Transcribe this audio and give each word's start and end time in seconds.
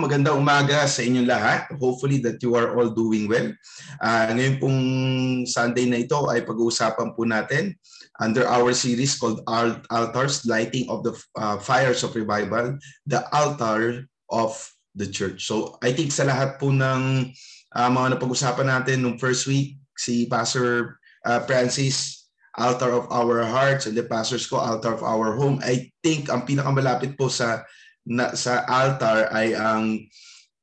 magandang 0.00 0.40
umaga 0.40 0.88
sa 0.88 1.04
inyong 1.04 1.28
lahat. 1.28 1.68
Hopefully 1.76 2.24
that 2.24 2.40
you 2.40 2.56
are 2.56 2.72
all 2.72 2.88
doing 2.88 3.28
well. 3.28 3.52
Uh, 4.00 4.32
ngayon 4.32 4.56
pong 4.56 4.80
Sunday 5.44 5.84
na 5.84 6.00
ito 6.00 6.16
ay 6.32 6.40
pag-uusapan 6.42 7.12
po 7.12 7.28
natin 7.28 7.76
under 8.20 8.48
our 8.48 8.72
series 8.72 9.20
called 9.20 9.44
Altars, 9.92 10.48
Lighting 10.48 10.88
of 10.88 11.04
the 11.04 11.12
uh, 11.36 11.60
Fires 11.60 12.00
of 12.00 12.16
Revival, 12.16 12.80
the 13.04 13.20
Altar 13.36 14.08
of 14.32 14.56
the 14.96 15.04
Church. 15.04 15.44
So 15.44 15.76
I 15.84 15.92
think 15.92 16.16
sa 16.16 16.24
lahat 16.24 16.56
po 16.56 16.72
ng 16.72 17.30
uh, 17.76 17.90
mga 17.92 18.16
napag-usapan 18.16 18.72
natin 18.72 19.04
nung 19.04 19.20
first 19.20 19.44
week, 19.44 19.76
si 20.00 20.24
Pastor 20.24 20.96
uh, 21.28 21.44
Francis, 21.44 22.28
Altar 22.56 22.92
of 22.92 23.06
Our 23.12 23.44
Hearts, 23.46 23.84
and 23.84 23.94
the 23.94 24.04
pastors 24.04 24.48
ko, 24.48 24.58
Altar 24.58 24.96
of 24.96 25.04
Our 25.04 25.36
Home, 25.36 25.60
I 25.60 25.92
think 26.02 26.32
ang 26.32 26.48
pinakamalapit 26.48 27.14
po 27.14 27.28
sa 27.28 27.62
na, 28.06 28.32
sa 28.32 28.64
altar 28.64 29.28
ay 29.32 29.52
ang 29.56 30.04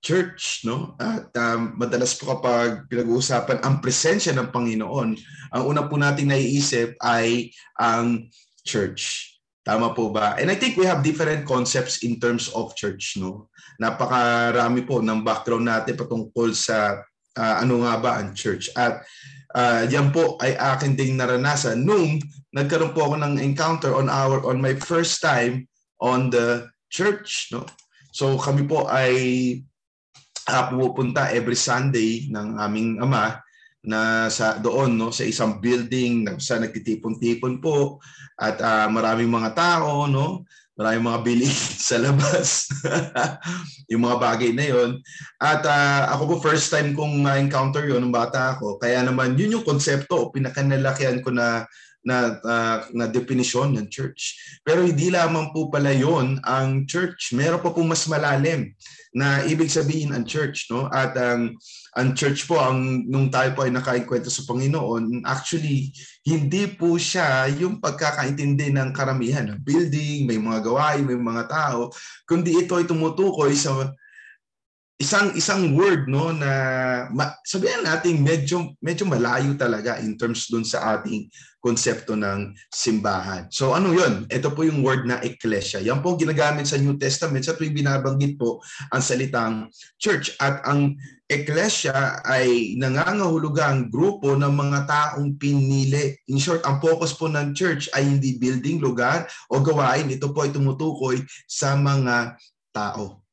church, 0.01 0.63
no? 0.63 0.95
At 1.01 1.33
um, 1.35 1.75
madalas 1.75 2.15
po 2.15 2.31
kapag 2.37 2.87
pinag-uusapan 2.87 3.59
ang 3.65 3.83
presensya 3.83 4.31
ng 4.37 4.53
Panginoon, 4.53 5.09
ang 5.51 5.63
una 5.65 5.85
po 5.89 5.99
nating 5.99 6.31
naiisip 6.31 6.95
ay 7.01 7.51
ang 7.75 8.29
church. 8.63 9.33
Tama 9.67 9.91
po 9.91 10.15
ba? 10.15 10.39
And 10.39 10.47
I 10.47 10.55
think 10.55 10.79
we 10.79 10.87
have 10.87 11.03
different 11.03 11.43
concepts 11.43 12.07
in 12.07 12.23
terms 12.23 12.47
of 12.55 12.71
church, 12.79 13.19
no? 13.19 13.51
Napakarami 13.83 14.87
po 14.87 15.03
ng 15.03 15.27
background 15.27 15.67
natin 15.67 15.99
patungkol 15.99 16.55
sa 16.55 17.03
uh, 17.35 17.55
ano 17.59 17.83
nga 17.83 17.99
ba 17.99 18.11
ang 18.23 18.31
church. 18.31 18.71
At 18.79 19.03
uh, 19.51 19.83
yan 19.91 20.15
po 20.15 20.39
ay 20.39 20.55
akin 20.55 20.95
ding 20.95 21.19
naranasan 21.19 21.83
nung 21.83 22.15
nagkaroon 22.55 22.95
po 22.95 23.11
ako 23.11 23.15
ng 23.19 23.43
encounter 23.43 23.91
on 23.91 24.07
our 24.07 24.39
on 24.47 24.63
my 24.63 24.71
first 24.79 25.19
time 25.19 25.67
on 25.99 26.31
the 26.31 26.63
church. 26.91 27.51
No? 27.53 27.63
So 28.11 28.35
kami 28.39 28.65
po 28.65 28.87
ay 28.89 29.13
uh, 30.47 30.63
pumupunta 30.71 31.29
every 31.35 31.59
Sunday 31.59 32.31
ng 32.31 32.57
aming 32.57 32.97
ama 33.03 33.39
na 33.87 34.27
sa 34.27 34.59
doon 34.59 34.99
no? 34.99 35.13
Sa 35.13 35.23
isang 35.23 35.63
building 35.63 36.27
na 36.27 36.31
sa 36.41 36.59
nagtitipon-tipon 36.59 37.63
po. 37.63 38.01
At 38.35 38.59
uh, 38.59 38.87
maraming 38.91 39.31
mga 39.31 39.55
tao 39.55 40.09
no? 40.09 40.43
Maraming 40.77 41.09
mga 41.09 41.21
bili 41.25 41.49
sa 41.87 41.97
labas. 41.97 42.69
Yung 43.91 44.03
mga 44.03 44.17
bagay 44.19 44.51
na 44.51 44.65
yon 44.67 44.99
at 45.39 45.63
uh, 45.63 46.11
ako 46.11 46.23
po 46.27 46.51
first 46.51 46.67
time 46.67 46.91
kong 46.91 47.23
na-encounter 47.23 47.87
yon 47.87 48.03
ng 48.03 48.13
bata 48.13 48.59
ako. 48.59 48.75
Kaya 48.75 48.99
naman 48.99 49.39
yun 49.39 49.55
yung 49.55 49.63
konsepto. 49.63 50.27
O 50.27 50.29
pinakanalakihan 50.35 51.23
ko 51.23 51.31
na 51.31 51.63
na, 52.07 52.39
uh, 52.39 52.87
na 52.95 53.05
definition 53.11 53.75
ng 53.75 53.91
church. 53.91 54.39
Pero 54.63 54.87
hindi 54.87 55.11
lamang 55.11 55.51
po 55.51 55.67
pala 55.67 55.91
yon 55.91 56.39
ang 56.47 56.87
church. 56.87 57.35
Meron 57.35 57.59
pa 57.59 57.75
po 57.75 57.83
mas 57.83 58.07
malalim 58.07 58.71
na 59.11 59.43
ibig 59.43 59.67
sabihin 59.67 60.15
ang 60.15 60.23
church. 60.23 60.71
No? 60.71 60.87
At 60.87 61.19
ang, 61.19 61.51
um, 61.51 61.59
ang 61.99 62.15
church 62.15 62.47
po, 62.47 62.55
ang, 62.63 63.03
nung 63.11 63.27
tayo 63.27 63.51
po 63.51 63.67
ay 63.67 63.75
nakainkwento 63.75 64.31
sa 64.31 64.47
Panginoon, 64.47 65.27
actually, 65.27 65.91
hindi 66.23 66.69
po 66.71 66.95
siya 66.95 67.51
yung 67.51 67.83
pagkakaintindi 67.83 68.71
ng 68.71 68.95
karamihan. 68.95 69.59
Building, 69.59 70.29
may 70.29 70.39
mga 70.39 70.63
gawain, 70.63 71.03
may 71.03 71.19
mga 71.19 71.49
tao, 71.51 71.91
kundi 72.23 72.55
ito 72.55 72.79
ay 72.79 72.87
tumutukoy 72.87 73.51
sa 73.57 73.91
isang 74.97 75.29
isang 75.37 75.77
word 75.77 76.09
no 76.09 76.33
na 76.33 76.51
ma, 77.13 77.29
sabihin 77.45 77.85
natin 77.85 78.17
medyo 78.17 78.73
medyo 78.81 79.05
malayo 79.05 79.53
talaga 79.53 80.01
in 80.01 80.17
terms 80.17 80.49
dun 80.49 80.65
sa 80.65 80.97
ating 80.97 81.29
konsepto 81.67 82.15
ng 82.15 82.55
simbahan. 82.71 83.51
So 83.51 83.75
ano 83.75 83.91
'yun? 83.91 84.23
Ito 84.31 84.55
po 84.55 84.63
yung 84.63 84.79
word 84.79 85.03
na 85.03 85.19
ecclesia. 85.19 85.83
Yan 85.83 85.99
po 85.99 86.15
ginagamit 86.15 86.71
sa 86.71 86.79
New 86.79 86.95
Testament 86.95 87.43
sa 87.43 87.59
tuwing 87.59 87.75
binabanggit 87.75 88.39
po 88.39 88.63
ang 88.95 89.03
salitang 89.03 89.67
church 89.99 90.31
at 90.39 90.63
ang 90.63 90.95
ecclesia 91.27 92.23
ay 92.23 92.79
nangangahulugang 92.79 93.91
grupo 93.91 94.31
ng 94.39 94.53
mga 94.55 94.79
taong 94.87 95.35
pinili. 95.35 96.15
In 96.31 96.39
short, 96.39 96.63
ang 96.63 96.79
focus 96.79 97.11
po 97.19 97.27
ng 97.27 97.51
church 97.51 97.91
ay 97.91 98.07
hindi 98.07 98.39
building, 98.39 98.79
lugar 98.79 99.27
o 99.51 99.59
gawain. 99.59 100.07
Ito 100.07 100.31
po 100.31 100.47
ay 100.47 100.55
tumutukoy 100.55 101.19
sa 101.43 101.75
mga 101.75 102.39
tao. 102.71 103.27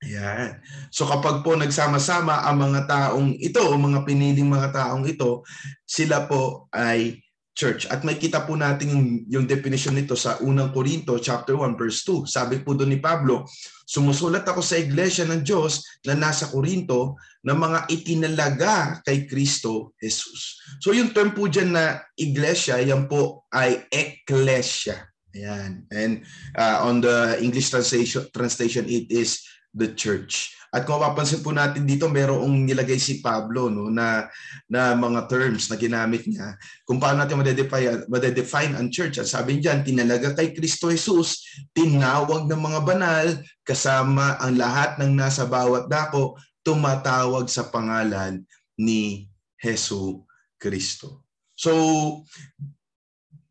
Ayan. 0.00 0.56
So 0.88 1.04
kapag 1.04 1.44
po 1.44 1.52
nagsama-sama 1.60 2.48
ang 2.48 2.56
mga 2.56 2.88
taong 2.88 3.36
ito, 3.36 3.60
o 3.60 3.76
mga 3.76 4.00
piniling 4.08 4.48
mga 4.48 4.72
taong 4.72 5.04
ito, 5.04 5.44
sila 5.84 6.24
po 6.24 6.72
ay 6.72 7.20
church. 7.54 7.84
At 7.90 8.06
may 8.06 8.16
kita 8.16 8.46
po 8.46 8.54
natin 8.54 8.94
yung, 8.94 9.06
yung 9.26 9.46
definition 9.46 9.94
nito 9.94 10.14
sa 10.14 10.38
unang 10.40 10.72
Korinto 10.72 11.18
chapter 11.18 11.58
1 11.58 11.76
verse 11.76 12.02
2. 12.06 12.24
Sabi 12.24 12.62
po 12.62 12.72
doon 12.72 12.94
ni 12.94 13.00
Pablo, 13.02 13.44
sumusulat 13.84 14.46
ako 14.46 14.62
sa 14.62 14.78
iglesia 14.78 15.26
ng 15.26 15.42
Diyos 15.42 15.82
na 16.06 16.14
nasa 16.16 16.48
Korinto 16.48 17.18
na 17.42 17.56
mga 17.56 17.90
itinalaga 17.90 19.00
kay 19.02 19.26
Kristo 19.26 19.96
Jesus. 19.98 20.60
So 20.78 20.94
yung 20.94 21.10
term 21.10 21.34
po 21.34 21.50
dyan 21.50 21.74
na 21.74 22.00
iglesia, 22.16 22.78
yan 22.80 23.10
po 23.10 23.44
ay 23.50 23.84
ecclesia. 23.90 25.10
Ayan. 25.30 25.86
And 25.94 26.26
uh, 26.58 26.82
on 26.82 27.02
the 27.02 27.38
English 27.38 27.70
translation, 27.70 28.26
translation 28.34 28.86
it 28.90 29.10
is 29.10 29.42
the 29.74 29.94
church. 29.94 30.54
At 30.70 30.86
kung 30.86 31.02
mapapansin 31.02 31.42
po 31.42 31.50
natin 31.50 31.82
dito, 31.82 32.06
merong 32.06 32.62
nilagay 32.62 32.94
si 32.94 33.18
Pablo 33.18 33.66
no, 33.66 33.90
na, 33.90 34.30
na 34.70 34.94
mga 34.94 35.26
terms 35.26 35.66
na 35.66 35.74
ginamit 35.74 36.30
niya 36.30 36.54
kung 36.86 37.02
paano 37.02 37.22
natin 37.22 37.42
madedefine, 37.42 38.06
madedefine 38.06 38.78
ang 38.78 38.86
church. 38.86 39.18
At 39.18 39.26
sabi 39.26 39.58
niyan, 39.58 39.82
tinalaga 39.82 40.30
kay 40.30 40.54
Kristo 40.54 40.94
Jesus, 40.94 41.42
tinawag 41.74 42.46
ng 42.46 42.62
mga 42.62 42.80
banal, 42.86 43.26
kasama 43.66 44.38
ang 44.38 44.54
lahat 44.54 44.98
ng 45.02 45.10
nasa 45.10 45.42
bawat 45.42 45.90
dako, 45.90 46.38
tumatawag 46.62 47.50
sa 47.50 47.66
pangalan 47.66 48.46
ni 48.78 49.26
Hesu 49.58 50.22
Kristo. 50.54 51.26
So, 51.58 51.72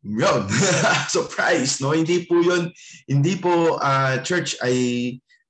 yun. 0.00 0.42
Surprise, 1.14 1.84
no? 1.84 1.92
Hindi 1.92 2.24
po 2.24 2.40
yun, 2.40 2.72
hindi 3.04 3.36
po 3.36 3.76
uh, 3.76 4.18
church 4.24 4.56
ay 4.64 4.76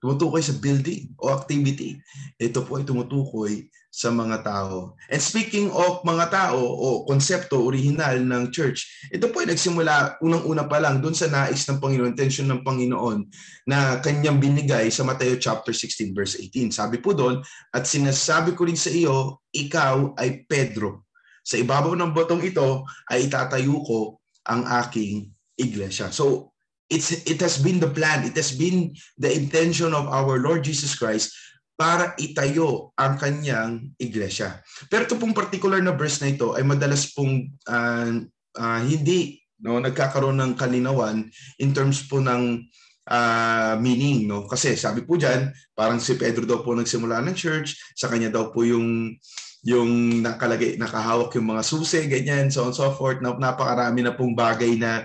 tumutukoy 0.01 0.41
sa 0.41 0.57
building 0.57 1.13
o 1.21 1.29
activity. 1.29 2.01
Ito 2.41 2.65
po 2.65 2.81
ay 2.81 2.89
tumutukoy 2.89 3.69
sa 3.91 4.09
mga 4.09 4.47
tao. 4.47 4.95
And 5.11 5.19
speaking 5.19 5.69
of 5.75 6.07
mga 6.07 6.31
tao 6.31 6.63
o 6.63 7.05
konsepto 7.05 7.67
original 7.67 8.23
ng 8.23 8.55
church, 8.55 8.87
ito 9.11 9.29
po 9.29 9.45
ay 9.45 9.51
nagsimula 9.51 10.17
unang-una 10.23 10.65
pa 10.65 10.79
lang 10.79 11.03
doon 11.03 11.13
sa 11.13 11.27
nais 11.27 11.67
ng 11.67 11.83
Panginoon, 11.83 12.15
intention 12.15 12.47
ng 12.49 12.63
Panginoon 12.63 13.27
na 13.67 14.01
kanyang 14.01 14.39
binigay 14.39 14.89
sa 14.89 15.03
Mateo 15.03 15.37
chapter 15.37 15.75
16 15.75 16.17
verse 16.17 16.39
18. 16.39 16.71
Sabi 16.73 17.03
po 17.03 17.13
doon, 17.13 17.43
at 17.75 17.85
sinasabi 17.85 18.55
ko 18.55 18.65
rin 18.65 18.79
sa 18.79 18.95
iyo, 18.95 19.43
ikaw 19.51 20.15
ay 20.17 20.47
Pedro. 20.47 21.11
Sa 21.43 21.59
ibabaw 21.59 21.93
ng 21.99 22.15
botong 22.15 22.41
ito 22.47 22.87
ay 23.11 23.27
itatayo 23.27 23.83
ko 23.83 24.23
ang 24.47 24.65
aking 24.87 25.35
iglesia. 25.59 26.15
So 26.15 26.55
it's 26.91 27.15
it 27.25 27.39
has 27.39 27.63
been 27.63 27.79
the 27.79 27.89
plan, 27.89 28.27
it 28.27 28.35
has 28.35 28.53
been 28.53 28.91
the 29.17 29.31
intention 29.31 29.95
of 29.95 30.11
our 30.11 30.43
Lord 30.43 30.67
Jesus 30.67 30.99
Christ 30.99 31.33
para 31.81 32.13
itayo 32.21 32.93
ang 32.99 33.17
kanyang 33.17 33.97
iglesia. 33.97 34.61
Pero 34.93 35.09
ito 35.09 35.17
pong 35.17 35.33
particular 35.33 35.81
na 35.81 35.97
verse 35.97 36.21
na 36.21 36.29
ito 36.29 36.53
ay 36.53 36.67
madalas 36.67 37.09
pong 37.17 37.49
uh, 37.65 38.21
uh, 38.61 38.81
hindi 38.85 39.41
no 39.65 39.81
nagkakaroon 39.81 40.37
ng 40.45 40.53
kalinawan 40.61 41.25
in 41.57 41.71
terms 41.73 42.05
po 42.05 42.21
ng 42.21 42.61
uh, 43.09 43.81
meaning 43.81 44.29
no? 44.29 44.45
Kasi 44.45 44.77
sabi 44.77 45.09
po 45.09 45.17
diyan 45.17 45.49
parang 45.73 45.97
si 45.97 46.21
Pedro 46.21 46.45
daw 46.45 46.61
po 46.61 46.77
nagsimula 46.77 47.25
ng 47.25 47.37
church 47.39 47.97
sa 47.97 48.13
kanya 48.13 48.29
daw 48.29 48.53
po 48.53 48.61
yung 48.67 49.17
yung 49.65 50.25
nakalagay 50.25 50.81
nakahawak 50.81 51.33
yung 51.37 51.53
mga 51.53 51.65
susi 51.65 52.09
ganyan 52.09 52.53
so 52.53 52.69
on 52.69 52.77
so 52.77 52.93
forth. 52.93 53.25
Na 53.25 53.33
napakarami 53.33 54.05
na 54.05 54.13
pong 54.13 54.37
bagay 54.37 54.77
na 54.77 55.01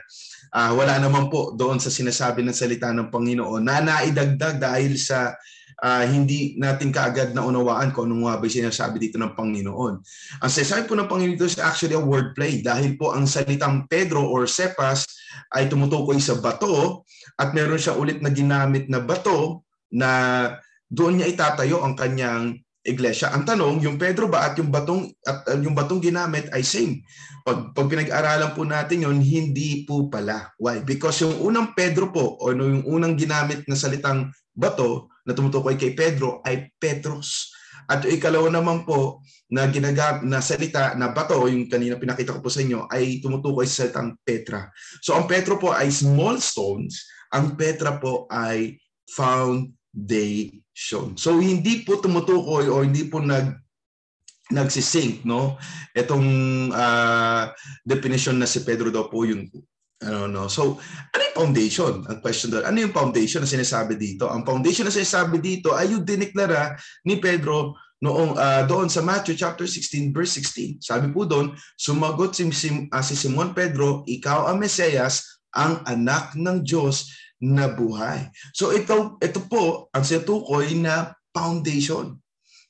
uh, 0.56 0.72
wala 0.72 0.96
naman 0.98 1.28
po 1.28 1.52
doon 1.52 1.78
sa 1.84 1.92
sinasabi 1.92 2.40
ng 2.42 2.56
salita 2.56 2.96
ng 2.96 3.12
Panginoon 3.12 3.60
na 3.60 3.84
naidagdag 3.84 4.56
dahil 4.56 4.96
sa 4.96 5.36
uh, 5.84 6.04
hindi 6.08 6.56
natin 6.56 6.96
kaagad 6.96 7.36
na 7.36 7.44
unawaan 7.44 7.92
kung 7.92 8.08
anong 8.08 8.32
nga 8.32 8.40
ba 8.40 8.48
sinasabi 8.48 8.96
dito 9.04 9.20
ng 9.20 9.36
Panginoon. 9.36 9.94
Ang 10.40 10.52
sinasabi 10.52 10.88
po 10.88 10.96
ng 10.96 11.10
Panginoon 11.12 11.36
dito 11.36 11.50
is 11.50 11.60
actually 11.60 12.00
a 12.00 12.02
wordplay 12.02 12.64
dahil 12.64 12.96
po 12.96 13.12
ang 13.12 13.28
salitang 13.28 13.84
Pedro 13.92 14.24
or 14.24 14.48
Cephas 14.48 15.04
ay 15.52 15.68
tumutukoy 15.68 16.16
sa 16.24 16.40
bato 16.40 17.04
at 17.36 17.52
meron 17.52 17.82
siya 17.82 18.00
ulit 18.00 18.24
na 18.24 18.32
ginamit 18.32 18.88
na 18.88 19.04
bato 19.04 19.68
na 19.92 20.12
doon 20.88 21.20
niya 21.20 21.28
itatayo 21.28 21.84
ang 21.84 22.00
kanyang 22.00 22.56
iglesia. 22.86 23.34
Ang 23.34 23.44
tanong, 23.50 23.82
yung 23.82 23.98
Pedro 23.98 24.30
ba 24.30 24.46
at 24.46 24.54
yung 24.62 24.70
batong 24.70 25.10
at 25.26 25.42
uh, 25.50 25.58
yung 25.58 25.74
batong 25.74 26.00
ginamit 26.00 26.48
ay 26.54 26.62
same? 26.62 27.02
Pag, 27.42 27.74
pag 27.74 27.90
pinag-aralan 27.90 28.54
po 28.54 28.62
natin 28.62 29.04
yon 29.10 29.18
hindi 29.20 29.84
po 29.84 30.06
pala. 30.08 30.54
Why? 30.62 30.86
Because 30.86 31.26
yung 31.26 31.42
unang 31.42 31.74
Pedro 31.74 32.14
po 32.14 32.38
o 32.38 32.54
yung 32.54 32.86
unang 32.86 33.18
ginamit 33.18 33.66
na 33.66 33.74
salitang 33.74 34.30
bato 34.54 35.10
na 35.26 35.34
tumutukoy 35.34 35.76
kay 35.76 35.98
Pedro 35.98 36.46
ay 36.46 36.70
Petros. 36.78 37.52
At 37.90 38.06
yung 38.06 38.18
ikalawa 38.18 38.50
naman 38.50 38.86
po 38.86 39.22
na 39.50 39.70
ginagam 39.70 40.26
na 40.26 40.42
salita 40.42 40.98
na 40.98 41.14
bato, 41.14 41.46
yung 41.46 41.70
kanina 41.70 42.02
pinakita 42.02 42.34
ko 42.34 42.42
po 42.42 42.50
sa 42.50 42.66
inyo, 42.66 42.90
ay 42.90 43.22
tumutukoy 43.22 43.70
sa 43.70 43.86
salitang 43.86 44.18
Petra. 44.26 44.70
So 45.06 45.14
ang 45.14 45.30
Petro 45.30 45.62
po 45.62 45.70
ay 45.70 45.94
small 45.94 46.42
stones, 46.42 47.06
ang 47.30 47.54
Petra 47.54 48.02
po 48.02 48.26
ay 48.30 48.78
found 49.14 49.70
foundation. 49.96 51.16
So 51.16 51.40
hindi 51.40 51.88
po 51.88 52.04
tumutukoy 52.04 52.68
o 52.68 52.84
hindi 52.84 53.08
po 53.08 53.24
nag 53.24 53.64
nagsisync 54.52 55.26
no? 55.26 55.58
Itong 55.96 56.28
uh, 56.70 57.50
definition 57.82 58.38
na 58.38 58.46
si 58.46 58.62
Pedro 58.62 58.92
daw 58.94 59.10
po 59.10 59.26
yung 59.26 59.48
ano 60.04 60.28
no 60.28 60.52
so 60.52 60.78
ano 61.16 61.22
yung 61.24 61.38
foundation? 61.40 62.04
Ang 62.06 62.20
question 62.20 62.52
doon 62.52 62.68
ano 62.68 62.78
yung 62.78 62.94
foundation 62.94 63.42
na 63.42 63.50
sinasabi 63.50 63.96
dito? 63.96 64.28
Ang 64.28 64.44
foundation 64.46 64.86
na 64.86 64.94
sinasabi 64.94 65.40
dito 65.42 65.74
ay 65.74 65.96
yung 65.96 66.04
diniklara 66.04 66.76
ni 67.08 67.18
Pedro 67.18 67.74
noong 68.04 68.36
uh, 68.38 68.62
doon 68.68 68.92
sa 68.92 69.02
Matthew 69.02 69.40
chapter 69.40 69.64
16 69.64 70.12
verse 70.12 70.36
16 70.38 70.84
sabi 70.84 71.08
po 71.16 71.24
doon 71.24 71.56
sumagot 71.80 72.36
si, 72.36 72.44
si, 72.52 72.68
uh, 72.92 73.02
si 73.02 73.16
Simon 73.16 73.56
Pedro 73.56 74.04
ikaw 74.04 74.52
ang 74.52 74.60
Mesiyas 74.60 75.40
ang 75.56 75.80
anak 75.88 76.36
ng 76.36 76.60
Diyos 76.62 77.08
na 77.44 77.68
buhay. 77.68 78.32
So 78.56 78.72
ito 78.72 79.20
ito 79.20 79.40
po 79.46 79.92
ang 79.92 80.04
sinutukoy 80.08 80.76
na 80.80 81.12
foundation 81.36 82.16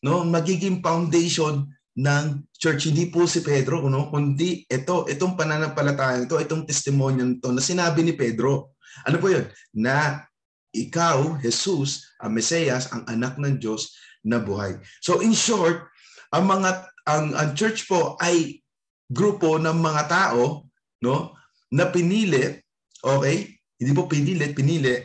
no? 0.05 0.21
Magiging 0.21 0.85
foundation 0.85 1.65
ng 1.97 2.25
church. 2.53 2.93
Hindi 2.93 3.09
po 3.09 3.25
si 3.25 3.41
Pedro 3.41 3.81
no? 3.89 4.13
Kundi 4.13 4.69
ito 4.69 5.09
itong 5.09 5.33
pananampalataya 5.33 6.25
ito 6.25 6.37
itong 6.37 6.69
testimonya 6.69 7.25
nito 7.25 7.49
na 7.49 7.61
sinabi 7.61 8.05
ni 8.05 8.13
Pedro. 8.13 8.77
Ano 9.09 9.17
po 9.17 9.33
yun? 9.33 9.49
Na 9.73 10.21
ikaw 10.69 11.41
Jesus 11.41 12.13
ang 12.21 12.37
Mesiyas 12.37 12.93
ang 12.93 13.07
anak 13.09 13.41
ng 13.41 13.57
Diyos 13.57 13.97
na 14.21 14.37
buhay. 14.37 14.77
So 15.01 15.25
in 15.25 15.33
short 15.33 15.89
ang 16.29 16.45
mga 16.45 16.69
ang, 17.05 17.37
ang 17.37 17.49
church 17.53 17.89
po 17.89 18.17
ay 18.21 18.61
grupo 19.09 19.57
ng 19.57 19.77
mga 19.77 20.03
tao 20.09 20.69
no? 21.01 21.33
Na 21.73 21.89
pinili 21.89 22.61
okay 23.01 23.54
hindi 23.79 23.91
po 23.91 24.07
pinili 24.07 24.51
pinili 24.55 24.95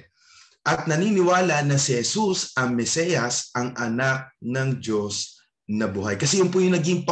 at 0.60 0.84
naniniwala 0.84 1.64
na 1.64 1.80
si 1.80 1.96
Jesus 1.96 2.52
ang 2.52 2.76
Mesiyas, 2.76 3.48
ang 3.56 3.72
anak 3.80 4.36
ng 4.44 4.76
Diyos 4.76 5.40
na 5.70 5.88
buhay. 5.88 6.20
Kasi 6.20 6.42
yun 6.42 6.52
po 6.52 6.60
yung 6.60 6.76
naging 6.76 7.08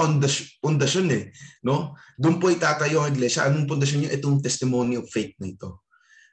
pundasyon 0.60 1.08
eh. 1.14 1.24
No? 1.64 1.96
Doon 2.20 2.36
po 2.36 2.52
itatayo 2.52 3.00
ang 3.06 3.14
iglesia. 3.14 3.48
Anong 3.48 3.70
pundasyon 3.70 4.04
niya? 4.04 4.14
Itong 4.18 4.44
testimony 4.44 5.00
of 5.00 5.08
faith 5.08 5.32
na 5.40 5.48
ito. 5.48 5.87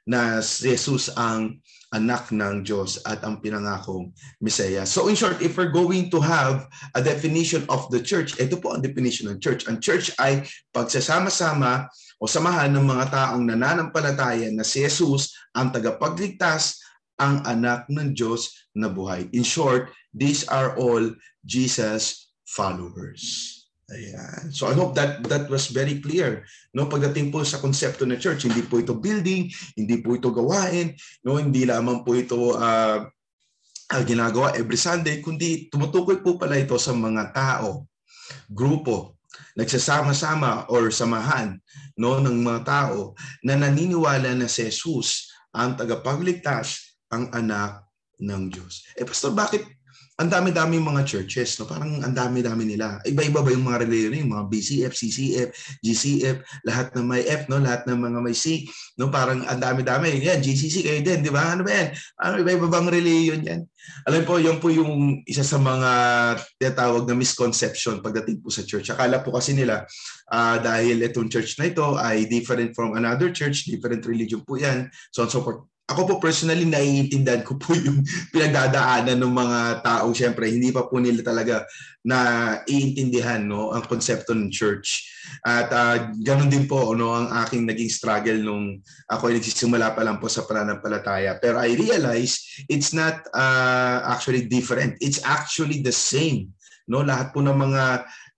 Na 0.06 0.38
si 0.38 0.70
Jesus 0.70 1.10
ang 1.18 1.58
anak 1.94 2.34
ng 2.34 2.66
Diyos 2.66 3.02
at 3.06 3.22
ang 3.22 3.38
pinangakong 3.38 4.10
Mesiyas. 4.42 4.90
So 4.90 5.06
in 5.06 5.14
short, 5.14 5.38
if 5.42 5.54
we're 5.54 5.74
going 5.74 6.10
to 6.10 6.18
have 6.22 6.66
a 6.94 7.02
definition 7.02 7.66
of 7.70 7.86
the 7.94 8.02
church, 8.02 8.34
ito 8.42 8.58
po 8.58 8.74
ang 8.74 8.82
definition 8.82 9.30
ng 9.30 9.38
church. 9.38 9.66
Ang 9.70 9.78
church 9.78 10.10
ay 10.18 10.42
pagsasama-sama 10.74 11.86
o 12.18 12.26
samahan 12.26 12.74
ng 12.74 12.86
mga 12.86 13.06
taong 13.12 13.44
nananampalataya 13.46 14.50
na 14.50 14.66
si 14.66 14.82
Jesus 14.82 15.34
ang 15.54 15.70
tagapagligtas 15.70 16.82
ang 17.16 17.40
anak 17.48 17.88
ng 17.88 18.12
Diyos 18.12 18.52
na 18.76 18.92
buhay. 18.92 19.28
In 19.32 19.46
short, 19.46 19.88
these 20.12 20.44
are 20.52 20.76
all 20.76 21.16
Jesus 21.48 22.28
followers. 22.44 23.55
Ayan. 23.86 24.50
So 24.50 24.66
I 24.66 24.74
hope 24.74 24.98
that 24.98 25.22
that 25.30 25.46
was 25.46 25.70
very 25.70 26.02
clear. 26.02 26.42
No, 26.74 26.90
pagdating 26.90 27.30
po 27.30 27.46
sa 27.46 27.62
konsepto 27.62 28.02
ng 28.02 28.18
church, 28.18 28.50
hindi 28.50 28.66
po 28.66 28.82
ito 28.82 28.98
building, 28.98 29.46
hindi 29.78 30.02
po 30.02 30.18
ito 30.18 30.34
gawain, 30.34 30.90
no, 31.22 31.38
hindi 31.38 31.62
lamang 31.62 32.02
po 32.02 32.18
ito 32.18 32.58
uh, 32.58 33.06
uh, 33.86 34.02
ginagawa 34.02 34.58
every 34.58 34.74
Sunday, 34.74 35.22
kundi 35.22 35.70
tumutukoy 35.70 36.18
po 36.18 36.34
pala 36.34 36.58
ito 36.58 36.74
sa 36.82 36.90
mga 36.90 37.30
tao, 37.30 37.86
grupo, 38.50 39.16
nagsasama-sama 39.54 40.66
or 40.68 40.90
samahan 40.90 41.56
no 41.96 42.20
ng 42.20 42.44
mga 42.44 42.62
tao 42.64 43.16
na 43.40 43.56
naniniwala 43.56 44.36
na 44.36 44.48
si 44.48 44.68
Jesus 44.68 45.32
ang 45.52 45.76
tagapagligtas 45.76 46.98
ang 47.08 47.32
anak 47.32 47.88
ng 48.20 48.52
Diyos. 48.52 48.84
Eh 48.96 49.04
pastor, 49.04 49.32
bakit 49.32 49.64
ang 50.16 50.32
dami-dami 50.32 50.80
mga 50.80 51.04
churches, 51.04 51.60
no? 51.60 51.68
Parang 51.68 52.00
ang 52.00 52.16
dami-dami 52.16 52.64
nila. 52.64 53.04
Iba-iba 53.04 53.44
ba 53.44 53.52
yung 53.52 53.68
mga 53.68 53.84
religion, 53.84 54.16
yung 54.24 54.32
mga 54.32 54.48
BCF, 54.48 54.92
CCF, 54.96 55.48
GCF, 55.84 56.36
lahat 56.64 56.96
ng 56.96 57.04
may 57.04 57.20
F, 57.28 57.52
no? 57.52 57.60
Lahat 57.60 57.84
ng 57.84 58.00
mga 58.00 58.18
may 58.24 58.32
C, 58.32 58.64
no? 58.96 59.12
Parang 59.12 59.44
ang 59.44 59.60
dami-dami. 59.60 60.16
Yan, 60.24 60.40
GCC 60.40 60.88
kayo 60.88 61.00
din, 61.04 61.20
di 61.20 61.28
ba? 61.28 61.52
Ano 61.52 61.68
ba 61.68 61.70
yan? 61.76 61.88
Ano, 62.16 62.40
iba-iba 62.40 62.64
bang 62.64 62.88
religion 62.88 63.44
yan? 63.44 63.60
Alam 64.08 64.24
po, 64.24 64.40
yan 64.40 64.56
po 64.56 64.72
yung 64.72 65.20
isa 65.28 65.44
sa 65.44 65.60
mga 65.60 65.90
tinatawag 66.56 67.04
na 67.04 67.14
misconception 67.14 68.00
pagdating 68.00 68.40
po 68.40 68.48
sa 68.48 68.64
church. 68.64 68.88
Akala 68.88 69.20
po 69.20 69.36
kasi 69.36 69.52
nila, 69.52 69.84
uh, 70.32 70.56
dahil 70.64 70.96
itong 71.04 71.28
church 71.28 71.60
na 71.60 71.68
ito 71.68 71.92
ay 72.00 72.24
different 72.24 72.72
from 72.72 72.96
another 72.96 73.28
church, 73.28 73.68
different 73.68 74.00
religion 74.08 74.40
po 74.40 74.56
yan, 74.56 74.88
so 75.12 75.28
on 75.28 75.30
so 75.30 75.44
forth 75.44 75.68
ako 75.86 76.00
po 76.02 76.14
personally 76.18 76.66
naiintindihan 76.66 77.46
ko 77.46 77.54
po 77.54 77.70
yung 77.86 78.02
pinagdadaanan 78.34 79.22
ng 79.22 79.34
mga 79.34 79.60
tao. 79.86 80.10
Syempre 80.10 80.50
hindi 80.50 80.74
pa 80.74 80.90
po 80.90 80.98
nila 80.98 81.22
talaga 81.22 81.62
na 82.02 82.18
iintindihan 82.66 83.46
no 83.46 83.70
ang 83.70 83.86
konsepto 83.86 84.34
ng 84.34 84.50
church. 84.50 85.06
At 85.46 85.70
uh, 85.70 86.10
ganun 86.26 86.50
din 86.50 86.66
po 86.66 86.90
no 86.98 87.14
ang 87.14 87.30
aking 87.46 87.70
naging 87.70 87.90
struggle 87.90 88.38
nung 88.38 88.82
ako 89.06 89.30
ay 89.30 89.38
nagsisimula 89.38 89.94
pa 89.94 90.02
lang 90.02 90.18
po 90.18 90.26
sa 90.26 90.42
pananampalataya. 90.42 91.38
Pero 91.38 91.62
I 91.62 91.78
realize 91.78 92.66
it's 92.66 92.90
not 92.90 93.22
uh, 93.30 94.02
actually 94.10 94.50
different. 94.50 94.98
It's 94.98 95.22
actually 95.22 95.86
the 95.86 95.94
same 95.94 96.50
no? 96.90 97.02
Lahat 97.02 97.34
po 97.34 97.42
ng 97.42 97.54
mga 97.54 97.84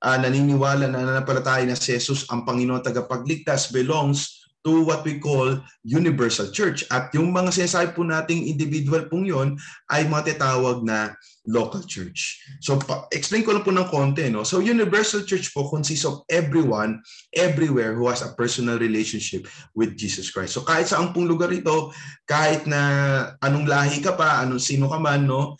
uh, 0.04 0.18
naniniwala 0.20 0.88
na 0.88 1.00
nananampalataya 1.00 1.64
na 1.68 1.76
si 1.76 1.96
Jesus 1.96 2.28
ang 2.28 2.44
Panginoon 2.44 2.84
tagapagligtas 2.84 3.72
belongs 3.72 4.37
to 4.68 4.84
what 4.84 5.00
we 5.00 5.16
call 5.16 5.56
universal 5.80 6.52
church. 6.52 6.84
At 6.92 7.08
yung 7.16 7.32
mga 7.32 7.56
sinasabi 7.56 7.96
po 7.96 8.04
nating 8.04 8.44
individual 8.44 9.08
pong 9.08 9.24
yon 9.24 9.56
ay 9.88 10.04
mga 10.04 10.36
tinatawag 10.36 10.84
na 10.84 11.16
local 11.48 11.80
church. 11.88 12.44
So 12.60 12.76
pa- 12.76 13.08
explain 13.08 13.40
ko 13.48 13.56
lang 13.56 13.64
po 13.64 13.72
ng 13.72 13.88
konti. 13.88 14.28
No? 14.28 14.44
So 14.44 14.60
universal 14.60 15.24
church 15.24 15.56
po 15.56 15.72
consists 15.72 16.04
of 16.04 16.20
everyone, 16.28 17.00
everywhere 17.32 17.96
who 17.96 18.12
has 18.12 18.20
a 18.20 18.36
personal 18.36 18.76
relationship 18.76 19.48
with 19.72 19.96
Jesus 19.96 20.28
Christ. 20.28 20.52
So 20.52 20.60
kahit 20.60 20.92
sa 20.92 21.00
pong 21.08 21.24
lugar 21.24 21.48
ito, 21.48 21.88
kahit 22.28 22.68
na 22.68 22.80
anong 23.40 23.64
lahi 23.64 24.04
ka 24.04 24.12
pa, 24.12 24.44
anong 24.44 24.60
sino 24.60 24.92
ka 24.92 25.00
man, 25.00 25.24
no? 25.24 25.56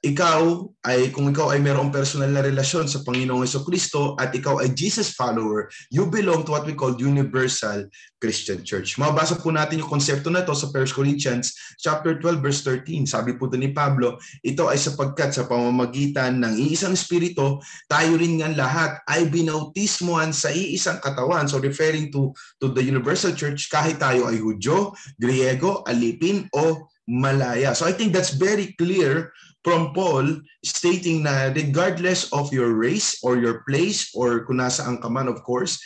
Ikaw 0.00 0.64
ay 0.88 1.12
kung 1.12 1.28
ikaw 1.28 1.52
ay 1.52 1.60
mayroong 1.60 1.92
personal 1.92 2.32
na 2.32 2.40
relasyon 2.40 2.88
sa 2.88 3.04
Panginoong 3.04 3.44
Heso 3.44 3.60
Kristo 3.68 4.16
at 4.16 4.32
ikaw 4.32 4.64
ay 4.64 4.72
Jesus 4.72 5.12
follower, 5.12 5.68
you 5.92 6.08
belong 6.08 6.40
to 6.48 6.56
what 6.56 6.64
we 6.64 6.72
call 6.72 6.96
universal 6.96 7.84
Christian 8.16 8.64
Church. 8.64 8.96
Mabasa 8.96 9.36
po 9.36 9.52
natin 9.52 9.84
yung 9.84 9.92
konsepto 9.92 10.32
na 10.32 10.40
to 10.40 10.56
sa 10.56 10.72
1 10.72 10.96
Corinthians 10.96 11.52
chapter 11.76 12.16
12 12.16 12.40
verse 12.40 12.64
13. 12.64 13.04
Sabi 13.04 13.36
po 13.36 13.52
ni 13.52 13.76
Pablo, 13.76 14.16
ito 14.40 14.72
ay 14.72 14.80
sapagkat 14.80 15.36
sa 15.36 15.44
pamamagitan 15.44 16.40
ng 16.40 16.56
iisang 16.56 16.96
espiritu, 16.96 17.60
tayo 17.84 18.16
rin 18.16 18.40
nga 18.40 18.48
lahat 18.56 19.04
ay 19.04 19.28
binautismohan 19.28 20.32
sa 20.32 20.48
iisang 20.48 20.96
katawan. 21.04 21.44
So 21.44 21.60
referring 21.60 22.08
to 22.16 22.32
to 22.56 22.72
the 22.72 22.80
universal 22.80 23.36
church 23.36 23.68
kahit 23.68 24.00
tayo 24.00 24.32
ay 24.32 24.40
Hudyo, 24.40 24.96
Griego, 25.20 25.84
Alipin 25.84 26.48
o 26.56 26.88
Malaya. 27.04 27.76
So 27.76 27.84
I 27.84 27.92
think 27.92 28.16
that's 28.16 28.32
very 28.32 28.72
clear 28.80 29.34
from 29.60 29.92
Paul 29.92 30.40
stating 30.64 31.24
na 31.28 31.52
regardless 31.52 32.32
of 32.32 32.48
your 32.52 32.72
race 32.72 33.20
or 33.20 33.36
your 33.36 33.64
place 33.68 34.08
or 34.16 34.44
kung 34.48 34.60
nasaan 34.60 35.00
ka 35.00 35.08
man 35.08 35.28
of 35.28 35.44
course, 35.44 35.76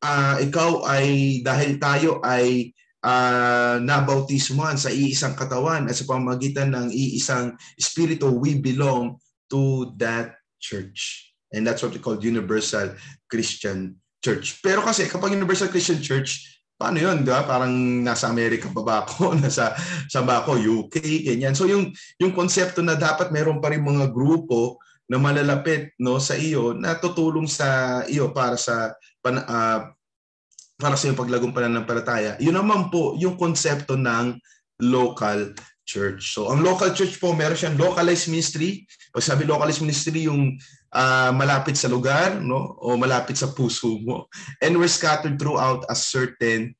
uh, 0.00 0.40
ikaw 0.40 0.84
ay 0.88 1.40
dahil 1.44 1.76
tayo 1.76 2.18
ay 2.24 2.72
uh, 3.04 3.76
nabautismuhan 3.82 4.78
sa 4.78 4.88
iisang 4.88 5.36
katawan 5.36 5.86
at 5.90 5.96
sa 5.98 6.08
pamagitan 6.08 6.72
ng 6.72 6.88
iisang 6.88 7.54
espiritu, 7.76 8.32
we 8.32 8.56
belong 8.56 9.18
to 9.52 9.92
that 10.00 10.38
church. 10.62 11.28
And 11.52 11.68
that's 11.68 11.84
what 11.84 11.92
we 11.92 12.00
call 12.00 12.16
universal 12.16 12.96
Christian 13.28 14.00
church. 14.24 14.62
Pero 14.64 14.80
kasi 14.80 15.04
kapag 15.04 15.36
universal 15.36 15.68
Christian 15.68 16.00
church, 16.00 16.61
paano 16.78 16.98
yun, 16.98 17.22
di 17.22 17.30
ba? 17.30 17.46
Parang 17.46 17.72
nasa 18.02 18.28
Amerika 18.28 18.66
pa 18.70 18.82
ba 18.82 18.94
ako, 19.06 19.32
nasa 19.42 19.74
sa 20.10 20.20
ba 20.26 20.42
ako, 20.42 20.58
UK, 20.58 21.26
ganyan. 21.26 21.54
So 21.54 21.70
yung 21.70 21.90
yung 22.18 22.34
konsepto 22.34 22.82
na 22.82 22.98
dapat 22.98 23.30
meron 23.30 23.62
pa 23.62 23.70
rin 23.70 23.84
mga 23.84 24.10
grupo 24.10 24.82
na 25.06 25.20
malalapit 25.20 25.92
no 26.00 26.16
sa 26.16 26.38
iyo 26.38 26.72
na 26.72 26.96
tutulong 26.96 27.44
sa 27.44 28.00
iyo 28.08 28.32
para 28.32 28.56
sa 28.56 28.96
pan, 29.20 29.44
uh, 29.44 29.80
para 30.80 30.96
sa 30.96 31.06
iyong 31.10 31.20
paglagong 31.20 31.54
pananampalataya. 31.54 32.40
Yun 32.42 32.58
naman 32.58 32.90
po 32.90 33.14
yung 33.20 33.38
konsepto 33.38 33.94
ng 33.94 34.40
local 34.82 35.54
church. 35.92 36.32
So 36.32 36.48
ang 36.48 36.64
local 36.64 36.96
church 36.96 37.20
po, 37.20 37.36
meron 37.36 37.60
siyang 37.60 37.76
localized 37.76 38.32
ministry. 38.32 38.88
Pag 39.12 39.20
sabi 39.20 39.44
localized 39.44 39.84
ministry, 39.84 40.24
yung 40.24 40.56
uh, 40.96 41.30
malapit 41.36 41.76
sa 41.76 41.92
lugar 41.92 42.40
no 42.40 42.80
o 42.80 42.96
malapit 42.96 43.36
sa 43.36 43.52
puso 43.52 44.00
mo. 44.00 44.32
And 44.64 44.80
we're 44.80 44.88
scattered 44.88 45.36
throughout 45.36 45.84
a 45.92 45.96
certain 45.96 46.72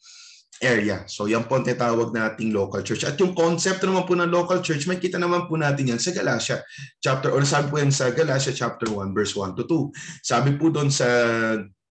area. 0.63 1.03
So 1.11 1.27
yan 1.27 1.45
po 1.45 1.59
ang 1.59 1.67
tinatawag 1.67 2.15
nating 2.15 2.55
local 2.55 2.81
church. 2.87 3.03
At 3.03 3.19
yung 3.19 3.35
concept 3.35 3.83
naman 3.83 4.07
po 4.07 4.15
ng 4.15 4.31
local 4.31 4.63
church, 4.63 4.87
may 4.87 4.97
kita 4.97 5.19
naman 5.19 5.51
po 5.51 5.59
natin 5.59 5.91
yan 5.93 6.01
sa 6.01 6.15
Galatia 6.15 6.63
chapter, 7.03 7.35
or 7.35 7.43
sabi 7.43 7.69
po 7.69 7.83
yan 7.83 7.91
sa 7.91 8.15
Galatia 8.15 8.55
chapter 8.55 8.87
1 8.89 9.13
verse 9.13 9.35
1 9.35 9.59
to 9.59 9.67
2. 9.67 9.93
Sabi 10.23 10.55
po 10.55 10.71
doon 10.71 10.89
sa 10.89 11.09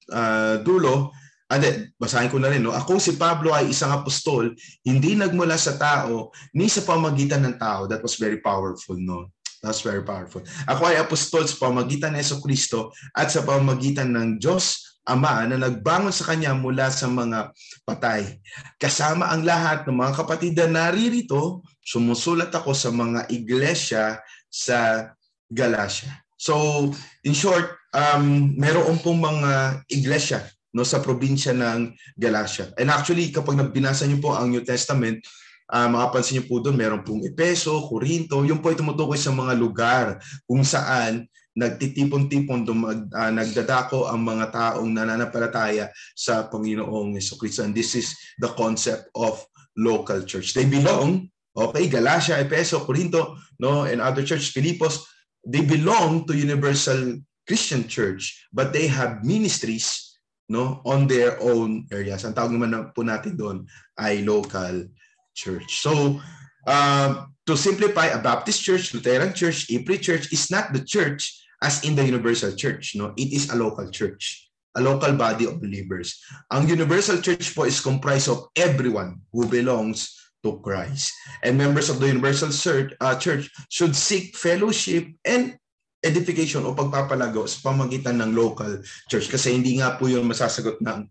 uh, 0.10 0.56
dulo, 0.64 1.12
Ande, 1.54 1.94
basahin 2.02 2.34
ko 2.34 2.42
na 2.42 2.50
rin, 2.50 2.66
no? 2.66 2.74
Ako 2.74 2.98
si 2.98 3.14
Pablo 3.14 3.54
ay 3.54 3.70
isang 3.70 3.94
apostol, 3.94 4.50
hindi 4.82 5.14
nagmula 5.14 5.54
sa 5.54 5.78
tao, 5.78 6.34
ni 6.58 6.66
sa 6.66 6.82
pamagitan 6.82 7.46
ng 7.46 7.62
tao. 7.62 7.86
That 7.86 8.02
was 8.02 8.18
very 8.18 8.42
powerful, 8.42 8.98
no? 8.98 9.30
That's 9.62 9.86
very 9.86 10.02
powerful. 10.02 10.42
Ako 10.66 10.82
ay 10.90 10.98
apostol 11.00 11.46
sa 11.46 11.56
pamagitan 11.70 12.18
ng 12.18 12.20
Yeso 12.20 12.42
Kristo 12.42 12.92
at 13.16 13.30
sa 13.30 13.46
pamagitan 13.46 14.12
ng 14.12 14.42
Diyos 14.42 14.94
Ama 15.04 15.44
na 15.52 15.60
nagbangon 15.60 16.16
sa 16.16 16.32
Kanya 16.32 16.56
mula 16.56 16.88
sa 16.88 17.12
mga 17.12 17.52
patay. 17.84 18.40
Kasama 18.80 19.28
ang 19.36 19.44
lahat 19.44 19.84
ng 19.84 20.00
mga 20.00 20.14
kapatid 20.16 20.56
na 20.56 20.88
naririto, 20.88 21.60
sumusulat 21.84 22.48
ako 22.56 22.72
sa 22.72 22.88
mga 22.88 23.28
iglesia 23.28 24.24
sa 24.48 25.12
Galacia. 25.52 26.24
So, 26.40 26.88
in 27.28 27.36
short, 27.36 27.76
um, 27.92 28.56
meron 28.56 28.96
pong 29.04 29.20
mga 29.20 29.84
iglesia 29.92 30.40
no 30.74 30.82
sa 30.82 31.00
probinsya 31.00 31.54
ng 31.54 31.94
Galacia. 32.18 32.74
And 32.82 32.90
actually, 32.90 33.30
kapag 33.30 33.62
nagbinasa 33.62 34.10
niyo 34.10 34.20
po 34.20 34.34
ang 34.34 34.50
New 34.50 34.66
Testament, 34.66 35.22
uh, 35.70 35.88
makapansin 35.88 36.42
niyo 36.42 36.46
po 36.50 36.60
doon, 36.60 36.76
meron 36.76 37.06
pong 37.06 37.22
Epeso, 37.24 37.86
Corinto, 37.86 38.42
yung 38.42 38.60
po 38.60 38.74
ay 38.74 38.78
tumutukoy 38.78 39.18
sa 39.22 39.32
mga 39.32 39.54
lugar 39.54 40.18
kung 40.50 40.66
saan 40.66 41.30
nagtitipon-tipon, 41.54 42.66
dumag, 42.66 43.06
uh, 43.14 43.30
nagdadako 43.30 44.10
ang 44.10 44.26
mga 44.26 44.46
taong 44.50 44.90
nananampalataya 44.90 45.94
sa 46.18 46.50
Panginoong 46.50 47.14
Yeso 47.14 47.38
Kristo. 47.38 47.62
And 47.62 47.78
this 47.78 47.94
is 47.94 48.18
the 48.42 48.50
concept 48.58 49.14
of 49.14 49.46
local 49.78 50.26
church. 50.26 50.58
They 50.58 50.66
belong, 50.66 51.30
okay, 51.54 51.86
Galacia, 51.86 52.42
Epeso, 52.42 52.82
Corinto, 52.82 53.38
no, 53.62 53.86
and 53.86 54.02
other 54.02 54.26
church, 54.26 54.50
Filipos, 54.50 55.06
they 55.46 55.62
belong 55.62 56.26
to 56.26 56.34
Universal 56.34 57.22
Christian 57.46 57.86
Church, 57.86 58.48
but 58.50 58.74
they 58.74 58.88
have 58.88 59.22
ministries 59.22 60.13
no 60.50 60.84
on 60.84 61.08
their 61.08 61.40
own 61.40 61.88
areas. 61.92 62.24
Ang 62.24 62.36
tawag 62.36 62.52
naman 62.52 62.72
na 62.72 62.92
po 62.92 63.04
natin 63.04 63.36
doon 63.36 63.58
ay 64.00 64.24
local 64.26 64.88
church. 65.34 65.82
So, 65.82 66.20
uh, 66.68 67.28
to 67.46 67.54
simplify, 67.58 68.12
a 68.12 68.20
Baptist 68.22 68.64
church, 68.64 68.94
Lutheran 68.94 69.34
church, 69.34 69.68
April 69.72 69.98
church 70.00 70.32
is 70.32 70.48
not 70.52 70.72
the 70.72 70.84
church 70.84 71.44
as 71.64 71.84
in 71.84 71.96
the 71.96 72.06
universal 72.06 72.52
church. 72.56 72.96
No, 72.96 73.12
It 73.16 73.32
is 73.32 73.52
a 73.52 73.56
local 73.56 73.90
church, 73.90 74.52
a 74.76 74.82
local 74.82 75.16
body 75.16 75.48
of 75.48 75.60
believers. 75.60 76.20
Ang 76.52 76.68
universal 76.68 77.20
church 77.24 77.56
po 77.56 77.64
is 77.64 77.80
comprised 77.80 78.28
of 78.28 78.48
everyone 78.56 79.24
who 79.32 79.48
belongs 79.48 80.12
to 80.44 80.60
Christ. 80.60 81.16
And 81.42 81.58
members 81.58 81.88
of 81.88 82.00
the 82.04 82.08
universal 82.08 82.52
church, 82.52 82.92
uh, 83.00 83.16
church 83.16 83.48
should 83.72 83.96
seek 83.96 84.36
fellowship 84.36 85.08
and 85.24 85.56
edification 86.04 86.68
o 86.68 86.76
pagpapalago 86.76 87.48
sa 87.48 87.64
pamagitan 87.72 88.20
ng 88.20 88.36
local 88.36 88.84
church. 89.08 89.32
Kasi 89.32 89.56
hindi 89.56 89.80
nga 89.80 89.96
po 89.96 90.12
yun 90.12 90.28
masasagot 90.28 90.84
ng 90.84 91.08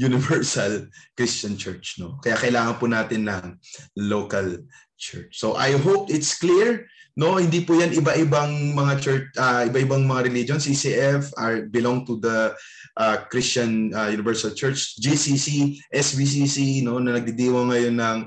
universal 0.00 0.88
Christian 1.16 1.60
church 1.60 2.00
no? 2.00 2.16
Kaya 2.24 2.40
kailangan 2.40 2.80
po 2.80 2.88
natin 2.88 3.28
ng 3.28 3.60
local 4.00 4.64
church. 4.96 5.36
So 5.36 5.60
i 5.60 5.76
hope 5.76 6.08
it's 6.08 6.40
clear 6.40 6.88
no? 7.20 7.36
Hindi 7.36 7.60
po 7.60 7.76
yan 7.76 7.92
iba-ibang 7.92 8.72
mga 8.72 8.94
church 9.04 9.26
uh, 9.36 9.68
iba-ibang 9.68 10.08
mga 10.08 10.32
religion. 10.32 10.58
CCF 10.58 11.36
are 11.36 11.68
belong 11.68 12.08
to 12.08 12.16
the 12.16 12.56
uh, 12.96 13.16
Christian 13.28 13.92
uh, 13.92 14.08
Universal 14.08 14.56
Church. 14.56 14.96
GCC 14.96 15.76
SBCC 15.92 16.80
no? 16.80 16.96
Na 16.96 17.20
nagdidiwang 17.20 17.68
ngayon 17.68 17.96
ng 18.00 18.18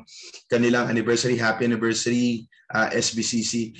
kanilang 0.53 0.85
anniversary 0.85 1.33
happy 1.33 1.65
anniversary 1.65 2.45
uh, 2.77 2.93
SBCC 2.93 3.73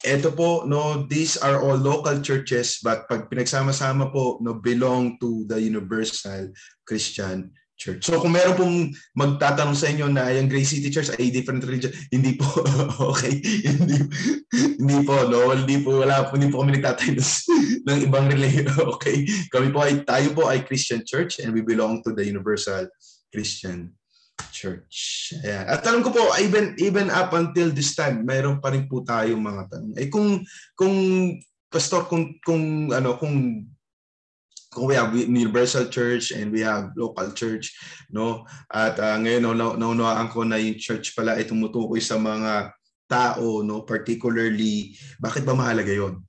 ito 0.00 0.32
po, 0.32 0.64
no, 0.64 1.04
these 1.04 1.36
are 1.36 1.60
all 1.60 1.76
local 1.76 2.16
churches 2.24 2.80
but 2.80 3.04
pag 3.04 3.28
pinagsama-sama 3.28 4.08
po, 4.08 4.40
no, 4.40 4.56
belong 4.56 5.20
to 5.20 5.44
the 5.44 5.60
Universal 5.60 6.56
Christian 6.88 7.52
Church. 7.80 8.04
So 8.04 8.20
kung 8.20 8.36
meron 8.36 8.60
pong 8.60 8.76
magtatanong 9.16 9.72
sa 9.72 9.88
inyo 9.88 10.12
na 10.12 10.28
yung 10.36 10.52
Grace 10.52 10.76
City 10.76 10.92
Church 10.92 11.12
ay 11.16 11.32
different 11.32 11.64
religion, 11.64 11.92
hindi 12.14 12.36
po, 12.36 12.48
okay, 13.12 13.40
hindi, 13.40 13.96
hindi 14.80 14.98
po, 15.04 15.28
no, 15.28 15.52
hindi 15.52 15.80
po, 15.80 16.04
wala 16.04 16.28
po, 16.28 16.36
hindi 16.36 16.52
po 16.52 16.60
kami 16.64 16.80
nagtatayo 16.80 17.16
ng 17.84 17.98
ibang 18.08 18.28
religion, 18.28 18.68
okay. 18.96 19.24
Kami 19.48 19.68
po 19.72 19.84
ay, 19.84 20.04
tayo 20.04 20.28
po 20.32 20.48
ay 20.48 20.64
Christian 20.64 21.04
Church 21.04 21.40
and 21.40 21.52
we 21.52 21.60
belong 21.60 22.00
to 22.04 22.12
the 22.12 22.24
Universal 22.24 22.88
Christian 23.32 23.99
church. 24.48 25.30
Ayan. 25.44 25.64
At 25.68 25.84
alam 25.84 26.00
ko 26.00 26.10
po, 26.10 26.32
even, 26.40 26.72
even 26.80 27.12
up 27.12 27.36
until 27.36 27.68
this 27.68 27.92
time, 27.92 28.24
mayroon 28.24 28.58
pa 28.58 28.72
rin 28.72 28.88
po 28.88 29.04
tayong 29.04 29.40
mga 29.40 29.62
tanong. 29.68 29.94
Eh 30.00 30.08
kung, 30.08 30.40
kung, 30.72 30.96
pastor, 31.68 32.08
kung, 32.08 32.40
kung, 32.40 32.88
ano, 32.90 33.20
kung 33.20 33.68
kung 34.70 34.86
we 34.86 34.94
have 34.94 35.10
universal 35.10 35.90
church 35.90 36.30
and 36.30 36.54
we 36.54 36.62
have 36.62 36.94
local 36.94 37.26
church 37.34 37.74
no 38.14 38.46
at 38.70 38.94
uh, 39.02 39.18
ngayon 39.18 39.42
no 39.42 39.74
naunawaan 39.74 40.30
ko 40.30 40.46
na 40.46 40.62
yung 40.62 40.78
church 40.78 41.10
pala 41.18 41.34
ay 41.34 41.42
tumutukoy 41.42 41.98
sa 41.98 42.14
mga 42.14 42.70
tao, 43.10 43.66
no, 43.66 43.82
particularly, 43.82 44.94
bakit 45.18 45.42
ba 45.42 45.58
mahalaga 45.58 45.90
'yon? 45.90 46.22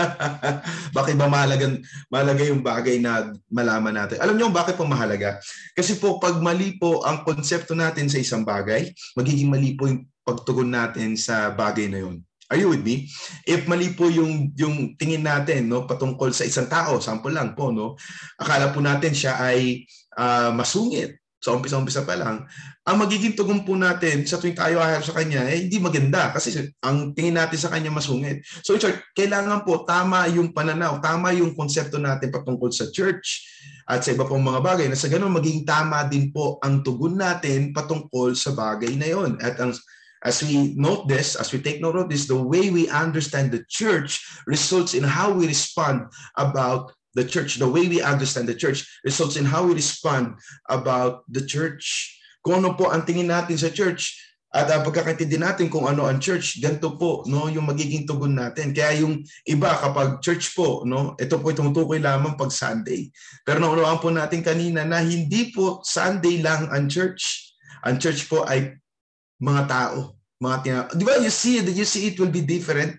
bakit 0.96 1.16
ba 1.16 1.32
mahalaga 1.32 1.80
mahalaga 2.12 2.44
yung 2.44 2.60
bagay 2.60 3.00
na 3.00 3.32
malaman 3.48 3.96
natin? 3.96 4.20
Alam 4.20 4.36
niyo 4.36 4.52
bakit 4.52 4.76
po 4.76 4.84
mahalaga? 4.84 5.40
Kasi 5.72 5.96
po 5.96 6.20
pag 6.20 6.36
mali 6.44 6.76
po 6.76 7.00
ang 7.08 7.24
konsepto 7.24 7.72
natin 7.72 8.12
sa 8.12 8.20
isang 8.20 8.44
bagay, 8.44 8.92
magiging 9.16 9.48
mali 9.48 9.72
po 9.72 9.88
yung 9.88 10.04
pagtugon 10.28 10.68
natin 10.68 11.16
sa 11.16 11.48
bagay 11.48 11.88
na 11.88 12.04
'yon. 12.04 12.20
Are 12.52 12.60
you 12.60 12.68
with 12.68 12.84
me? 12.84 13.08
If 13.48 13.64
mali 13.64 13.96
po 13.96 14.12
yung 14.12 14.52
yung 14.56 15.00
tingin 15.00 15.24
natin 15.24 15.72
no 15.72 15.88
patungkol 15.88 16.36
sa 16.36 16.44
isang 16.44 16.68
tao, 16.68 17.00
sample 17.00 17.32
lang 17.32 17.56
po 17.56 17.72
no. 17.72 17.96
Akala 18.36 18.76
po 18.76 18.84
natin 18.84 19.16
siya 19.16 19.40
ay 19.40 19.88
uh, 20.20 20.52
masungit 20.52 21.16
sa 21.38 21.54
umpisa-umpisa 21.54 22.02
pa 22.02 22.18
lang, 22.18 22.42
ang 22.82 22.96
magiging 22.98 23.38
tugon 23.38 23.62
po 23.62 23.78
natin 23.78 24.26
sa 24.26 24.42
tuwing 24.42 24.58
tayo 24.58 24.82
ahayap 24.82 25.06
sa 25.06 25.14
kanya, 25.14 25.46
eh, 25.46 25.62
hindi 25.62 25.78
maganda 25.78 26.34
kasi 26.34 26.74
ang 26.82 27.14
tingin 27.14 27.38
natin 27.38 27.58
sa 27.58 27.70
kanya 27.70 27.94
masungit. 27.94 28.42
So 28.66 28.74
short, 28.74 28.98
kailangan 29.14 29.62
po 29.62 29.86
tama 29.86 30.26
yung 30.34 30.50
pananaw, 30.50 30.98
tama 30.98 31.30
yung 31.38 31.54
konsepto 31.54 32.02
natin 32.02 32.34
patungkol 32.34 32.74
sa 32.74 32.90
church 32.90 33.46
at 33.86 34.02
sa 34.02 34.12
iba 34.12 34.26
pong 34.26 34.42
mga 34.42 34.60
bagay 34.60 34.86
na 34.90 34.98
sa 34.98 35.06
ganun 35.06 35.32
magiging 35.32 35.62
tama 35.62 36.04
din 36.10 36.34
po 36.34 36.58
ang 36.60 36.82
tugon 36.82 37.16
natin 37.16 37.70
patungkol 37.70 38.34
sa 38.34 38.50
bagay 38.52 38.98
na 38.98 39.08
yon. 39.08 39.38
At 39.38 39.62
ang 39.62 39.72
as 40.26 40.42
we 40.42 40.74
note 40.74 41.06
this, 41.06 41.38
as 41.38 41.54
we 41.54 41.62
take 41.62 41.78
note 41.78 41.94
of 41.94 42.10
this, 42.10 42.26
the 42.26 42.34
way 42.34 42.70
we 42.70 42.90
understand 42.90 43.54
the 43.54 43.62
church 43.70 44.18
results 44.50 44.94
in 44.94 45.06
how 45.06 45.30
we 45.30 45.46
respond 45.46 46.10
about 46.34 46.90
the 47.14 47.24
church, 47.24 47.56
the 47.56 47.68
way 47.68 47.88
we 47.88 48.02
understand 48.04 48.48
the 48.48 48.56
church 48.56 48.84
results 49.04 49.36
in 49.36 49.48
how 49.48 49.64
we 49.64 49.74
respond 49.76 50.36
about 50.68 51.24
the 51.32 51.40
church. 51.44 52.14
Kung 52.44 52.64
ano 52.64 52.76
po 52.76 52.92
ang 52.92 53.04
tingin 53.04 53.32
natin 53.32 53.56
sa 53.56 53.72
church 53.72 54.16
at 54.48 54.64
ang 54.72 54.80
pagkakaintindi 54.80 55.36
natin 55.36 55.68
kung 55.68 55.84
ano 55.84 56.08
ang 56.08 56.16
church, 56.16 56.56
ganito 56.64 56.96
po 56.96 57.20
no, 57.28 57.52
yung 57.52 57.68
magiging 57.68 58.08
tugon 58.08 58.32
natin. 58.32 58.72
Kaya 58.72 59.04
yung 59.04 59.20
iba 59.44 59.76
kapag 59.76 60.24
church 60.24 60.56
po, 60.56 60.88
no, 60.88 61.12
ito 61.20 61.36
po 61.36 61.52
tumutukoy 61.52 62.00
lamang 62.00 62.36
pag 62.36 62.48
Sunday. 62.48 63.12
Pero 63.44 63.60
naunawaan 63.60 64.00
po 64.00 64.08
natin 64.08 64.40
kanina 64.40 64.88
na 64.88 65.04
hindi 65.04 65.52
po 65.52 65.84
Sunday 65.84 66.40
lang 66.40 66.72
ang 66.72 66.88
church. 66.88 67.52
Ang 67.84 68.00
church 68.00 68.24
po 68.24 68.48
ay 68.48 68.72
mga 69.36 69.68
tao, 69.68 70.16
mga 70.40 70.56
tina- 70.64 70.90
Di 70.96 71.04
ba 71.04 71.20
you 71.20 71.30
see 71.30 71.60
you 71.60 71.84
see 71.84 72.08
it 72.08 72.16
will 72.16 72.32
be 72.32 72.42
different? 72.42 72.96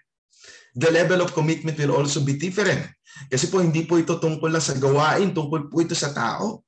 The 0.77 0.93
level 0.93 1.25
of 1.25 1.33
commitment 1.33 1.81
will 1.81 1.97
also 1.97 2.21
be 2.21 2.37
different. 2.37 2.85
Kasi 3.27 3.49
po 3.49 3.59
hindi 3.59 3.83
po 3.83 3.97
ito 3.97 4.17
tungkol 4.17 4.49
lang 4.53 4.63
sa 4.63 4.77
gawain, 4.77 5.33
tungkol 5.33 5.67
po 5.67 5.81
ito 5.81 5.97
sa 5.97 6.13
tao. 6.13 6.63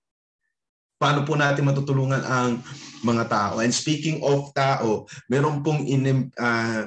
Paano 1.01 1.25
po 1.25 1.33
natin 1.33 1.65
matutulungan 1.65 2.21
ang 2.21 2.61
mga 3.01 3.25
tao? 3.25 3.55
And 3.63 3.73
speaking 3.73 4.21
of 4.21 4.53
tao, 4.53 5.09
meron 5.25 5.65
pong 5.65 5.89
in, 5.89 6.29
uh, 6.37 6.83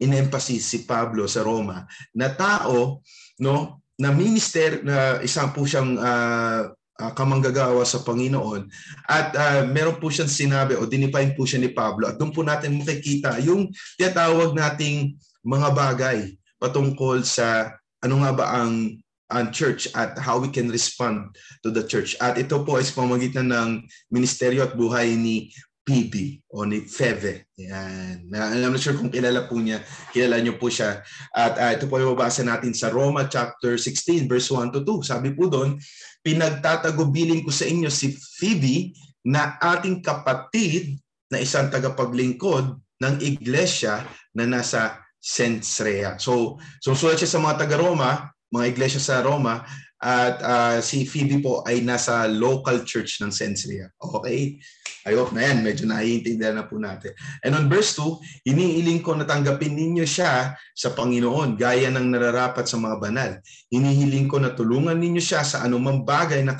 in-emphasis 0.00 0.64
si 0.64 0.78
Pablo 0.88 1.28
sa 1.28 1.44
Roma 1.44 1.84
na 2.16 2.32
tao, 2.32 3.04
no, 3.42 3.84
na 3.98 4.14
minister 4.14 4.80
na 4.86 5.18
isang 5.20 5.50
po 5.50 5.66
siyang 5.66 5.98
uh, 5.98 6.70
uh, 6.98 7.12
kamanggagawa 7.14 7.82
sa 7.82 8.02
Panginoon 8.02 8.70
at 9.10 9.34
uh, 9.34 9.62
meron 9.66 9.98
po 9.98 10.10
siyang 10.10 10.30
sinabi 10.30 10.78
o 10.78 10.86
dinipain 10.86 11.34
po 11.34 11.46
siya 11.46 11.62
ni 11.62 11.70
Pablo 11.74 12.06
at 12.06 12.18
doon 12.18 12.34
po 12.34 12.46
natin 12.46 12.78
makikita 12.78 13.42
yung 13.42 13.70
tinatawag 13.98 14.54
nating 14.54 15.18
mga 15.42 15.68
bagay 15.74 16.18
patungkol 16.58 17.22
sa 17.22 17.77
ano 18.04 18.14
nga 18.22 18.32
ba 18.34 18.46
ang 18.62 18.98
ang 19.28 19.52
church 19.52 19.92
at 19.92 20.16
how 20.16 20.40
we 20.40 20.48
can 20.48 20.72
respond 20.72 21.28
to 21.60 21.68
the 21.68 21.84
church. 21.84 22.16
At 22.16 22.40
ito 22.40 22.64
po 22.64 22.80
sa 22.80 23.04
pamagitan 23.04 23.52
ng 23.52 23.84
ministeryo 24.08 24.64
at 24.64 24.72
buhay 24.72 25.12
ni 25.20 25.52
PB 25.84 26.44
o 26.52 26.64
ni 26.68 26.84
Feve. 26.84 27.48
Yan. 27.56 28.28
I'm 28.28 28.72
not 28.72 28.80
sure 28.80 28.96
kung 28.96 29.12
kilala 29.12 29.48
po 29.48 29.56
niya. 29.56 29.80
Kilala 30.12 30.40
niyo 30.40 30.60
po 30.60 30.68
siya. 30.68 31.00
At 31.32 31.56
uh, 31.56 31.72
ito 31.72 31.88
po 31.88 31.96
ay 32.00 32.08
mabasa 32.08 32.44
natin 32.44 32.76
sa 32.76 32.92
Roma 32.92 33.24
chapter 33.24 33.80
16 33.80 34.28
verse 34.28 34.52
1 34.52 34.72
to 34.72 34.84
2. 34.84 35.04
Sabi 35.04 35.32
po 35.32 35.48
doon, 35.48 35.80
pinagtatagubilin 36.20 37.40
ko 37.44 37.52
sa 37.52 37.64
inyo 37.64 37.88
si 37.88 38.16
Phoebe 38.36 38.92
na 39.24 39.56
ating 39.60 40.04
kapatid 40.04 41.00
na 41.32 41.40
isang 41.40 41.72
tagapaglingkod 41.72 42.76
ng 43.00 43.14
iglesia 43.24 44.04
na 44.36 44.44
nasa 44.44 45.00
Sensrea. 45.28 46.16
So, 46.16 46.56
sumusulat 46.80 47.20
siya 47.20 47.36
sa 47.36 47.42
mga 47.44 47.68
taga-Roma, 47.68 48.32
mga 48.48 48.64
iglesia 48.72 48.96
sa 48.96 49.20
Roma, 49.20 49.60
at 49.98 50.36
uh, 50.46 50.78
si 50.78 51.02
Phoebe 51.02 51.42
po 51.42 51.66
ay 51.66 51.82
nasa 51.82 52.30
local 52.30 52.86
church 52.86 53.18
ng 53.18 53.34
Sensria. 53.34 53.90
Okay? 53.98 54.62
I 55.08 55.16
hope 55.16 55.32
na 55.34 55.42
yan, 55.50 55.64
medyo 55.64 55.88
naiintindihan 55.88 56.54
na 56.54 56.68
po 56.68 56.78
natin. 56.78 57.16
And 57.42 57.56
on 57.56 57.66
verse 57.66 57.96
2, 57.96 58.46
iniiling 58.46 59.00
ko 59.02 59.16
na 59.16 59.26
tanggapin 59.26 59.74
ninyo 59.74 60.04
siya 60.04 60.54
sa 60.54 60.88
Panginoon 60.92 61.56
gaya 61.56 61.88
ng 61.90 62.14
nararapat 62.14 62.68
sa 62.68 62.76
mga 62.76 62.96
banal. 63.00 63.30
Hinihiling 63.72 64.28
ko 64.28 64.38
na 64.38 64.52
tulungan 64.52 65.00
ninyo 65.00 65.22
siya 65.22 65.42
sa 65.42 65.64
anumang 65.64 66.06
bagay 66.06 66.44
na 66.44 66.54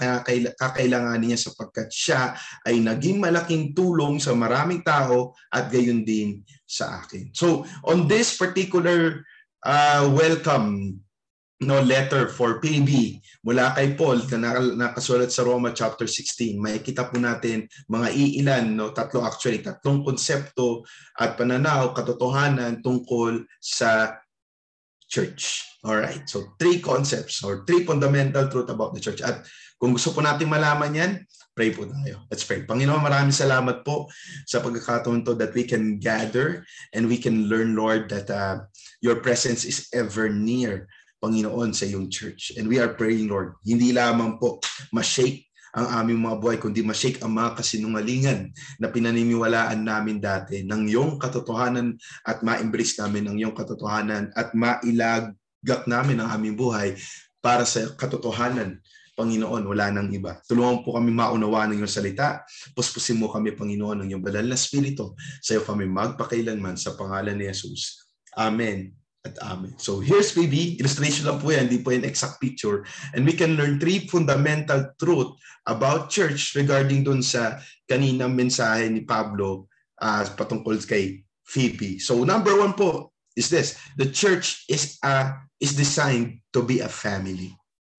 kakailangan 0.56 1.20
niya 1.20 1.38
sapagkat 1.38 1.92
siya 1.92 2.34
ay 2.64 2.82
naging 2.82 3.22
malaking 3.22 3.76
tulong 3.76 4.18
sa 4.18 4.32
maraming 4.32 4.82
tao 4.82 5.36
at 5.52 5.68
gayon 5.70 6.02
din 6.02 6.42
sa 6.64 7.04
akin. 7.04 7.30
So 7.36 7.68
on 7.84 8.08
this 8.08 8.34
particular 8.34 9.22
uh, 9.62 10.08
welcome 10.10 10.98
no 11.58 11.82
letter 11.82 12.30
for 12.30 12.62
PB 12.62 13.18
mula 13.42 13.74
kay 13.74 13.98
Paul 13.98 14.22
na 14.38 14.62
nakasulat 14.62 15.34
sa 15.34 15.42
Roma 15.42 15.74
chapter 15.74 16.06
16. 16.06 16.54
Makikita 16.54 17.10
po 17.10 17.18
natin 17.18 17.66
mga 17.90 18.08
iilan 18.14 18.64
no 18.78 18.94
tatlo 18.94 19.26
actually 19.26 19.58
tatlong 19.58 20.06
konsepto 20.06 20.86
at 21.18 21.34
pananaw 21.34 21.90
katotohanan 21.90 22.78
tungkol 22.78 23.42
sa 23.58 24.22
church. 25.10 25.66
All 25.82 25.98
right. 25.98 26.22
So 26.30 26.54
three 26.62 26.78
concepts 26.78 27.42
or 27.42 27.66
three 27.66 27.82
fundamental 27.82 28.46
truth 28.46 28.70
about 28.70 28.94
the 28.94 29.02
church. 29.02 29.18
At 29.22 29.42
kung 29.82 29.98
gusto 29.98 30.14
po 30.14 30.22
natin 30.22 30.46
malaman 30.46 30.94
'yan, 30.94 31.12
pray 31.58 31.74
po 31.74 31.90
tayo. 31.90 32.22
Let's 32.30 32.46
pray. 32.46 32.62
Panginoon, 32.62 33.02
maraming 33.02 33.34
salamat 33.34 33.82
po 33.82 34.06
sa 34.46 34.62
pagkakataon 34.62 35.26
to 35.26 35.34
that 35.42 35.54
we 35.58 35.66
can 35.66 35.98
gather 35.98 36.62
and 36.94 37.10
we 37.10 37.18
can 37.18 37.50
learn 37.50 37.74
Lord 37.74 38.06
that 38.14 38.30
uh, 38.30 38.62
your 39.02 39.18
presence 39.18 39.66
is 39.66 39.90
ever 39.90 40.30
near 40.30 40.86
Panginoon 41.18 41.74
sa 41.74 41.84
iyong 41.86 42.06
church. 42.06 42.54
And 42.54 42.70
we 42.70 42.78
are 42.78 42.94
praying, 42.94 43.30
Lord, 43.30 43.58
hindi 43.66 43.90
lamang 43.90 44.38
po 44.38 44.62
ma-shake 44.94 45.50
ang 45.76 45.86
aming 46.02 46.24
mga 46.24 46.36
buhay, 46.40 46.56
kundi 46.56 46.80
ma-shake 46.80 47.20
ang 47.20 47.36
mga 47.36 47.60
kasinungalingan 47.60 48.50
na 48.80 48.88
pinaniniwalaan 48.88 49.84
namin 49.84 50.18
dati 50.18 50.64
ng 50.64 50.88
iyong 50.88 51.20
katotohanan 51.20 51.98
at 52.24 52.40
ma-embrace 52.40 52.96
namin 52.98 53.28
ng 53.28 53.36
iyong 53.44 53.54
katotohanan 53.54 54.32
at 54.32 54.54
mailagak 54.56 55.82
namin 55.84 56.24
ang 56.24 56.30
aming 56.32 56.56
buhay 56.56 56.96
para 57.44 57.68
sa 57.68 57.84
katotohanan 57.94 58.80
Panginoon, 59.18 59.66
wala 59.66 59.90
nang 59.90 60.14
iba. 60.14 60.38
Tulungan 60.46 60.86
po 60.86 60.94
kami 60.94 61.10
maunawaan 61.10 61.74
ng 61.74 61.82
iyong 61.82 61.90
salita. 61.90 62.46
Puspusin 62.70 63.18
mo 63.18 63.26
kami, 63.26 63.50
Panginoon, 63.50 64.06
ng 64.06 64.14
iyong 64.14 64.22
banal 64.22 64.46
na 64.46 64.54
spirito. 64.54 65.18
Sa 65.42 65.58
iyo 65.58 65.66
kami 65.66 65.90
magpakailanman 65.90 66.78
sa 66.78 66.94
pangalan 66.94 67.34
ni 67.34 67.50
Jesus. 67.50 68.06
Amen 68.38 68.94
at 69.28 69.36
amen. 69.44 69.76
So 69.76 70.00
here's 70.00 70.32
maybe, 70.32 70.80
illustration 70.80 71.28
lang 71.28 71.38
po 71.44 71.52
yan, 71.52 71.68
hindi 71.68 71.84
po 71.84 71.92
yan 71.92 72.08
exact 72.08 72.40
picture. 72.40 72.88
And 73.12 73.28
we 73.28 73.36
can 73.36 73.60
learn 73.60 73.76
three 73.76 74.08
fundamental 74.08 74.96
truth 74.96 75.36
about 75.68 76.08
church 76.08 76.56
regarding 76.56 77.04
dun 77.04 77.20
sa 77.20 77.60
kaninang 77.84 78.32
mensahe 78.32 78.88
ni 78.88 79.04
Pablo 79.04 79.68
uh, 80.00 80.24
patungkol 80.32 80.80
kay 80.88 81.20
Phoebe. 81.44 82.00
So 82.00 82.24
number 82.24 82.56
one 82.56 82.72
po 82.72 83.12
is 83.36 83.52
this, 83.52 83.76
the 84.00 84.08
church 84.08 84.64
is, 84.72 84.96
a, 85.04 85.36
is 85.60 85.76
designed 85.76 86.40
to 86.56 86.64
be 86.64 86.80
a 86.80 86.88
family. 86.88 87.52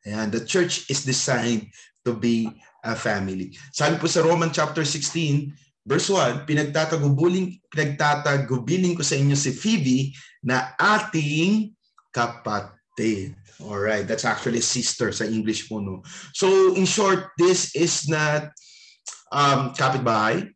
Ayan, 0.03 0.33
the 0.33 0.41
church 0.41 0.89
is 0.89 1.05
designed 1.05 1.69
to 2.03 2.17
be 2.17 2.49
a 2.81 2.95
family. 2.95 3.53
Sabi 3.75 3.99
po 4.01 4.07
sa 4.07 4.23
Roman 4.23 4.49
chapter 4.49 4.81
16, 4.81 5.68
verse 5.89 6.13
1, 6.13 6.45
pinagtatagubuling, 6.45 7.57
pinagtatagubilin 7.73 8.93
ko 8.93 9.01
sa 9.01 9.17
inyo 9.17 9.33
si 9.33 9.49
Phoebe 9.49 10.13
na 10.45 10.77
ating 10.77 11.73
kapatid. 12.13 13.33
All 13.65 13.81
right, 13.81 14.05
that's 14.05 14.23
actually 14.23 14.61
sister 14.61 15.09
sa 15.09 15.25
English 15.25 15.65
po 15.65 15.81
no. 15.81 16.05
So 16.37 16.77
in 16.77 16.85
short, 16.85 17.33
this 17.41 17.73
is 17.73 18.05
not 18.05 18.53
um 19.33 19.73
kapitbahay, 19.73 20.47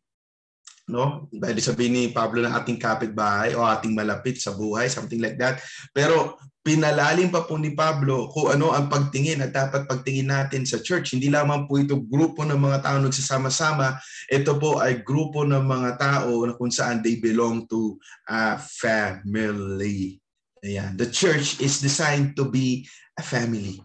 no? 0.88 1.28
Dahil 1.34 1.58
sabihin 1.60 1.92
ni 1.92 2.04
Pablo 2.14 2.40
na 2.40 2.54
ating 2.54 2.78
kapitbahay 2.78 3.58
o 3.58 3.66
ating 3.66 3.92
malapit 3.92 4.38
sa 4.38 4.54
buhay, 4.54 4.86
something 4.86 5.18
like 5.18 5.36
that. 5.36 5.60
Pero 5.92 6.38
pinalalim 6.64 7.28
pa 7.28 7.44
po 7.44 7.60
ni 7.60 7.76
Pablo 7.76 8.32
kung 8.32 8.48
ano 8.48 8.72
ang 8.72 8.88
pagtingin 8.88 9.44
at 9.44 9.52
dapat 9.52 9.84
pagtingin 9.84 10.32
natin 10.32 10.64
sa 10.64 10.80
church. 10.80 11.12
Hindi 11.12 11.28
lamang 11.28 11.68
po 11.68 11.76
ito 11.76 12.00
grupo 12.00 12.40
ng 12.40 12.56
mga 12.56 12.80
tao 12.80 12.96
nagsasama-sama. 13.04 14.00
Ito 14.32 14.56
po 14.56 14.80
ay 14.80 15.04
grupo 15.04 15.44
ng 15.44 15.60
mga 15.60 15.90
tao 16.00 16.32
na 16.48 16.56
kung 16.56 16.72
saan 16.72 17.04
they 17.04 17.20
belong 17.20 17.68
to 17.68 18.00
a 18.24 18.56
family. 18.56 20.16
Ayan. 20.64 20.96
The 20.96 21.12
church 21.12 21.60
is 21.60 21.84
designed 21.84 22.32
to 22.40 22.48
be 22.48 22.88
a 23.20 23.22
family. 23.22 23.84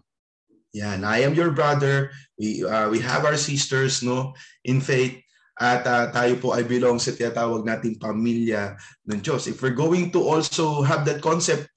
Yan. 0.72 1.04
I 1.04 1.20
am 1.28 1.36
your 1.36 1.52
brother. 1.52 2.08
We, 2.40 2.64
uh, 2.64 2.88
we 2.88 3.04
have 3.04 3.28
our 3.28 3.36
sisters 3.36 4.00
no 4.00 4.32
in 4.64 4.80
faith. 4.80 5.20
At 5.60 5.84
uh, 5.84 6.08
tayo 6.08 6.40
po 6.40 6.56
ay 6.56 6.64
belong 6.64 6.96
sa 6.96 7.12
tinatawag 7.12 7.68
nating 7.68 8.00
pamilya 8.00 8.80
ng 9.04 9.20
Diyos. 9.20 9.44
If 9.44 9.60
we're 9.60 9.76
going 9.76 10.08
to 10.16 10.24
also 10.24 10.80
have 10.80 11.04
that 11.04 11.20
concept 11.20 11.68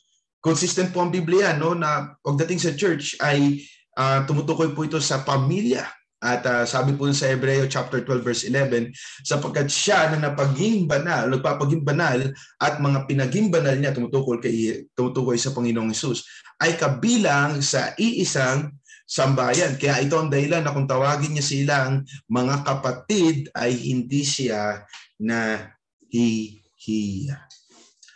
consistent 0.44 0.92
po 0.92 1.00
ang 1.00 1.10
Biblia 1.10 1.56
no 1.56 1.72
na 1.72 2.20
pagdating 2.20 2.60
sa 2.60 2.76
church 2.76 3.16
ay 3.24 3.64
uh, 3.96 4.28
tumutukoy 4.28 4.76
po 4.76 4.84
ito 4.84 5.00
sa 5.00 5.24
pamilya. 5.24 5.88
At 6.24 6.44
uh, 6.48 6.64
sabi 6.64 6.96
po 6.96 7.08
sa 7.12 7.28
Hebreo 7.28 7.68
chapter 7.68 8.00
12 8.00 8.24
verse 8.24 8.44
11, 8.48 8.96
sapagkat 9.28 9.68
siya 9.68 10.08
na 10.16 10.32
napaging 10.32 10.88
banal, 10.88 11.28
nagpapaging 11.28 11.84
banal 11.84 12.32
at 12.64 12.80
mga 12.80 13.00
pinaging 13.12 13.52
banal 13.52 13.76
niya 13.76 13.92
tumutukoy 13.92 14.40
kay 14.40 14.88
tumutukoy 14.96 15.36
sa 15.36 15.52
Panginoong 15.52 15.92
Hesus 15.92 16.24
ay 16.64 16.80
kabilang 16.80 17.60
sa 17.60 17.92
iisang 18.00 18.72
sambayan. 19.04 19.76
Kaya 19.76 20.00
ito 20.00 20.16
ang 20.16 20.32
dahilan 20.32 20.64
na 20.64 20.72
kung 20.72 20.88
tawagin 20.88 21.36
niya 21.36 21.44
silang 21.44 22.08
mga 22.32 22.64
kapatid 22.64 23.52
ay 23.52 23.76
hindi 23.76 24.24
siya 24.24 24.80
na 25.20 25.60
hihiya. 26.08 27.36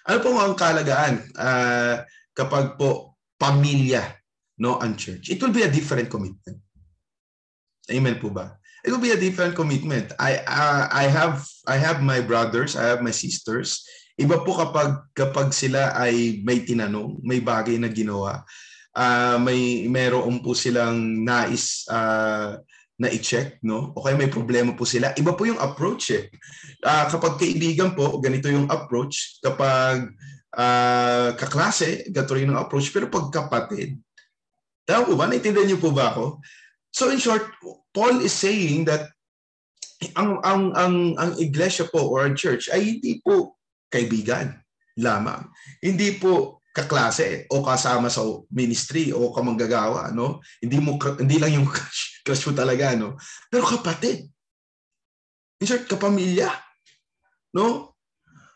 Ano 0.07 0.17
po 0.23 0.31
ang 0.39 0.55
kalagaan? 0.55 1.27
Uh, 1.35 2.07
kapag 2.37 2.77
po 2.77 3.17
pamilya 3.41 4.13
no 4.61 4.77
ang 4.77 4.93
church, 4.93 5.33
it 5.33 5.41
will 5.41 5.53
be 5.53 5.65
a 5.65 5.73
different 5.73 6.05
commitment. 6.13 6.61
Amen 7.89 8.21
po 8.21 8.29
ba? 8.29 8.61
It 8.85 8.93
will 8.93 9.01
be 9.01 9.11
a 9.11 9.19
different 9.19 9.57
commitment. 9.57 10.13
I 10.21 10.45
uh, 10.45 10.85
I 10.93 11.09
have 11.09 11.41
I 11.65 11.81
have 11.81 12.05
my 12.05 12.21
brothers, 12.21 12.77
I 12.77 12.93
have 12.93 13.01
my 13.01 13.11
sisters. 13.11 13.81
Iba 14.17 14.45
po 14.45 14.53
kapag 14.53 15.11
kapag 15.17 15.49
sila 15.53 15.97
ay 15.97 16.45
may 16.45 16.61
tinanong, 16.61 17.21
may 17.25 17.41
bagay 17.41 17.81
na 17.81 17.89
ginawa, 17.89 18.45
uh, 18.93 19.37
may 19.41 19.85
meron 19.89 20.41
po 20.41 20.53
silang 20.53 21.25
nais 21.25 21.85
uh, 21.89 22.57
na 22.97 23.07
i-check, 23.13 23.61
no? 23.61 23.93
O 23.93 24.01
kaya 24.01 24.17
may 24.17 24.29
problema 24.29 24.73
po 24.73 24.81
sila. 24.81 25.13
Iba 25.13 25.37
po 25.37 25.45
yung 25.45 25.61
approach 25.61 26.09
eh. 26.17 26.33
Uh, 26.81 27.05
kapag 27.05 27.37
kaibigan 27.37 27.93
po, 27.93 28.17
ganito 28.17 28.49
yung 28.49 28.65
approach. 28.73 29.37
Kapag 29.45 30.17
uh, 30.57 31.37
kaklase, 31.37 32.09
gato 32.09 32.33
rin 32.33 32.49
ang 32.49 32.59
approach. 32.65 32.89
Pero 32.89 33.07
pag 33.07 33.29
kapatid, 33.29 34.01
tama 34.83 35.05
po 35.05 35.13
ba? 35.13 35.29
Naintindihan 35.29 35.69
niyo 35.69 35.79
po 35.79 35.93
ba 35.93 36.11
ako? 36.11 36.41
So 36.89 37.13
in 37.13 37.21
short, 37.21 37.45
Paul 37.93 38.25
is 38.25 38.33
saying 38.33 38.89
that 38.89 39.13
ang 40.17 40.41
ang 40.41 40.73
ang 40.73 40.95
ang 41.17 41.31
iglesia 41.37 41.85
po 41.89 42.05
or 42.09 42.25
ang 42.25 42.37
church 42.37 42.69
ay 42.73 42.97
hindi 42.97 43.21
po 43.21 43.57
kaibigan 43.89 44.57
lamang. 44.97 45.45
Hindi 45.81 46.17
po 46.17 46.65
kaklase 46.73 47.49
o 47.49 47.65
kasama 47.65 48.05
sa 48.05 48.21
ministry 48.53 49.09
o 49.09 49.33
kamanggagawa, 49.33 50.13
no? 50.13 50.41
Hindi 50.61 50.77
mo 50.77 50.97
hindi 51.17 51.37
lang 51.41 51.53
yung 51.53 51.67
crush, 51.73 52.21
crush 52.21 52.45
mo 52.49 52.53
talaga, 52.53 52.93
no? 52.93 53.17
Pero 53.49 53.65
kapatid. 53.65 54.29
In 55.57 55.65
short, 55.65 55.89
kapamilya. 55.89 56.53
No? 57.57 57.96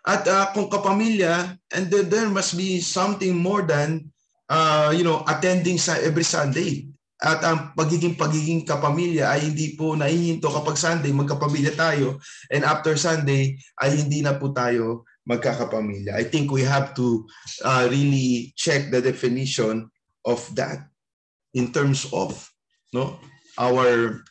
At 0.01 0.25
uh, 0.25 0.49
kung 0.53 0.65
kapamilya, 0.65 1.53
and 1.73 1.85
then 1.93 2.09
there 2.09 2.29
must 2.29 2.57
be 2.57 2.81
something 2.81 3.37
more 3.37 3.61
than 3.61 4.11
uh, 4.51 4.91
you 4.91 5.07
know, 5.07 5.23
attending 5.23 5.79
sa 5.79 5.95
every 6.03 6.27
Sunday. 6.27 6.91
At 7.21 7.45
ang 7.45 7.77
pagiging 7.77 8.17
pagiging 8.17 8.65
kapamilya 8.65 9.29
ay 9.29 9.53
hindi 9.53 9.77
po 9.77 9.93
naihinto 9.93 10.49
kapag 10.49 10.73
Sunday 10.73 11.13
magkapamilya 11.13 11.77
tayo 11.77 12.17
and 12.49 12.65
after 12.65 12.97
Sunday 12.97 13.61
ay 13.77 13.93
hindi 13.93 14.25
na 14.25 14.41
po 14.41 14.49
tayo 14.49 15.05
magkakapamilya. 15.29 16.17
I 16.17 16.25
think 16.25 16.49
we 16.49 16.65
have 16.65 16.97
to 16.97 17.29
uh, 17.61 17.85
really 17.93 18.57
check 18.57 18.89
the 18.89 19.05
definition 19.05 19.85
of 20.25 20.41
that 20.57 20.89
in 21.53 21.69
terms 21.69 22.09
of 22.09 22.33
no 22.89 23.21
our 23.61 24.25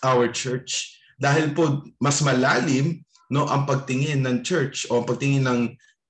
our 0.00 0.32
church 0.32 0.96
dahil 1.20 1.52
po 1.52 1.84
mas 2.00 2.24
malalim 2.24 3.04
no 3.32 3.46
ang 3.50 3.66
pagtingin 3.66 4.22
ng 4.22 4.46
church 4.46 4.86
o 4.90 5.02
ang 5.02 5.06
pagtingin 5.08 5.44
ng 5.46 5.60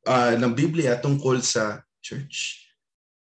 uh, 0.06 0.34
ng 0.38 0.52
Biblia 0.54 0.96
tungkol 1.00 1.42
sa 1.42 1.82
church. 2.00 2.66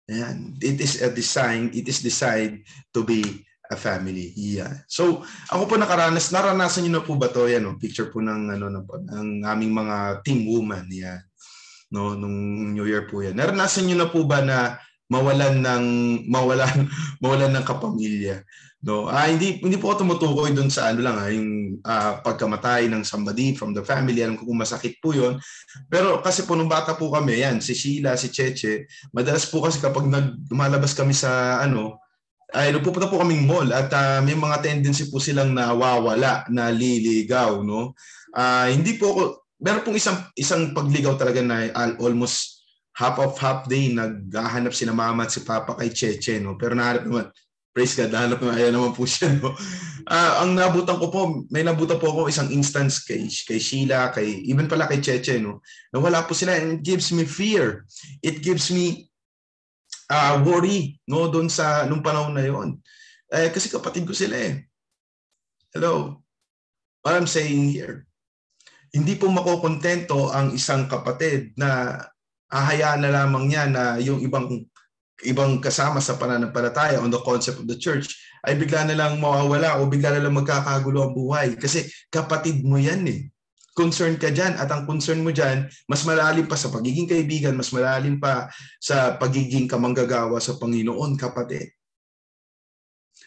Ayan. 0.09 0.57
It 0.61 0.81
is 0.81 1.05
a 1.05 1.13
design, 1.13 1.69
it 1.77 1.85
is 1.89 2.01
designed 2.01 2.65
to 2.97 3.05
be 3.05 3.45
a 3.69 3.77
family. 3.77 4.33
Yeah. 4.33 4.85
So, 4.89 5.21
ako 5.53 5.69
po 5.69 5.75
nakaranas, 5.77 6.33
naranasan 6.33 6.89
niyo 6.89 7.01
na 7.01 7.05
po 7.05 7.21
ba 7.21 7.29
to? 7.29 7.45
Yan, 7.45 7.69
no? 7.69 7.77
picture 7.77 8.09
po 8.09 8.25
ng, 8.25 8.57
ano, 8.57 8.73
ng, 8.73 8.85
ng 8.89 9.29
aming 9.45 9.73
mga 9.77 10.25
team 10.25 10.49
woman. 10.49 10.89
Yan. 10.89 11.21
No, 11.93 12.17
nung 12.17 12.73
New 12.73 12.89
Year 12.89 13.05
po 13.05 13.21
yan. 13.21 13.37
Naranasan 13.37 13.85
niyo 13.85 14.01
na 14.01 14.09
po 14.09 14.25
ba 14.25 14.41
na 14.41 14.81
mawalan 15.09 15.65
ng 15.65 15.85
mawalan 16.29 16.85
mawalan 17.25 17.53
ng 17.57 17.65
kapamilya 17.65 18.45
no? 18.87 19.11
Ah 19.11 19.27
hindi 19.27 19.59
hindi 19.59 19.75
po 19.81 19.91
ako 19.91 20.07
tumutukoy 20.07 20.55
doon 20.55 20.71
sa 20.71 20.95
ano 20.95 21.01
lang 21.03 21.17
ah, 21.19 21.31
yung 21.33 21.51
uh, 21.83 22.13
pagkamatay 22.23 22.87
ng 22.87 23.03
somebody 23.03 23.57
from 23.57 23.75
the 23.75 23.83
family. 23.83 24.23
Alam 24.23 24.39
ko 24.39 24.47
kung 24.47 24.61
masakit 24.63 25.03
po 25.03 25.11
yon 25.11 25.41
pero 25.91 26.23
kasi 26.23 26.47
po 26.47 26.55
nung 26.55 26.71
bata 26.71 26.95
po 26.95 27.11
kami 27.11 27.43
yan 27.43 27.59
si 27.59 27.75
Sheila 27.75 28.15
si 28.15 28.31
Cheche 28.31 28.87
madalas 29.11 29.51
po 29.51 29.65
kasi 29.65 29.83
kapag 29.83 30.07
naglumalabas 30.07 30.95
kami 30.95 31.17
sa 31.17 31.63
ano 31.63 31.99
ay 32.57 32.73
pupunta 32.81 33.13
po 33.13 33.21
kaming 33.21 33.45
mall 33.45 33.69
at 33.77 33.93
uh, 33.93 34.25
may 34.25 34.33
mga 34.33 34.65
tendency 34.65 35.13
po 35.13 35.21
silang 35.21 35.53
nawawala 35.53 36.49
na 36.49 36.73
liligaw 36.73 37.61
no? 37.61 37.93
Uh, 38.33 38.71
hindi 38.73 38.97
po 38.97 39.13
ako 39.13 39.23
meron 39.59 39.83
pong 39.83 39.99
isang 39.99 40.19
isang 40.39 40.71
pagligaw 40.73 41.19
talaga 41.19 41.43
na 41.43 41.69
almost 41.99 42.63
half 42.95 43.19
of 43.19 43.37
half 43.37 43.67
day 43.69 43.91
naghahanap 43.93 44.73
si 44.73 44.87
na 44.87 44.95
mama 44.97 45.27
at 45.27 45.35
si 45.35 45.43
papa 45.45 45.77
kay 45.77 45.91
Cheche 45.93 46.41
no? 46.41 46.55
Pero 46.57 46.73
nahanap 46.73 47.05
naman 47.05 47.27
praise 47.79 47.95
God 47.95 48.11
nahanap 48.11 48.43
naman 48.43 48.59
ayan 48.59 48.75
naman 48.75 48.91
po 48.91 49.07
siya 49.07 49.39
no? 49.39 49.55
Uh, 50.03 50.33
ang 50.43 50.59
nabutan 50.59 50.99
ko 50.99 51.15
po 51.15 51.47
may 51.47 51.63
nabutan 51.63 52.03
po 52.03 52.11
ako 52.11 52.27
isang 52.27 52.51
instance 52.51 53.07
kay 53.07 53.31
kay 53.31 53.63
Sheila 53.63 54.11
kay 54.11 54.43
even 54.51 54.67
pala 54.67 54.91
kay 54.91 54.99
Cheche 54.99 55.39
no? 55.39 55.63
Na 55.95 56.03
wala 56.03 56.27
po 56.27 56.35
sila 56.35 56.59
and 56.59 56.83
it 56.83 56.83
gives 56.83 57.15
me 57.15 57.23
fear. 57.23 57.87
It 58.19 58.43
gives 58.43 58.75
me 58.75 59.07
uh, 60.11 60.43
worry 60.43 60.99
no 61.07 61.31
doon 61.31 61.47
sa 61.47 61.87
nung 61.87 62.03
panahon 62.03 62.35
na 62.35 62.43
yon 62.43 62.83
eh, 63.31 63.55
kasi 63.55 63.71
kapatid 63.71 64.11
ko 64.11 64.11
sila 64.11 64.35
eh. 64.35 64.67
Hello? 65.71 66.19
What 67.07 67.15
I'm 67.15 67.31
saying 67.31 67.71
here 67.71 68.11
hindi 68.91 69.21
po 69.21 69.29
makokontento 69.29 70.33
ang 70.35 70.57
isang 70.57 70.89
kapatid 70.89 71.53
na 71.61 72.01
ahayaan 72.49 73.05
na 73.05 73.13
lamang 73.13 73.45
niya 73.47 73.69
na 73.69 74.01
yung 74.01 74.25
ibang 74.25 74.49
ibang 75.27 75.59
kasama 75.59 75.99
sa 75.99 76.15
pananampalataya 76.15 77.03
on 77.03 77.11
the 77.11 77.19
concept 77.27 77.59
of 77.59 77.67
the 77.67 77.75
church 77.75 78.07
ay 78.47 78.55
bigla 78.55 78.87
na 78.87 78.95
lang 78.95 79.19
mawawala 79.19 79.83
o 79.83 79.91
bigla 79.91 80.15
na 80.15 80.23
lang 80.23 80.37
magkakagulo 80.39 81.11
ang 81.11 81.15
buhay. 81.15 81.49
Kasi 81.59 81.87
kapatid 82.07 82.63
mo 82.63 82.79
yan 82.79 83.03
eh. 83.11 83.27
Concern 83.75 84.19
ka 84.19 84.31
dyan 84.31 84.59
at 84.59 84.71
ang 84.75 84.87
concern 84.91 85.23
mo 85.23 85.31
dyan, 85.31 85.71
mas 85.87 86.03
malalim 86.03 86.51
pa 86.51 86.59
sa 86.59 86.71
pagiging 86.71 87.07
kaibigan, 87.07 87.55
mas 87.55 87.71
malalim 87.71 88.19
pa 88.19 88.51
sa 88.83 89.15
pagiging 89.15 89.71
kamanggagawa 89.71 90.43
sa 90.43 90.59
Panginoon, 90.59 91.15
kapatid. 91.15 91.71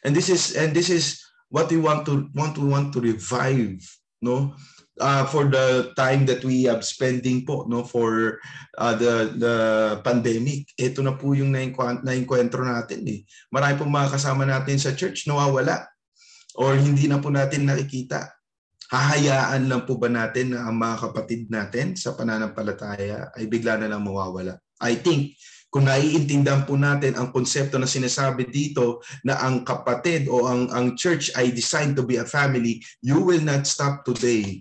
And 0.03 0.11
this 0.11 0.27
is 0.27 0.57
and 0.59 0.75
this 0.75 0.91
is 0.91 1.23
what 1.47 1.71
we 1.71 1.79
want 1.79 2.03
to 2.07 2.27
want 2.35 2.59
to 2.59 2.63
want 2.67 2.91
to 2.95 2.99
revive, 2.99 3.79
no? 4.21 4.55
uh, 5.01 5.25
for 5.25 5.49
the 5.49 5.91
time 5.97 6.23
that 6.29 6.45
we 6.45 6.69
have 6.69 6.85
spending 6.85 7.41
po 7.43 7.65
no 7.65 7.81
for 7.81 8.37
uh, 8.77 8.93
the 8.93 9.33
the 9.35 9.55
pandemic. 10.05 10.69
Ito 10.77 11.01
na 11.01 11.17
po 11.17 11.33
yung 11.33 11.51
na-encuentro 11.51 12.61
natin 12.61 13.01
eh. 13.09 13.25
Marami 13.49 13.73
pong 13.81 13.93
mga 13.93 14.11
kasama 14.13 14.45
natin 14.45 14.77
sa 14.77 14.93
church 14.93 15.25
nawawala 15.25 15.89
or 16.55 16.77
hindi 16.77 17.09
na 17.09 17.17
po 17.17 17.33
natin 17.33 17.65
nakikita. 17.65 18.29
Hahayaan 18.91 19.71
lang 19.71 19.87
po 19.87 19.95
ba 19.95 20.11
natin 20.11 20.51
na 20.51 20.67
ang 20.67 20.75
mga 20.75 21.09
kapatid 21.09 21.47
natin 21.47 21.95
sa 21.95 22.11
pananampalataya 22.11 23.31
ay 23.39 23.47
bigla 23.47 23.79
na 23.79 23.87
lang 23.87 24.03
mawawala? 24.03 24.59
I 24.83 24.99
think 24.99 25.39
kung 25.71 25.87
naiintindihan 25.87 26.67
po 26.67 26.75
natin 26.75 27.15
ang 27.15 27.31
konsepto 27.31 27.79
na 27.79 27.87
sinasabi 27.87 28.51
dito 28.51 28.99
na 29.23 29.39
ang 29.39 29.63
kapatid 29.63 30.27
o 30.27 30.43
ang 30.43 30.67
ang 30.75 30.99
church 30.99 31.31
ay 31.39 31.55
designed 31.55 31.95
to 31.95 32.03
be 32.03 32.19
a 32.19 32.27
family, 32.27 32.83
you 32.99 33.23
will 33.23 33.41
not 33.41 33.63
stop 33.63 34.03
today 34.03 34.59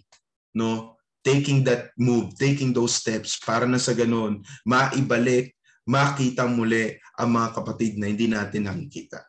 no 0.54 0.96
taking 1.20 1.60
that 1.68 1.92
move, 2.00 2.32
taking 2.40 2.72
those 2.72 2.96
steps 2.96 3.36
para 3.44 3.68
na 3.68 3.76
sa 3.76 3.92
ganun 3.92 4.40
maibalik, 4.64 5.52
makita 5.84 6.48
muli 6.48 6.96
ang 7.20 7.36
mga 7.36 7.48
kapatid 7.60 8.00
na 8.00 8.08
hindi 8.08 8.24
natin 8.24 8.68
nakikita. 8.68 9.20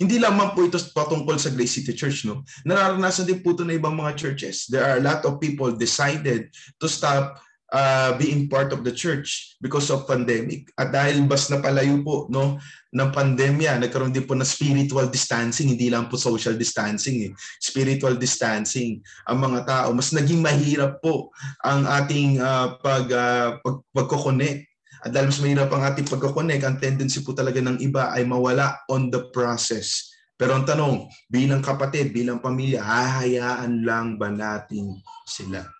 Hindi 0.00 0.16
lamang 0.16 0.56
po 0.56 0.64
ito 0.64 0.80
patungkol 0.80 1.36
sa 1.36 1.52
Grace 1.52 1.76
City 1.76 1.92
Church, 1.92 2.24
no? 2.24 2.40
Nararanasan 2.64 3.28
din 3.28 3.44
po 3.44 3.52
ito 3.52 3.68
na 3.68 3.76
ibang 3.76 3.92
mga 3.92 4.16
churches. 4.16 4.64
There 4.64 4.80
are 4.80 4.96
a 4.96 5.04
lot 5.04 5.28
of 5.28 5.36
people 5.44 5.76
decided 5.76 6.48
to 6.80 6.88
stop 6.88 7.36
uh, 7.70 8.14
being 8.18 8.50
part 8.50 8.74
of 8.74 8.82
the 8.82 8.92
church 8.92 9.56
because 9.62 9.88
of 9.90 10.06
pandemic. 10.06 10.70
At 10.74 10.90
dahil 10.94 11.24
bas 11.26 11.48
na 11.48 11.62
palayo 11.62 12.02
po 12.02 12.26
no 12.28 12.58
ng 12.90 13.10
pandemya, 13.14 13.78
nagkaroon 13.78 14.10
din 14.10 14.26
po 14.26 14.34
ng 14.34 14.46
spiritual 14.46 15.06
distancing, 15.06 15.70
hindi 15.70 15.86
lang 15.88 16.10
po 16.10 16.18
social 16.18 16.58
distancing 16.58 17.30
eh. 17.30 17.32
Spiritual 17.62 18.18
distancing 18.18 18.98
ang 19.30 19.38
mga 19.38 19.60
tao. 19.62 19.88
Mas 19.94 20.10
naging 20.10 20.42
mahirap 20.42 20.98
po 20.98 21.30
ang 21.62 21.86
ating 21.86 22.42
uh, 22.42 22.76
pag, 22.82 23.06
uh, 23.10 23.48
pag 23.62 23.76
pagko-connect. 23.94 24.66
At 25.00 25.16
dahil 25.16 25.32
mas 25.32 25.40
mahirap 25.40 25.70
ang 25.72 25.82
ating 25.86 26.10
pagko-connect, 26.10 26.62
ang 26.66 26.76
tendency 26.76 27.24
po 27.24 27.32
talaga 27.32 27.62
ng 27.62 27.80
iba 27.80 28.12
ay 28.12 28.26
mawala 28.26 28.84
on 28.90 29.08
the 29.08 29.32
process. 29.32 30.12
Pero 30.36 30.56
ang 30.56 30.64
tanong, 30.64 31.08
bilang 31.28 31.60
kapatid, 31.60 32.16
bilang 32.16 32.40
pamilya, 32.40 32.80
hahayaan 32.80 33.84
lang 33.84 34.16
ba 34.16 34.32
natin 34.32 34.96
sila? 35.28 35.79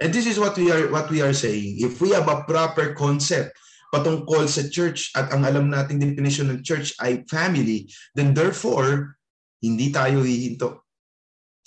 And 0.00 0.08
this 0.08 0.24
is 0.24 0.40
what 0.40 0.56
we 0.56 0.72
are 0.72 0.88
what 0.88 1.12
we 1.12 1.20
are 1.20 1.36
saying. 1.36 1.84
If 1.84 2.00
we 2.00 2.16
have 2.16 2.24
a 2.24 2.40
proper 2.48 2.96
concept 2.96 3.52
patungkol 3.92 4.48
sa 4.48 4.64
church 4.72 5.12
at 5.12 5.28
ang 5.28 5.44
alam 5.44 5.68
nating 5.68 6.00
definition 6.00 6.48
ng 6.48 6.64
church 6.64 6.96
ay 7.04 7.20
family, 7.28 7.84
then 8.16 8.32
therefore 8.32 9.20
hindi 9.60 9.92
tayo 9.92 10.24
hihinto. 10.24 10.88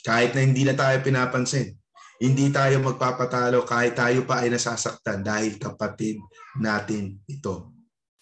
Kahit 0.02 0.34
na 0.34 0.42
hindi 0.42 0.66
na 0.66 0.74
tayo 0.74 0.98
pinapansin. 1.06 1.78
Hindi 2.18 2.50
tayo 2.50 2.82
magpapatalo 2.82 3.68
kahit 3.70 3.94
tayo 3.94 4.26
pa 4.26 4.42
ay 4.42 4.50
nasasaktan 4.50 5.22
dahil 5.22 5.62
kapatid 5.62 6.18
natin 6.58 7.22
ito. 7.30 7.70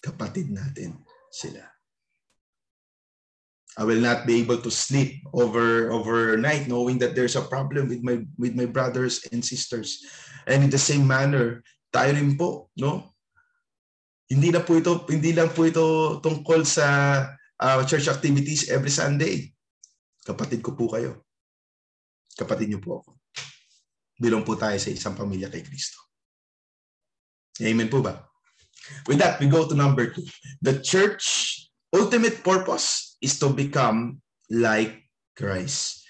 Kapatid 0.03 0.51
natin 0.51 0.99
sila. 1.31 1.70
I 3.79 3.87
will 3.87 4.03
not 4.03 4.27
be 4.27 4.43
able 4.43 4.59
to 4.59 4.71
sleep 4.71 5.23
over 5.31 5.91
overnight 5.95 6.67
knowing 6.67 6.99
that 6.99 7.15
there's 7.15 7.39
a 7.39 7.47
problem 7.47 7.87
with 7.87 8.03
my 8.03 8.19
with 8.35 8.51
my 8.51 8.67
brothers 8.67 9.23
and 9.31 9.39
sisters. 9.39 10.03
And 10.43 10.67
in 10.67 10.71
the 10.73 10.81
same 10.81 11.07
manner, 11.07 11.63
tayo 11.95 12.11
rin 12.11 12.35
po, 12.35 12.67
no? 12.75 13.15
Hindi 14.27 14.51
na 14.51 14.59
po 14.59 14.75
ito 14.75 15.07
hindi 15.07 15.31
lang 15.31 15.55
po 15.55 15.63
ito 15.63 16.19
tungkol 16.19 16.67
sa 16.67 16.87
uh, 17.63 17.81
church 17.87 18.11
activities 18.11 18.67
every 18.67 18.91
Sunday. 18.91 19.55
Kapatid 20.27 20.59
ko 20.59 20.75
po 20.75 20.91
kayo. 20.91 21.23
Kapatid 22.35 22.67
niyo 22.67 22.83
po 22.83 22.99
ako. 22.99 23.09
Bilong 24.19 24.43
po 24.43 24.59
tayo 24.59 24.75
sa 24.77 24.91
isang 24.91 25.15
pamilya 25.15 25.47
kay 25.47 25.63
Kristo. 25.63 25.97
Amen 27.63 27.87
po 27.87 28.03
ba? 28.03 28.27
With 29.07 29.19
that, 29.23 29.39
we 29.39 29.47
go 29.47 29.63
to 29.63 29.75
number 29.75 30.11
two. 30.11 30.27
The 30.59 30.79
church 30.83 31.55
ultimate 31.91 32.43
purpose 32.43 33.10
is 33.21 33.37
to 33.37 33.53
become 33.53 34.19
like 34.49 35.07
Christ. 35.37 36.03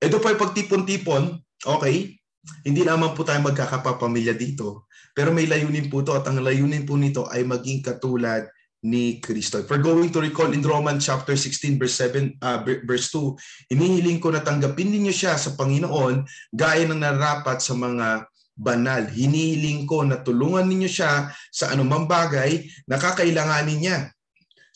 Ito 0.00 0.16
po 0.16 0.32
ay 0.32 0.40
pagtipon-tipon, 0.40 1.36
okay? 1.66 2.16
Hindi 2.64 2.82
naman 2.86 3.12
po 3.12 3.20
tayo 3.26 3.44
magkakapapamilya 3.44 4.32
dito. 4.32 4.88
Pero 5.12 5.34
may 5.34 5.44
layunin 5.44 5.92
po 5.92 6.00
to 6.00 6.16
at 6.16 6.24
ang 6.24 6.40
layunin 6.40 6.88
po 6.88 6.96
nito 6.96 7.28
ay 7.28 7.44
maging 7.44 7.84
katulad 7.84 8.48
ni 8.80 9.20
Kristo. 9.20 9.60
If 9.60 9.68
we're 9.68 9.84
going 9.84 10.08
to 10.08 10.24
recall 10.24 10.56
in 10.56 10.64
Romans 10.64 11.04
chapter 11.04 11.36
16 11.36 11.76
verse 11.76 12.00
7 12.00 12.40
uh, 12.40 12.64
verse 12.64 13.12
2, 13.12 13.76
inihiling 13.76 14.24
ko 14.24 14.32
na 14.32 14.40
tanggapin 14.40 14.88
ninyo 14.88 15.12
siya 15.12 15.36
sa 15.36 15.52
Panginoon 15.52 16.24
gaya 16.48 16.88
ng 16.88 16.96
narapat 16.96 17.60
sa 17.60 17.76
mga 17.76 18.24
banal. 18.56 19.04
Hinihiling 19.04 19.84
ko 19.84 20.00
na 20.08 20.24
tulungan 20.24 20.64
ninyo 20.64 20.88
siya 20.88 21.28
sa 21.52 21.76
anumang 21.76 22.08
bagay 22.08 22.64
na 22.88 22.96
kakailanganin 22.96 23.80
niya 23.84 23.98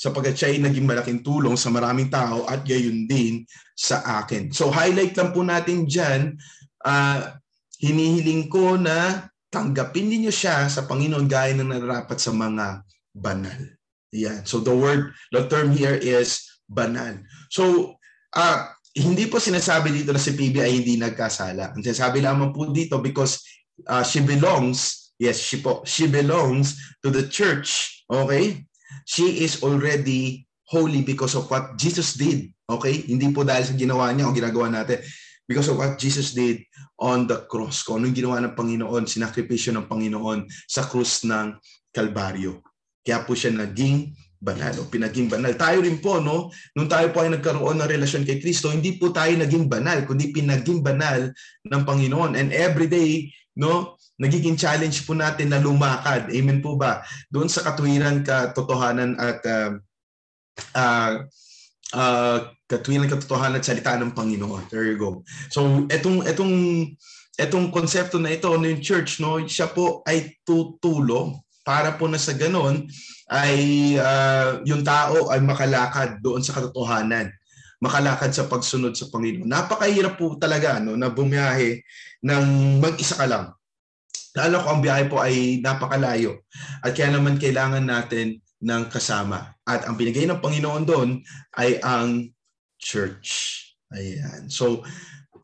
sapagkat 0.04 0.36
siya 0.36 0.48
ay 0.52 0.60
naging 0.60 0.84
malaking 0.84 1.24
tulong 1.24 1.56
sa 1.56 1.72
maraming 1.72 2.12
tao 2.12 2.44
at 2.44 2.60
gayon 2.60 3.08
din 3.08 3.40
sa 3.72 4.04
akin. 4.20 4.52
So 4.52 4.68
highlight 4.68 5.16
lang 5.16 5.32
po 5.32 5.40
natin 5.40 5.88
dyan, 5.88 6.36
uh, 6.84 7.32
hinihiling 7.80 8.52
ko 8.52 8.76
na 8.76 9.32
tanggapin 9.48 10.12
ninyo 10.12 10.28
siya 10.28 10.68
sa 10.68 10.84
Panginoon 10.84 11.24
gaya 11.24 11.56
ng 11.56 11.72
nararapat 11.72 12.20
sa 12.20 12.36
mga 12.36 12.84
banal. 13.16 13.60
Yeah. 14.12 14.44
So 14.44 14.60
the 14.60 14.76
word, 14.76 15.16
the 15.32 15.48
term 15.48 15.72
here 15.72 15.96
is 15.96 16.44
banal. 16.68 17.24
So 17.48 17.96
uh, 18.36 18.68
hindi 18.92 19.24
po 19.24 19.40
sinasabi 19.40 19.88
dito 19.88 20.12
na 20.12 20.20
si 20.20 20.36
PB 20.36 20.60
ay 20.60 20.84
hindi 20.84 21.00
nagkasala. 21.00 21.72
Ang 21.72 21.80
sinasabi 21.80 22.20
lamang 22.20 22.52
po 22.52 22.68
dito 22.68 23.00
because 23.00 23.40
uh, 23.88 24.04
she 24.04 24.20
belongs, 24.20 25.10
yes, 25.16 25.40
she 25.40 25.64
po, 25.64 25.80
she 25.88 26.06
belongs 26.06 26.76
to 27.00 27.08
the 27.08 27.24
church, 27.26 28.04
okay? 28.12 28.68
She 29.02 29.42
is 29.42 29.61
already 29.66 30.46
holy 30.70 31.02
because 31.02 31.35
of 31.35 31.50
what 31.50 31.76
Jesus 31.76 32.14
did. 32.14 32.50
Okay? 32.64 33.04
Hindi 33.04 33.30
po 33.35 33.44
dahil 33.44 33.64
sa 33.66 33.74
ginawa 33.76 34.14
niya 34.14 34.30
o 34.30 34.35
ginagawa 34.35 34.70
natin. 34.70 35.02
Because 35.44 35.68
of 35.68 35.76
what 35.76 36.00
Jesus 36.00 36.33
did 36.33 36.64
on 36.96 37.28
the 37.28 37.44
cross. 37.50 37.85
Kung 37.85 38.00
anong 38.00 38.16
ginawa 38.16 38.40
ng 38.40 38.57
Panginoon, 38.57 39.04
sinakripisyo 39.04 39.76
ng 39.76 39.87
Panginoon 39.90 40.48
sa 40.64 40.88
krus 40.88 41.28
ng 41.28 41.61
Kalbaryo. 41.92 42.64
Kaya 43.04 43.28
po 43.28 43.37
siya 43.37 43.52
naging 43.52 44.16
banal 44.44 44.72
o 44.80 44.88
pinaging 44.88 45.28
banal. 45.28 45.52
Tayo 45.57 45.80
rin 45.85 46.00
po, 46.00 46.20
no? 46.20 46.52
Nung 46.76 46.88
tayo 46.88 47.12
po 47.12 47.24
ay 47.24 47.33
nagkaroon 47.33 47.80
ng 47.80 47.88
relasyon 47.88 48.28
kay 48.28 48.40
Kristo, 48.40 48.72
hindi 48.72 49.00
po 49.00 49.09
tayo 49.12 49.33
naging 49.37 49.68
banal, 49.68 50.04
kundi 50.04 50.33
pinaging 50.33 50.85
banal 50.85 51.33
ng 51.64 51.83
Panginoon. 51.85 52.37
And 52.37 52.52
every 52.52 52.88
day, 52.88 53.33
no? 53.58 53.98
Nagiging 54.18 54.54
challenge 54.54 55.02
po 55.02 55.14
natin 55.14 55.50
na 55.50 55.58
lumakad. 55.58 56.30
Amen 56.30 56.62
po 56.62 56.78
ba? 56.78 57.02
Doon 57.30 57.50
sa 57.50 57.66
katuwiran, 57.66 58.22
katotohanan 58.22 59.18
at 59.18 59.42
uh, 59.42 59.70
uh, 60.78 61.14
uh, 61.94 62.38
katuwiran, 62.70 63.10
katotohanan 63.10 63.58
at 63.58 63.66
salita 63.66 63.98
ng 63.98 64.14
Panginoon. 64.14 64.70
There 64.70 64.86
you 64.86 64.98
go. 64.98 65.26
So, 65.50 65.86
etong 65.90 66.22
etong 66.30 66.54
etong 67.34 67.74
konsepto 67.74 68.22
na 68.22 68.30
ito 68.30 68.46
no 68.54 68.66
yung 68.66 68.82
church 68.82 69.18
no, 69.18 69.42
siya 69.42 69.66
po 69.66 70.06
ay 70.06 70.38
tutulong 70.46 71.34
para 71.66 71.98
po 71.98 72.06
na 72.06 72.20
sa 72.20 72.36
ganon 72.36 72.86
ay 73.26 73.94
uh, 73.98 74.62
yung 74.62 74.86
tao 74.86 75.32
ay 75.34 75.42
makalakad 75.42 76.22
doon 76.22 76.44
sa 76.44 76.54
katotohanan 76.54 77.34
makalakad 77.82 78.30
sa 78.30 78.46
pagsunod 78.46 78.94
sa 78.94 79.10
Panginoon. 79.10 79.48
Napakahirap 79.48 80.14
po 80.18 80.37
talaga 80.38 80.78
no, 80.78 80.94
na 80.98 81.10
bumiyahe 81.10 81.82
ng 82.22 82.44
mag-isa 82.82 83.18
ka 83.18 83.26
lang. 83.26 83.46
Lalo 84.34 84.62
ko 84.62 84.68
ang 84.74 84.82
biyahe 84.82 85.04
po 85.06 85.22
ay 85.22 85.62
napakalayo. 85.62 86.42
At 86.82 86.98
kaya 86.98 87.14
naman 87.14 87.38
kailangan 87.38 87.87
natin 87.87 88.42
ng 88.64 88.82
kasama. 88.90 89.54
At 89.62 89.87
ang 89.87 89.94
binigay 89.94 90.26
ng 90.26 90.42
Panginoon 90.42 90.84
doon 90.84 91.22
ay 91.54 91.78
ang 91.84 92.34
church. 92.80 93.62
Ayan. 93.94 94.50
So, 94.50 94.82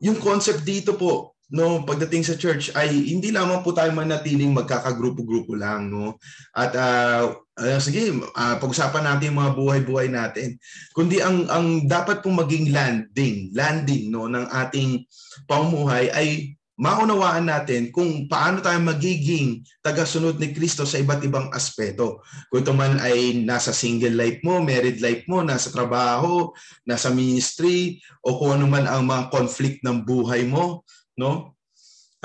yung 0.03 0.19
concept 0.19 0.67
dito 0.67 0.99
po, 0.99 1.31
no 1.51 1.83
pagdating 1.83 2.23
sa 2.23 2.39
church 2.39 2.71
ay 2.79 2.87
hindi 3.11 3.27
lamang 3.27 3.59
po 3.59 3.75
tayo 3.75 3.91
manatiling 3.91 4.55
magkakagrupo-grupo 4.55 5.51
lang 5.59 5.91
no 5.91 6.15
at 6.55 6.71
uh, 6.79 7.35
uh, 7.61 7.79
sige 7.79 8.11
uh, 8.17 8.55
pag-usapan 8.57 9.05
natin 9.05 9.31
yung 9.31 9.39
mga 9.39 9.55
buhay-buhay 9.55 10.07
natin 10.09 10.57
kundi 10.97 11.21
ang 11.21 11.45
ang 11.47 11.85
dapat 11.85 12.25
pong 12.25 12.41
maging 12.41 12.73
landing 12.73 13.53
landing 13.53 14.09
no 14.09 14.25
ng 14.25 14.49
ating 14.49 15.05
pamumuhay 15.45 16.09
ay 16.11 16.57
maunawaan 16.81 17.45
natin 17.45 17.93
kung 17.93 18.25
paano 18.25 18.57
tayo 18.57 18.81
magiging 18.81 19.61
tagasunod 19.85 20.41
ni 20.41 20.49
Kristo 20.49 20.81
sa 20.81 20.97
iba't 20.97 21.21
ibang 21.21 21.53
aspeto. 21.53 22.25
Kung 22.49 22.65
ito 22.65 22.73
man 22.73 22.97
ay 22.97 23.37
nasa 23.45 23.69
single 23.69 24.17
life 24.17 24.41
mo, 24.41 24.57
married 24.65 24.97
life 24.97 25.21
mo, 25.29 25.45
nasa 25.45 25.69
trabaho, 25.69 26.49
nasa 26.89 27.13
ministry, 27.13 28.01
o 28.25 28.41
kung 28.41 28.57
ano 28.57 28.65
man 28.65 28.89
ang 28.89 29.05
mga 29.05 29.29
conflict 29.29 29.85
ng 29.85 30.01
buhay 30.01 30.41
mo, 30.49 30.81
no? 31.21 31.53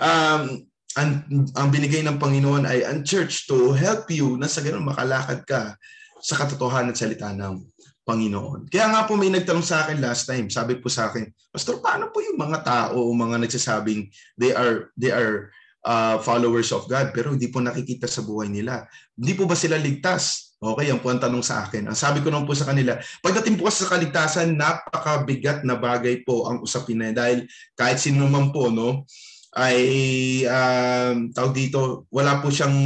Um, 0.00 0.64
ang, 0.96 1.28
ang 1.52 1.68
binigay 1.68 2.00
ng 2.00 2.16
Panginoon 2.16 2.64
ay 2.64 2.88
ang 2.88 3.04
church 3.04 3.44
to 3.44 3.76
help 3.76 4.08
you 4.08 4.40
na 4.40 4.48
sa 4.48 4.64
ganun 4.64 4.88
makalakad 4.88 5.44
ka 5.44 5.76
sa 6.24 6.34
katotohanan 6.40 6.96
at 6.96 6.98
salita 6.98 7.36
ng 7.36 7.60
Panginoon. 8.06 8.70
Kaya 8.72 8.88
nga 8.88 9.04
po 9.04 9.18
may 9.18 9.28
nagtanong 9.28 9.66
sa 9.66 9.84
akin 9.84 10.00
last 10.00 10.24
time, 10.24 10.48
sabi 10.48 10.80
po 10.80 10.88
sa 10.88 11.12
akin, 11.12 11.28
Pastor, 11.52 11.84
paano 11.84 12.08
po 12.08 12.24
yung 12.24 12.40
mga 12.40 12.64
tao 12.64 12.96
o 13.02 13.12
mga 13.12 13.44
nagsasabing 13.44 14.08
they 14.40 14.56
are 14.56 14.94
they 14.96 15.12
are 15.12 15.52
uh, 15.84 16.16
followers 16.22 16.72
of 16.72 16.88
God 16.88 17.12
pero 17.12 17.36
hindi 17.36 17.52
po 17.52 17.60
nakikita 17.60 18.08
sa 18.08 18.24
buhay 18.24 18.48
nila? 18.48 18.88
Hindi 19.18 19.36
po 19.36 19.44
ba 19.44 19.58
sila 19.58 19.76
ligtas? 19.76 20.56
Okay, 20.56 20.88
yan 20.88 21.04
po 21.04 21.12
ang 21.12 21.20
tanong 21.20 21.44
sa 21.44 21.68
akin. 21.68 21.84
Ang 21.92 21.98
sabi 21.98 22.24
ko 22.24 22.32
naman 22.32 22.48
po 22.48 22.56
sa 22.56 22.64
kanila, 22.64 22.96
pagdating 23.20 23.60
po 23.60 23.68
sa 23.68 23.92
kaligtasan, 23.92 24.56
napakabigat 24.56 25.68
na 25.68 25.76
bagay 25.76 26.24
po 26.24 26.48
ang 26.48 26.64
usapin 26.64 26.96
na 26.96 27.12
dahil 27.12 27.44
kahit 27.76 28.00
sino 28.00 28.24
naman 28.24 28.48
po, 28.56 28.72
no, 28.72 29.04
ay 29.56 29.80
um, 30.44 31.32
tawag 31.32 31.56
dito, 31.56 32.04
wala 32.12 32.44
po 32.44 32.52
siyang 32.52 32.76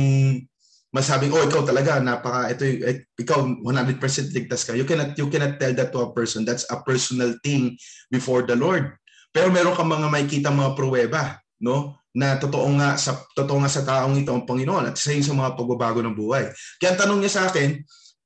masabing 0.90 1.30
oh 1.30 1.46
ikaw 1.46 1.62
talaga 1.62 2.02
napaka 2.02 2.50
ito 2.50 2.66
eh, 2.66 3.06
ikaw 3.14 3.42
100% 3.42 4.34
ligtas 4.34 4.66
ka. 4.66 4.74
You 4.74 4.86
cannot 4.86 5.18
you 5.18 5.26
cannot 5.30 5.58
tell 5.58 5.74
that 5.74 5.90
to 5.90 6.06
a 6.06 6.10
person. 6.14 6.46
That's 6.46 6.66
a 6.70 6.82
personal 6.82 7.34
thing 7.42 7.74
before 8.10 8.46
the 8.46 8.54
Lord. 8.54 8.94
Pero 9.30 9.50
meron 9.50 9.74
kang 9.74 9.90
mga 9.90 10.10
makikita 10.10 10.54
mga 10.54 10.74
pruweba 10.78 11.38
no? 11.62 11.98
Na 12.10 12.34
totoo 12.38 12.66
nga 12.74 12.98
sa 12.98 13.18
totoo 13.38 13.62
nga 13.62 13.70
sa 13.70 13.86
taong 13.86 14.18
ito 14.18 14.34
ang 14.34 14.46
Panginoon 14.46 14.90
at 14.90 14.98
yun 14.98 15.22
sa 15.22 15.34
mga 15.34 15.54
pagbabago 15.54 16.02
ng 16.02 16.14
buhay. 16.14 16.50
Kaya 16.82 16.94
ang 16.94 17.00
tanong 17.06 17.18
niya 17.22 17.32
sa 17.38 17.42
akin 17.46 17.78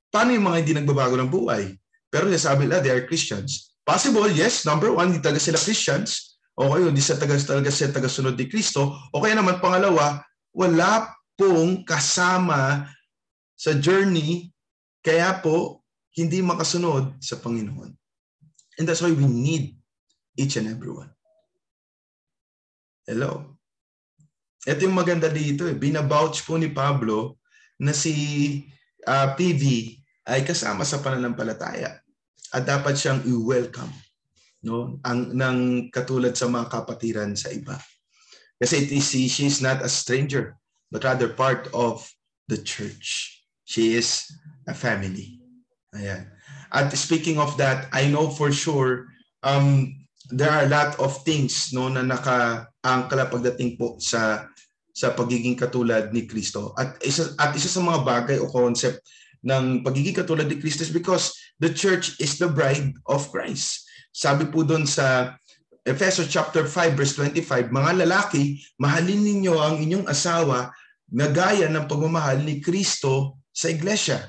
paano 0.09 0.33
yung 0.33 0.46
mga 0.48 0.59
hindi 0.64 0.72
nagbabago 0.76 1.16
ng 1.20 1.28
buhay? 1.33 1.76
Pero 2.09 2.28
niya 2.28 2.40
sabi 2.40 2.64
nila 2.64 2.80
they 2.80 2.92
are 2.92 3.04
Christians. 3.04 3.76
Possible 3.85 4.28
yes 4.33 4.64
number 4.64 4.88
one 4.92 5.12
hindi 5.12 5.20
talaga 5.20 5.40
sila 5.40 5.61
Christians 5.61 6.34
okay 6.55 6.87
hindi 6.87 7.03
sa 7.03 7.19
taga 7.19 7.35
talaga 7.38 7.71
sila 7.71 7.95
tagasunod 7.95 8.35
ni 8.38 8.47
Kristo 8.47 8.95
o 9.11 9.21
kaya 9.23 9.35
naman 9.35 9.59
pangalawa 9.59 10.23
wala 10.55 11.11
pong 11.35 11.83
kasama 11.83 12.87
sa 13.59 13.75
journey, 13.75 14.55
kaya 15.03 15.35
po 15.43 15.83
hindi 16.14 16.43
makasunod 16.43 17.19
sa 17.19 17.38
Panginoon. 17.43 17.90
And 18.79 18.85
that's 18.87 19.03
why 19.03 19.11
we 19.11 19.27
need 19.27 19.79
each 20.38 20.59
and 20.59 20.71
every 20.71 20.90
one. 20.90 21.11
Hello. 23.07 23.59
Ito 24.64 24.81
yung 24.87 24.97
maganda 24.97 25.29
dito 25.29 25.69
eh. 25.69 25.77
Binabouch 25.77 26.43
po 26.47 26.57
ni 26.57 26.73
Pablo 26.73 27.38
na 27.79 27.93
si 27.93 28.14
uh, 29.05 29.11
ah, 29.11 29.29
PV 29.37 29.62
ay 30.25 30.40
kasama 30.47 30.87
sa 30.88 31.05
pananampalataya 31.05 32.01
at 32.55 32.62
dapat 32.64 32.97
siyang 32.97 33.21
i-welcome 33.29 33.93
no 34.64 34.98
ang 35.05 35.37
ng 35.37 35.59
katulad 35.92 36.33
sa 36.35 36.48
mga 36.48 36.72
kapatiran 36.72 37.37
sa 37.37 37.53
iba. 37.53 37.77
Kasi 38.57 38.88
it 38.88 38.90
is, 38.90 39.12
she 39.12 39.44
is 39.44 39.61
not 39.61 39.85
a 39.85 39.90
stranger 39.92 40.57
but 40.88 41.05
rather 41.05 41.29
part 41.29 41.68
of 41.77 42.00
the 42.48 42.57
church. 42.57 43.40
She 43.68 43.94
is 43.94 44.24
a 44.64 44.72
family. 44.72 45.40
Ayan. 45.92 46.33
At 46.74 46.90
speaking 46.96 47.38
of 47.38 47.57
that, 47.61 47.87
I 47.92 48.09
know 48.09 48.33
for 48.33 48.50
sure 48.50 49.07
um, 49.44 49.92
there 50.33 50.50
are 50.50 50.64
a 50.64 50.72
lot 50.72 50.96
of 50.98 51.12
things 51.22 51.70
no 51.77 51.92
na 51.92 52.03
nakaangkla 52.03 53.29
pagdating 53.29 53.77
po 53.77 54.00
sa 54.00 54.48
sa 54.94 55.12
pagiging 55.12 55.59
katulad 55.59 56.14
ni 56.14 56.24
Kristo. 56.24 56.72
At 56.79 56.96
isa 57.05 57.35
at 57.37 57.53
isa 57.53 57.68
sa 57.68 57.83
mga 57.83 58.00
bagay 58.07 58.37
o 58.40 58.48
concept 58.48 59.05
ng 59.44 59.85
pagiging 59.85 60.16
katulad 60.16 60.48
ni 60.48 60.57
Kristo 60.57 60.87
is 60.87 60.94
because 60.94 61.35
the 61.61 61.68
church 61.68 62.16
is 62.22 62.40
the 62.40 62.48
bride 62.48 62.96
of 63.05 63.29
Christ. 63.29 63.84
Sabi 64.14 64.46
po 64.46 64.62
doon 64.62 64.87
sa 64.87 65.35
Ephesians 65.83 66.31
chapter 66.31 66.70
5 66.70 66.94
verse 66.94 67.18
25, 67.18 67.74
mga 67.74 68.07
lalaki, 68.07 68.62
mahalin 68.79 69.27
ninyo 69.27 69.59
ang 69.59 69.83
inyong 69.83 70.07
asawa 70.07 70.70
na 71.11 71.27
gaya 71.27 71.66
ng 71.66 71.90
pagmamahal 71.90 72.38
ni 72.46 72.62
Kristo 72.62 73.42
sa 73.50 73.74
iglesia. 73.74 74.22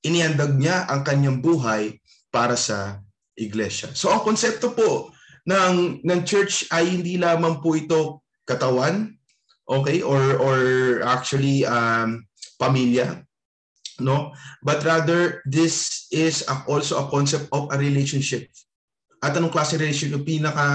Iniandag 0.00 0.56
niya 0.56 0.88
ang 0.88 1.04
kanyang 1.04 1.44
buhay 1.44 2.00
para 2.32 2.56
sa 2.56 3.04
iglesia. 3.36 3.92
So 3.92 4.08
ang 4.08 4.24
konsepto 4.24 4.72
po 4.72 5.12
ng 5.44 6.00
ng 6.00 6.20
church 6.24 6.72
ay 6.72 6.88
hindi 6.88 7.20
lamang 7.20 7.60
po 7.60 7.76
ito 7.76 8.24
katawan, 8.48 9.20
okay, 9.68 10.00
or 10.00 10.40
or 10.40 10.58
actually 11.04 11.62
um, 11.68 12.24
pamilya, 12.56 13.20
no? 14.00 14.32
But 14.64 14.80
rather 14.82 15.44
this 15.44 16.08
is 16.08 16.42
also 16.64 17.04
a 17.04 17.08
concept 17.12 17.52
of 17.52 17.68
a 17.68 17.76
relationship. 17.76 18.48
At 19.20 19.36
anong 19.36 19.52
klase 19.52 19.76
relationship? 19.76 20.24
Pinaka 20.24 20.66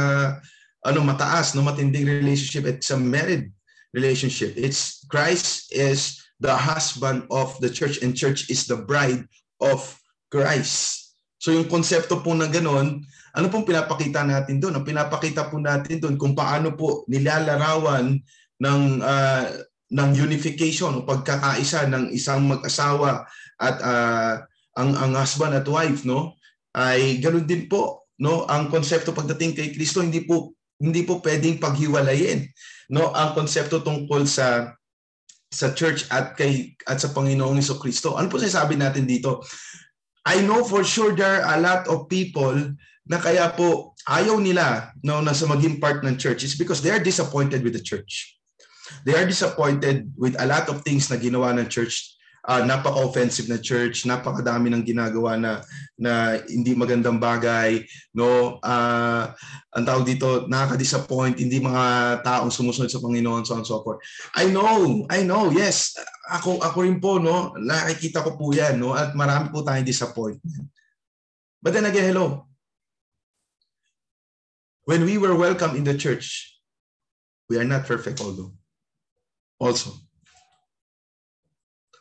ano 0.86 1.00
mataas, 1.02 1.58
no 1.58 1.66
matinding 1.66 2.06
relationship 2.06 2.70
it's 2.70 2.94
a 2.94 2.98
married 2.98 3.50
relationship. 3.98 4.54
It's 4.54 5.02
Christ 5.10 5.74
is 5.74 6.22
the 6.38 6.54
husband 6.54 7.26
of 7.34 7.58
the 7.64 7.72
church 7.74 8.06
and 8.06 8.14
church 8.14 8.52
is 8.54 8.70
the 8.70 8.78
bride 8.78 9.26
of 9.58 9.82
Christ. 10.30 11.16
So 11.42 11.50
yung 11.50 11.72
konsepto 11.72 12.22
po 12.22 12.38
na 12.38 12.46
ganoon, 12.52 13.02
ano 13.36 13.46
pong 13.50 13.66
pinapakita 13.66 14.24
natin 14.24 14.62
doon? 14.62 14.78
Ang 14.78 14.86
pinapakita 14.88 15.50
po 15.50 15.58
natin 15.58 16.00
doon 16.00 16.16
kung 16.16 16.38
paano 16.38 16.76
po 16.78 17.04
nilalarawan 17.10 18.20
ng 18.62 18.82
uh, 19.04 19.46
ng 19.86 20.10
unification 20.18 20.98
o 20.98 21.06
pagkakaisa 21.06 21.86
ng 21.88 22.10
isang 22.12 22.46
mag-asawa 22.48 23.28
at 23.62 23.76
uh, 23.80 24.34
ang 24.76 24.92
ang 24.98 25.12
husband 25.16 25.56
at 25.56 25.68
wife 25.70 26.04
no 26.04 26.36
ay 26.76 27.22
ganoon 27.22 27.48
din 27.48 27.70
po 27.70 28.05
no 28.22 28.48
ang 28.48 28.72
konsepto 28.72 29.12
pagdating 29.12 29.56
kay 29.56 29.68
Kristo 29.76 30.00
hindi 30.00 30.24
po 30.24 30.56
hindi 30.80 31.04
po 31.04 31.20
pwedeng 31.24 31.60
paghiwalayin 31.60 32.48
no 32.96 33.12
ang 33.16 33.36
konsepto 33.36 33.84
tungkol 33.84 34.24
sa 34.28 34.76
sa 35.56 35.72
church 35.72 36.04
at 36.12 36.36
kay 36.36 36.76
at 36.84 37.00
sa 37.00 37.16
Panginoong 37.16 37.64
Kristo. 37.80 38.20
Ano 38.20 38.28
po 38.28 38.36
sinasabi 38.36 38.76
natin 38.76 39.08
dito? 39.08 39.40
I 40.28 40.44
know 40.44 40.68
for 40.68 40.84
sure 40.84 41.16
there 41.16 41.46
are 41.46 41.56
a 41.56 41.62
lot 41.62 41.88
of 41.88 42.12
people 42.12 42.76
na 43.06 43.18
kaya 43.22 43.54
po 43.54 43.94
ayaw 44.10 44.42
nila 44.42 44.92
no, 45.06 45.22
na 45.22 45.32
sa 45.32 45.46
maging 45.46 45.78
part 45.78 46.02
ng 46.02 46.18
church 46.18 46.42
is 46.44 46.58
because 46.58 46.82
they 46.82 46.92
are 46.92 47.02
disappointed 47.02 47.62
with 47.62 47.78
the 47.78 47.82
church. 47.82 48.36
They 49.06 49.16
are 49.18 49.26
disappointed 49.26 50.14
with 50.18 50.36
a 50.38 50.46
lot 50.46 50.70
of 50.70 50.82
things 50.82 51.10
na 51.10 51.18
ginawa 51.18 51.54
ng 51.56 51.70
church 51.70 52.15
uh, 52.48 52.62
napaka-offensive 52.64 53.50
na 53.50 53.60
church, 53.60 54.06
napakadami 54.06 54.70
ng 54.72 54.86
ginagawa 54.86 55.36
na 55.36 55.52
na 55.98 56.38
hindi 56.46 56.78
magandang 56.78 57.18
bagay, 57.18 57.82
no? 58.14 58.62
Uh, 58.62 59.34
ang 59.74 59.86
tawag 59.86 60.06
dito, 60.06 60.46
nakaka-disappoint, 60.46 61.42
hindi 61.42 61.58
mga 61.58 62.20
taong 62.22 62.54
sumusunod 62.54 62.88
sa 62.88 63.02
Panginoon, 63.02 63.44
so 63.44 63.58
on 63.58 63.66
so 63.66 63.82
forth. 63.82 64.00
I 64.38 64.48
know, 64.48 65.04
I 65.10 65.26
know, 65.26 65.50
yes. 65.50 65.98
Ako 66.32 66.62
ako 66.62 66.78
rin 66.86 67.02
po, 67.02 67.18
no? 67.18 67.58
Nakikita 67.58 68.22
ko 68.22 68.38
po 68.38 68.54
'yan, 68.54 68.78
no? 68.78 68.94
At 68.94 69.18
marami 69.18 69.50
po 69.50 69.66
tayong 69.66 69.88
disappointment. 69.88 70.70
But 71.60 71.74
then 71.74 71.90
again, 71.90 72.14
hello. 72.14 72.46
When 74.86 75.02
we 75.02 75.18
were 75.18 75.34
welcome 75.34 75.74
in 75.74 75.82
the 75.82 75.98
church, 75.98 76.54
we 77.50 77.58
are 77.58 77.66
not 77.66 77.90
perfect 77.90 78.22
although. 78.22 78.54
also. 79.60 80.05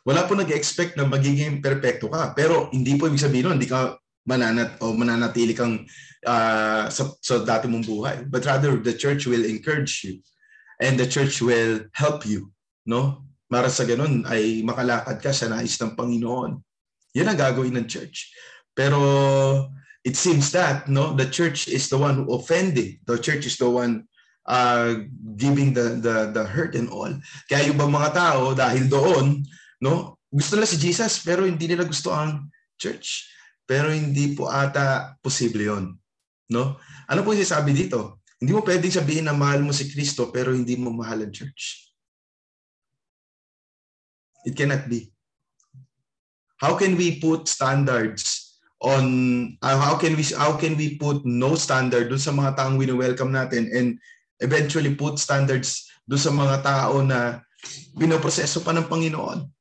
Wala 0.05 0.29
po 0.29 0.37
nag-expect 0.37 0.93
na 0.95 1.09
magiging 1.09 1.65
perfecto 1.65 2.07
ka. 2.13 2.37
Pero 2.37 2.69
hindi 2.69 2.93
po 2.93 3.09
ibig 3.09 3.25
sabihin 3.25 3.49
nun, 3.49 3.57
hindi 3.57 3.65
ka 3.65 3.97
mananat 4.29 4.77
o 4.81 4.93
mananatili 4.93 5.57
kang 5.57 5.81
uh, 6.29 6.85
sa, 6.89 7.03
sa 7.21 7.41
dati 7.41 7.65
mong 7.65 7.85
buhay. 7.89 8.17
But 8.29 8.45
rather, 8.45 8.77
the 8.77 8.93
church 8.93 9.25
will 9.25 9.45
encourage 9.45 10.05
you 10.05 10.21
and 10.77 10.97
the 11.01 11.09
church 11.09 11.41
will 11.41 11.89
help 11.97 12.25
you. 12.25 12.53
No? 12.85 13.25
Para 13.49 13.69
sa 13.69 13.85
ganun 13.85 14.25
ay 14.29 14.61
makalakad 14.61 15.21
ka 15.21 15.33
sa 15.33 15.49
nais 15.49 15.77
ng 15.81 15.97
Panginoon. 15.97 16.61
Yan 17.17 17.31
ang 17.31 17.39
gagawin 17.39 17.73
ng 17.73 17.89
church. 17.89 18.33
Pero 18.75 18.99
it 20.05 20.13
seems 20.13 20.53
that 20.53 20.85
no 20.85 21.15
the 21.17 21.25
church 21.25 21.65
is 21.65 21.89
the 21.89 21.97
one 21.97 22.21
who 22.21 22.35
offended. 22.35 23.01
The 23.09 23.17
church 23.17 23.47
is 23.47 23.57
the 23.57 23.69
one 23.71 24.05
uh, 24.45 25.07
giving 25.39 25.73
the, 25.73 25.97
the 25.97 26.15
the 26.35 26.43
hurt 26.43 26.75
and 26.75 26.91
all. 26.91 27.09
Kaya 27.47 27.71
yung 27.71 27.79
mga 27.79 28.11
tao 28.13 28.51
dahil 28.51 28.85
doon, 28.91 29.47
no, 29.85 30.17
gusto 30.33 30.57
nila 30.57 30.65
si 30.65 30.81
Jesus 30.81 31.21
pero 31.21 31.45
hindi 31.45 31.69
nila 31.69 31.85
gusto 31.85 32.09
ang 32.09 32.49
church. 32.81 33.29
Pero 33.65 33.89
hindi 33.93 34.33
po 34.33 34.49
ata 34.49 35.17
posible 35.21 35.69
'yon. 35.69 35.93
No? 36.49 36.77
Ano 37.09 37.21
po 37.25 37.33
yung 37.33 37.45
sabi 37.45 37.73
dito? 37.73 38.21
Hindi 38.37 38.51
mo 38.53 38.61
pwedeng 38.61 38.93
sabihin 38.93 39.25
na 39.25 39.33
mahal 39.33 39.65
mo 39.65 39.73
si 39.73 39.89
Kristo 39.89 40.29
pero 40.29 40.53
hindi 40.53 40.77
mo 40.77 40.93
mahal 40.93 41.25
ang 41.25 41.33
church. 41.33 41.89
It 44.45 44.53
cannot 44.53 44.85
be. 44.85 45.09
How 46.61 46.77
can 46.77 46.93
we 46.93 47.17
put 47.17 47.49
standards 47.49 48.45
on 48.85 49.05
uh, 49.65 49.77
how 49.81 49.97
can 49.97 50.13
we 50.13 50.23
how 50.37 50.53
can 50.53 50.77
we 50.77 50.99
put 51.01 51.25
no 51.25 51.57
standard 51.57 52.11
dun 52.11 52.21
sa 52.21 52.29
mga 52.35 52.53
taong 52.59 52.77
wini-welcome 52.77 53.33
natin 53.33 53.65
and 53.73 53.97
eventually 54.43 54.93
put 54.93 55.17
standards 55.17 55.89
dun 56.05 56.21
sa 56.21 56.29
mga 56.29 56.61
tao 56.61 57.01
na 57.01 57.41
binoproseso 57.97 58.61
pa 58.61 58.75
ng 58.75 58.85
Panginoon. 58.85 59.54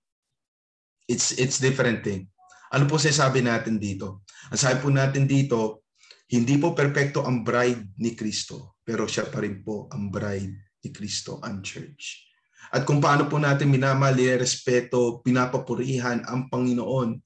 It's 1.05 1.37
it's 1.37 1.61
different 1.61 2.01
thing. 2.01 2.29
Ano 2.73 2.91
po 2.91 2.99
sabi 2.99 3.45
natin 3.45 3.79
dito? 3.79 4.25
Ang 4.51 4.61
sabi 4.61 4.83
po 4.83 4.91
natin 4.91 5.31
dito, 5.31 5.87
hindi 6.33 6.59
po 6.59 6.75
perpekto 6.75 7.23
ang 7.23 7.47
bride 7.47 7.95
ni 8.01 8.17
Kristo, 8.19 8.81
pero 8.83 9.07
siya 9.07 9.29
pa 9.31 9.45
rin 9.45 9.63
po 9.63 9.87
ang 9.93 10.11
bride 10.11 10.81
ni 10.83 10.89
Kristo, 10.91 11.39
ang 11.45 11.63
church. 11.63 12.27
At 12.75 12.83
kung 12.83 12.99
paano 12.99 13.31
po 13.31 13.39
natin 13.39 13.71
minamahal, 13.71 14.41
respeto, 14.41 15.23
pinapapurihan 15.23 16.27
ang 16.27 16.51
Panginoon 16.51 17.21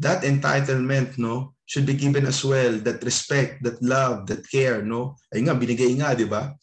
that 0.00 0.24
entitlement 0.24 1.20
no 1.20 1.52
should 1.68 1.84
be 1.84 1.92
given 1.92 2.24
as 2.24 2.40
well 2.40 2.80
that 2.80 3.04
respect 3.04 3.60
that 3.60 3.76
love 3.84 4.24
that 4.24 4.40
care 4.48 4.80
no 4.80 5.20
ay 5.30 5.44
nga 5.44 5.52
binigay 5.52 5.92
nga 6.00 6.16
di 6.16 6.24
ba 6.24 6.56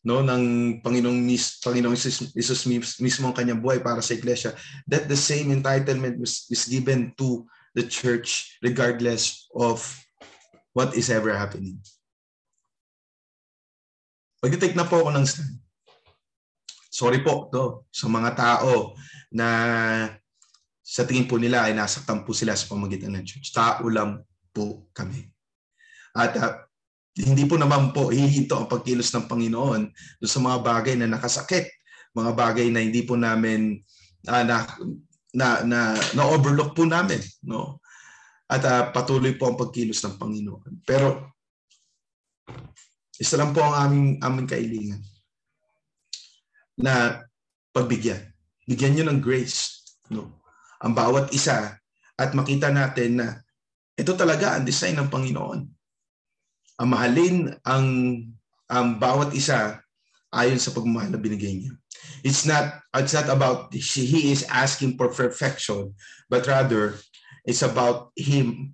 no 0.00 0.24
ng 0.24 0.78
Panginoong 0.80 1.20
mis 1.20 1.60
Panginoong 1.60 1.96
Jesus 1.96 2.64
mismo 3.00 3.28
ang 3.28 3.36
kanyang 3.36 3.60
buhay 3.60 3.84
para 3.84 4.00
sa 4.00 4.16
iglesia 4.16 4.56
that 4.88 5.06
the 5.06 5.18
same 5.18 5.52
entitlement 5.52 6.16
was, 6.16 6.48
is 6.48 6.64
given 6.64 7.12
to 7.20 7.44
the 7.76 7.84
church 7.84 8.56
regardless 8.64 9.46
of 9.52 9.84
what 10.72 10.96
is 10.96 11.12
ever 11.12 11.36
happening 11.36 11.76
Pag-take 14.40 14.72
na 14.72 14.88
po 14.88 15.04
ako 15.04 15.12
ng 15.12 15.26
stand. 15.28 15.60
Sorry 16.88 17.20
po 17.20 17.52
to 17.52 17.84
sa 17.92 18.08
mga 18.08 18.32
tao 18.34 18.96
na 19.30 19.46
sa 20.80 21.04
tingin 21.04 21.28
po 21.28 21.36
nila 21.36 21.68
ay 21.68 21.76
nasaktan 21.76 22.24
po 22.24 22.32
sila 22.32 22.56
sa 22.56 22.66
pamagitan 22.66 23.12
ng 23.14 23.22
church. 23.22 23.52
Tao 23.52 23.84
lang 23.92 24.24
po 24.50 24.88
kami. 24.96 25.28
At 26.16 26.32
uh, 26.40 26.66
hindi 27.24 27.44
po 27.44 27.60
naman 27.60 27.92
po 27.92 28.08
hihinto 28.08 28.56
ang 28.56 28.70
pagkilos 28.70 29.12
ng 29.12 29.28
Panginoon 29.28 29.82
sa 30.24 30.40
mga 30.40 30.58
bagay 30.64 30.94
na 30.96 31.10
nakasakit, 31.10 31.68
mga 32.16 32.32
bagay 32.34 32.66
na 32.72 32.80
hindi 32.80 33.04
po 33.04 33.14
namin 33.14 33.80
uh, 34.28 34.44
na 34.44 34.66
na 35.30 35.62
na 35.62 35.80
na-overlook 36.16 36.74
po 36.74 36.82
namin, 36.88 37.22
no? 37.46 37.78
At 38.50 38.66
uh, 38.66 38.90
patuloy 38.90 39.38
po 39.38 39.46
ang 39.46 39.60
pagkilos 39.60 40.02
ng 40.02 40.18
Panginoon. 40.18 40.82
Pero 40.82 41.36
isa 43.20 43.38
lang 43.38 43.54
po 43.54 43.62
ang 43.62 43.74
aming 43.86 44.08
aming 44.24 44.48
kailangan 44.50 45.00
na 46.80 47.22
pagbigyan. 47.70 48.26
Bigyan 48.66 48.92
niyo 48.98 49.04
ng 49.06 49.22
grace, 49.22 49.86
no? 50.10 50.40
ang 50.80 50.92
bawat 50.96 51.28
isa 51.36 51.76
at 52.16 52.30
makita 52.32 52.72
natin 52.72 53.20
na 53.20 53.28
ito 53.96 54.16
talaga 54.16 54.56
ang 54.56 54.64
design 54.64 54.96
ng 54.96 55.12
Panginoon. 55.12 55.60
Ang 56.80 56.88
mahalin 56.96 57.36
ang 57.62 57.86
ang 58.72 58.96
bawat 58.96 59.36
isa 59.36 59.84
ayon 60.32 60.56
sa 60.56 60.72
pagmamahal 60.72 61.12
na 61.12 61.20
binigay 61.20 61.60
niya. 61.60 61.76
It's 62.24 62.48
not 62.48 62.80
it's 62.96 63.12
not 63.12 63.28
about 63.28 63.68
he 63.76 64.32
is 64.32 64.48
asking 64.48 64.96
for 64.96 65.12
perfection, 65.12 65.92
but 66.32 66.48
rather 66.48 66.96
it's 67.44 67.60
about 67.60 68.16
him 68.16 68.72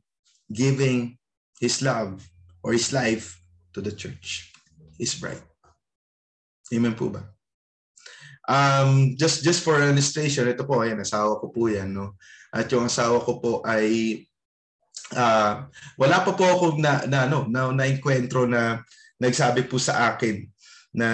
giving 0.53 1.19
his 1.59 1.83
love 1.83 2.23
or 2.62 2.73
his 2.73 2.95
life 2.95 3.42
to 3.75 3.83
the 3.83 3.90
church, 3.90 4.53
his 4.99 5.19
bride. 5.19 5.42
Amen 6.71 6.95
po 6.95 7.11
ba? 7.11 7.27
Um, 8.47 9.19
just 9.19 9.42
just 9.42 9.66
for 9.66 9.83
illustration, 9.83 10.47
ito 10.47 10.62
po, 10.62 10.83
ayan, 10.83 11.03
asawa 11.03 11.42
ko 11.42 11.51
po 11.51 11.66
yan. 11.66 11.90
No? 11.90 12.14
At 12.55 12.71
yung 12.71 12.87
asawa 12.87 13.19
ko 13.19 13.42
po 13.42 13.53
ay 13.66 14.23
uh, 15.14 15.53
wala 16.01 16.16
pa 16.25 16.33
po 16.35 16.42
ako 16.42 16.64
na, 16.83 17.07
na, 17.07 17.31
no, 17.31 17.47
na, 17.47 17.71
na-enkwentro 17.71 18.49
na 18.49 18.83
nagsabi 19.23 19.69
po 19.71 19.79
sa 19.79 20.11
akin 20.11 20.42
na 20.97 21.09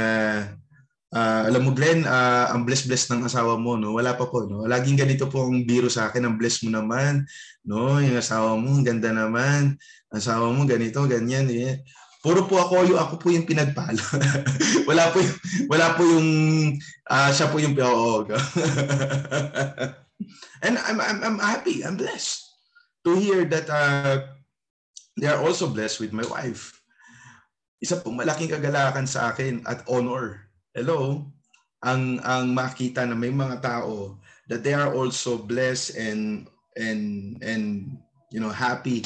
uh, 1.13 1.43
alam 1.47 1.63
mo 1.69 1.71
Glenn, 1.77 2.09
uh, 2.09 2.49
ang 2.51 2.65
bless-bless 2.65 3.13
ng 3.13 3.27
asawa 3.29 3.61
mo, 3.61 3.77
no? 3.77 3.93
Wala 3.99 4.17
pa 4.17 4.27
po, 4.27 4.49
no? 4.49 4.65
Laging 4.65 4.97
ganito 4.97 5.29
po 5.29 5.45
ang 5.47 5.67
biro 5.69 5.93
sa 5.93 6.09
akin, 6.09 6.25
ang 6.25 6.37
bless 6.41 6.65
mo 6.65 6.73
naman, 6.73 7.27
no? 7.69 8.01
Yung 8.01 8.17
asawa 8.17 8.57
mo, 8.57 8.81
ganda 8.81 9.13
naman. 9.13 9.77
Asawa 10.09 10.49
mo, 10.49 10.65
ganito, 10.65 11.05
ganyan, 11.05 11.49
eh. 11.53 11.85
Puro 12.23 12.47
po 12.47 12.63
ako 12.63 12.87
yung 12.87 13.01
ako 13.03 13.15
po 13.19 13.35
yung 13.35 13.51
pinagpalo. 13.51 13.99
wala 14.89 15.11
po 15.11 15.19
yung, 15.19 15.37
wala 15.67 15.87
po 15.99 16.07
yung 16.07 16.29
uh, 17.11 17.31
siya 17.35 17.51
po 17.51 17.59
yung 17.59 17.75
oo. 17.75 18.23
And 20.63 20.79
I'm, 20.79 21.03
I'm 21.03 21.19
I'm 21.19 21.39
happy. 21.43 21.83
I'm 21.83 21.99
blessed 21.99 22.42
to 23.05 23.19
hear 23.19 23.45
that 23.47 23.67
uh, 23.69 24.27
they 25.19 25.29
are 25.29 25.43
also 25.43 25.69
blessed 25.69 26.01
with 26.01 26.13
my 26.13 26.25
wife. 26.27 26.79
Isa 27.83 27.99
pong 27.99 28.19
malaking 28.19 28.51
kagalakan 28.51 29.11
sa 29.11 29.35
akin 29.35 29.67
at 29.67 29.83
honor. 29.91 30.47
Hello, 30.71 31.27
ang 31.83 32.23
ang 32.23 32.55
makita 32.55 33.03
na 33.03 33.19
may 33.19 33.35
mga 33.35 33.59
tao 33.59 34.23
that 34.47 34.63
they 34.63 34.73
are 34.73 34.95
also 34.95 35.35
blessed 35.37 35.99
and 35.99 36.47
and 36.79 37.37
and 37.43 37.99
you 38.31 38.39
know 38.39 38.55
happy 38.55 39.03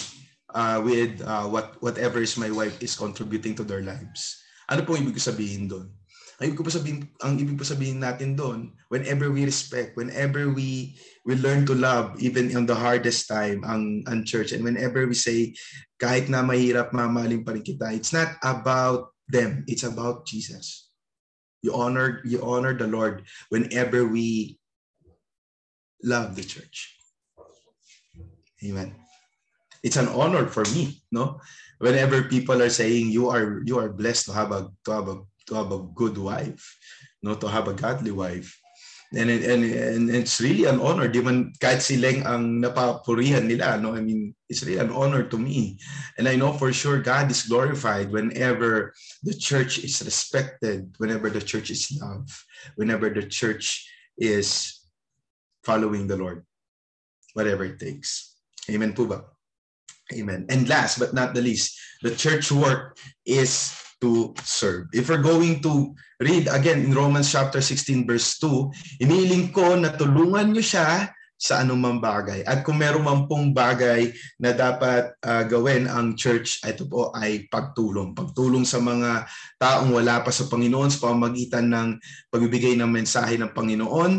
uh, 0.52 0.78
with 0.84 1.24
uh, 1.24 1.48
what 1.48 1.80
whatever 1.80 2.20
is 2.20 2.36
my 2.36 2.52
wife 2.52 2.76
is 2.84 2.94
contributing 2.94 3.56
to 3.56 3.64
their 3.64 3.80
lives. 3.80 4.44
Ano 4.68 4.84
po 4.84 4.94
ibig 4.94 5.16
sabihin 5.16 5.72
doon? 5.72 5.88
Ang 6.36 6.52
ibig 6.52 6.60
ko 6.60 6.68
sabihin, 6.68 7.00
ang 7.24 7.40
ibig 7.40 7.56
ko 7.56 7.64
sabihin 7.64 8.00
natin 8.04 8.36
doon, 8.36 8.68
whenever 8.92 9.32
we 9.32 9.48
respect, 9.48 9.96
whenever 9.96 10.52
we 10.52 10.92
we 11.24 11.34
learn 11.40 11.64
to 11.64 11.72
love 11.72 12.14
even 12.20 12.52
in 12.52 12.68
the 12.68 12.76
hardest 12.76 13.24
time 13.26 13.64
ang 13.64 14.04
ang 14.06 14.22
church 14.22 14.52
and 14.52 14.62
whenever 14.62 15.08
we 15.08 15.16
say 15.16 15.56
kahit 15.96 16.28
na 16.28 16.44
mahirap 16.44 16.92
mamahalin 16.92 17.40
pa 17.40 17.56
rin 17.56 17.64
kita, 17.64 17.88
it's 17.96 18.12
not 18.12 18.36
about 18.44 19.16
them, 19.32 19.64
it's 19.64 19.84
about 19.84 20.28
Jesus. 20.28 20.92
You 21.64 21.72
honor 21.72 22.20
you 22.28 22.44
honor 22.44 22.76
the 22.76 22.86
Lord 22.86 23.24
whenever 23.48 24.04
we 24.04 24.60
love 26.04 26.36
the 26.36 26.44
church. 26.44 26.94
Amen 28.60 29.06
it's 29.86 29.96
an 29.96 30.10
honor 30.10 30.50
for 30.50 30.66
me, 30.74 30.98
no? 31.14 31.38
Whenever 31.78 32.26
people 32.26 32.58
are 32.58 32.74
saying 32.74 33.14
you 33.14 33.30
are 33.30 33.62
you 33.62 33.78
are 33.78 33.94
blessed 33.94 34.26
to 34.26 34.32
have 34.34 34.50
a 34.50 34.66
to 34.82 34.90
have 34.90 35.06
a 35.06 35.22
to 35.46 35.54
have 35.54 35.72
a 35.72 35.82
good 35.94 36.18
wife, 36.18 36.62
no, 37.22 37.34
to 37.34 37.48
have 37.48 37.68
a 37.68 37.74
godly 37.74 38.10
wife. 38.10 38.54
And, 39.14 39.30
and, 39.30 39.62
and 39.62 40.10
it's 40.10 40.40
really 40.40 40.64
an 40.64 40.80
honor, 40.80 41.06
man 41.22 41.54
kahit 41.62 41.78
silang 41.78 42.26
ang 42.26 42.58
napapurihan 42.58 43.46
nila, 43.46 43.78
no? 43.78 43.94
I 43.94 44.02
mean, 44.02 44.34
it's 44.50 44.66
really 44.66 44.82
an 44.82 44.90
honor 44.90 45.22
to 45.22 45.38
me. 45.38 45.78
And 46.18 46.26
I 46.26 46.34
know 46.34 46.52
for 46.52 46.72
sure 46.72 46.98
God 46.98 47.30
is 47.30 47.46
glorified 47.46 48.10
whenever 48.10 48.92
the 49.22 49.32
church 49.32 49.78
is 49.78 50.02
respected, 50.02 50.90
whenever 50.98 51.30
the 51.30 51.40
church 51.40 51.70
is 51.70 51.86
loved, 52.02 52.34
whenever 52.74 53.08
the 53.08 53.22
church 53.30 53.86
is 54.18 54.82
following 55.62 56.08
the 56.10 56.18
Lord, 56.18 56.44
whatever 57.34 57.64
it 57.64 57.78
takes. 57.78 58.34
Amen 58.68 58.92
po 58.92 59.06
ba? 59.06 59.22
Amen. 60.14 60.46
And 60.50 60.68
last 60.68 60.98
but 60.98 61.14
not 61.14 61.34
the 61.34 61.42
least, 61.42 61.78
the 62.02 62.14
church 62.14 62.50
work 62.50 62.98
is 63.24 63.70
to 64.06 64.30
serve. 64.46 64.86
If 64.94 65.10
we're 65.10 65.24
going 65.24 65.58
to 65.66 65.90
read 66.22 66.46
again 66.46 66.86
in 66.86 66.94
Romans 66.94 67.34
chapter 67.34 67.58
16 67.58 68.06
verse 68.06 68.38
2, 68.38 69.02
iniling 69.02 69.50
ko 69.50 69.74
na 69.74 69.90
tulungan 69.90 70.54
niyo 70.54 70.62
siya 70.62 71.10
sa 71.36 71.60
anumang 71.60 72.00
bagay. 72.00 72.46
At 72.48 72.64
kung 72.64 72.80
meron 72.80 73.04
man 73.04 73.28
pong 73.28 73.52
bagay 73.52 74.08
na 74.40 74.56
dapat 74.56 75.12
uh, 75.20 75.44
gawin 75.44 75.84
ang 75.84 76.16
church, 76.16 76.62
ito 76.64 76.88
po 76.88 77.12
ay 77.12 77.44
pagtulong. 77.52 78.16
Pagtulong 78.16 78.64
sa 78.64 78.80
mga 78.80 79.28
taong 79.60 79.92
wala 79.92 80.24
pa 80.24 80.32
sa 80.32 80.48
Panginoon 80.48 80.88
sa 80.88 81.10
pamamagitan 81.10 81.68
ng 81.68 81.88
pagbibigay 82.32 82.78
ng 82.80 82.88
mensahe 82.88 83.36
ng 83.36 83.52
Panginoon, 83.52 84.12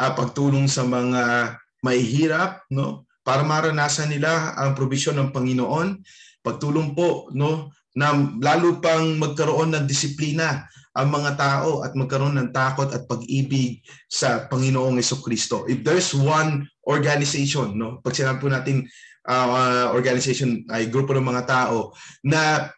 uh, 0.00 0.12
pagtulong 0.16 0.66
sa 0.66 0.82
mga 0.82 1.54
mahihirap, 1.86 2.66
no? 2.74 3.06
para 3.22 3.46
maranasan 3.46 4.10
nila 4.10 4.58
ang 4.58 4.74
provision 4.74 5.14
ng 5.22 5.30
Panginoon, 5.30 6.02
pagtulong 6.42 6.96
po 6.96 7.28
no 7.36 7.70
na 7.96 8.14
lalo 8.38 8.78
pang 8.78 9.18
magkaroon 9.18 9.74
ng 9.74 9.86
disiplina 9.86 10.66
ang 10.94 11.08
mga 11.10 11.38
tao 11.38 11.86
at 11.86 11.94
magkaroon 11.94 12.34
ng 12.38 12.50
takot 12.50 12.90
at 12.90 13.06
pag-ibig 13.06 13.82
sa 14.10 14.50
Panginoong 14.50 14.98
Kristo. 15.22 15.66
If 15.70 15.86
there's 15.86 16.10
one 16.14 16.66
organization, 16.86 17.78
no, 17.78 18.02
pag 18.02 18.18
sinabi 18.18 18.42
po 18.42 18.50
natin 18.50 18.90
uh, 19.30 19.94
organization 19.94 20.66
ay 20.70 20.90
grupo 20.90 21.14
ng 21.14 21.26
mga 21.26 21.46
tao 21.46 21.94
na 22.26 22.70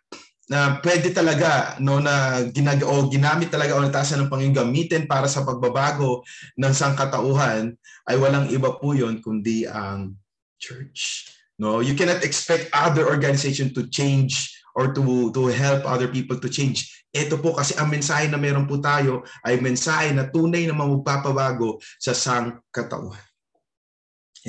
na 0.53 0.83
pwede 0.85 1.15
talaga 1.17 1.81
no 1.81 1.97
na 1.97 2.45
ginag 2.53 2.85
o 2.85 3.09
ginamit 3.09 3.49
talaga 3.49 3.73
o 3.73 3.81
natasan 3.81 4.21
ng 4.21 4.29
Panginoon 4.29 4.61
gamitin 4.61 5.09
para 5.09 5.25
sa 5.25 5.49
pagbabago 5.49 6.21
ng 6.61 6.75
sangkatauhan 6.77 7.73
ay 8.11 8.17
walang 8.21 8.53
iba 8.53 8.77
po 8.77 8.93
yon 8.93 9.25
kundi 9.25 9.65
ang 9.65 10.13
church. 10.61 11.33
No, 11.57 11.79
you 11.81 11.97
cannot 11.97 12.21
expect 12.27 12.69
other 12.75 13.07
organization 13.09 13.73
to 13.73 13.87
change 13.89 14.51
or 14.73 14.93
to 14.97 15.29
to 15.33 15.53
help 15.53 15.85
other 15.85 16.09
people 16.09 16.37
to 16.41 16.49
change. 16.49 16.89
Ito 17.12 17.37
po 17.41 17.53
kasi 17.53 17.77
ang 17.77 17.93
mensahe 17.93 18.29
na 18.33 18.41
meron 18.41 18.64
po 18.64 18.81
tayo 18.81 19.25
ay 19.45 19.61
mensahe 19.61 20.16
na 20.16 20.33
tunay 20.33 20.64
na 20.64 20.73
magpapabago 20.73 21.77
sa 22.01 22.16
sangkatauhan. 22.16 23.20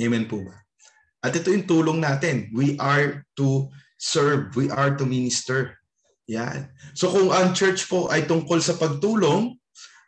Amen 0.00 0.24
po 0.24 0.40
ba? 0.40 0.64
At 1.24 1.36
ito 1.36 1.52
yung 1.52 1.68
tulong 1.68 1.98
natin. 2.04 2.52
We 2.52 2.76
are 2.80 3.24
to 3.40 3.72
serve. 3.96 4.52
We 4.56 4.68
are 4.68 4.92
to 4.96 5.04
minister. 5.08 5.80
Yan. 6.28 6.72
So 6.96 7.12
kung 7.12 7.32
ang 7.32 7.52
church 7.52 7.84
po 7.88 8.08
ay 8.08 8.24
tungkol 8.24 8.60
sa 8.60 8.76
pagtulong 8.76 9.56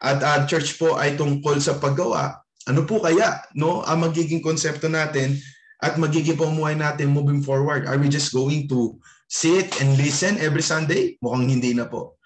at 0.00 0.20
ang 0.20 0.44
church 0.48 0.76
po 0.76 0.96
ay 0.96 1.16
tungkol 1.16 1.60
sa 1.60 1.76
paggawa, 1.76 2.40
ano 2.66 2.82
po 2.88 3.00
kaya 3.00 3.40
no 3.56 3.84
ang 3.84 4.04
magiging 4.04 4.42
konsepto 4.42 4.90
natin 4.90 5.38
at 5.80 6.00
magiging 6.00 6.40
pamumuhay 6.40 6.76
natin 6.76 7.12
moving 7.12 7.44
forward? 7.44 7.84
Are 7.84 8.00
we 8.00 8.08
just 8.08 8.32
going 8.32 8.64
to 8.72 8.96
sit 9.26 9.82
and 9.82 9.98
listen 9.98 10.38
every 10.38 10.62
Sunday? 10.62 11.18
Mukhang 11.20 11.50
hindi 11.50 11.74
na 11.74 11.90
po. 11.90 12.18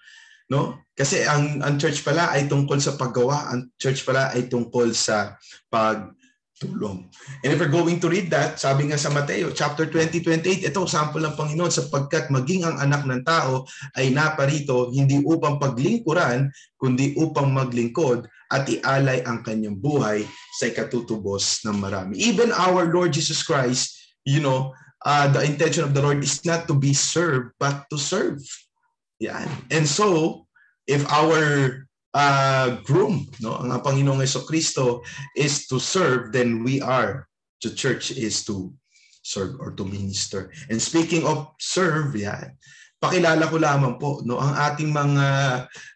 No? 0.49 0.81
Kasi 0.91 1.25
ang, 1.25 1.63
ang 1.65 1.81
church 1.81 2.05
pala 2.05 2.29
ay 2.29 2.45
tungkol 2.45 2.77
sa 2.77 2.93
paggawa, 2.93 3.49
ang 3.49 3.73
church 3.81 4.05
pala 4.05 4.29
ay 4.35 4.45
tungkol 4.45 4.93
sa 4.93 5.33
pagtulong. 5.71 7.09
And 7.41 7.49
if 7.49 7.57
we're 7.57 7.73
going 7.73 7.97
to 8.03 8.11
read 8.11 8.29
that, 8.35 8.61
sabi 8.61 8.91
nga 8.91 8.99
sa 8.99 9.09
Mateo 9.09 9.49
chapter 9.55 9.89
20, 9.89 10.21
28, 10.21 10.69
ito 10.69 10.81
sample 10.85 11.23
ng 11.23 11.33
Panginoon 11.39 11.73
sapagkat 11.73 12.29
maging 12.29 12.67
ang 12.67 12.77
anak 12.77 13.07
ng 13.07 13.23
tao 13.25 13.65
ay 13.97 14.13
naparito 14.13 14.91
hindi 14.93 15.23
upang 15.25 15.57
paglingkuran, 15.57 16.51
kundi 16.77 17.17
upang 17.17 17.49
maglingkod 17.49 18.27
at 18.51 18.67
ialay 18.67 19.23
ang 19.23 19.41
kanyang 19.41 19.79
buhay 19.79 20.27
sa 20.59 20.67
ikatutubos 20.67 21.63
ng 21.63 21.79
marami. 21.79 22.19
Even 22.19 22.51
our 22.51 22.91
Lord 22.91 23.15
Jesus 23.15 23.39
Christ, 23.41 23.95
you 24.27 24.43
know, 24.43 24.75
uh, 25.05 25.27
the 25.29 25.43
intention 25.43 25.83
of 25.83 25.93
the 25.93 26.01
Lord 26.01 26.23
is 26.23 26.45
not 26.45 26.67
to 26.67 26.73
be 26.73 26.93
served, 26.93 27.53
but 27.59 27.85
to 27.89 27.97
serve. 27.97 28.41
Yan. 29.19 29.49
And 29.69 29.87
so, 29.87 30.45
if 30.87 31.05
our 31.11 31.87
uh, 32.13 32.81
groom, 32.83 33.29
no, 33.39 33.57
ang 33.57 33.81
Panginoong 33.81 34.21
Yeso 34.21 34.43
Kristo 34.45 35.01
is 35.35 35.67
to 35.67 35.79
serve, 35.79 36.33
then 36.33 36.63
we 36.63 36.81
are, 36.81 37.27
the 37.61 37.69
church 37.69 38.11
is 38.11 38.43
to 38.45 38.73
serve 39.21 39.57
or 39.59 39.71
to 39.77 39.85
minister. 39.85 40.51
And 40.69 40.81
speaking 40.81 41.25
of 41.25 41.53
serve, 41.59 42.15
yan, 42.15 42.57
pakilala 43.01 43.49
ko 43.49 43.57
lamang 43.57 43.97
po 43.97 44.21
no 44.21 44.37
ang 44.37 44.53
ating 44.53 44.93
mga 44.93 45.25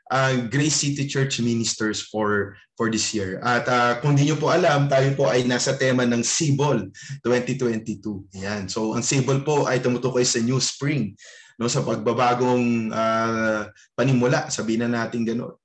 uh, 0.09 0.33
Grace 0.49 0.81
City 0.81 1.05
Church 1.05 1.37
ministers 1.37 2.01
for 2.01 2.57
for 2.73 2.89
this 2.89 3.13
year. 3.13 3.37
At 3.45 3.69
uh, 3.69 4.01
kung 4.01 4.17
di 4.17 4.27
niyo 4.27 4.41
po 4.41 4.49
alam, 4.49 4.89
tayo 4.89 5.13
po 5.13 5.29
ay 5.29 5.45
nasa 5.45 5.77
tema 5.77 6.03
ng 6.03 6.25
Sibol 6.25 6.89
2022. 7.21 8.41
Yan. 8.41 8.65
So 8.67 8.97
ang 8.97 9.05
Sibol 9.05 9.45
po 9.45 9.69
ay 9.69 9.79
tumutukoy 9.79 10.25
sa 10.25 10.41
New 10.41 10.57
Spring 10.57 11.13
no 11.55 11.71
sa 11.71 11.85
pagbabagong 11.85 12.91
uh, 12.91 13.69
panimula, 13.95 14.51
sabihin 14.51 14.89
na 14.89 15.05
natin 15.05 15.23
gano'n. 15.23 15.55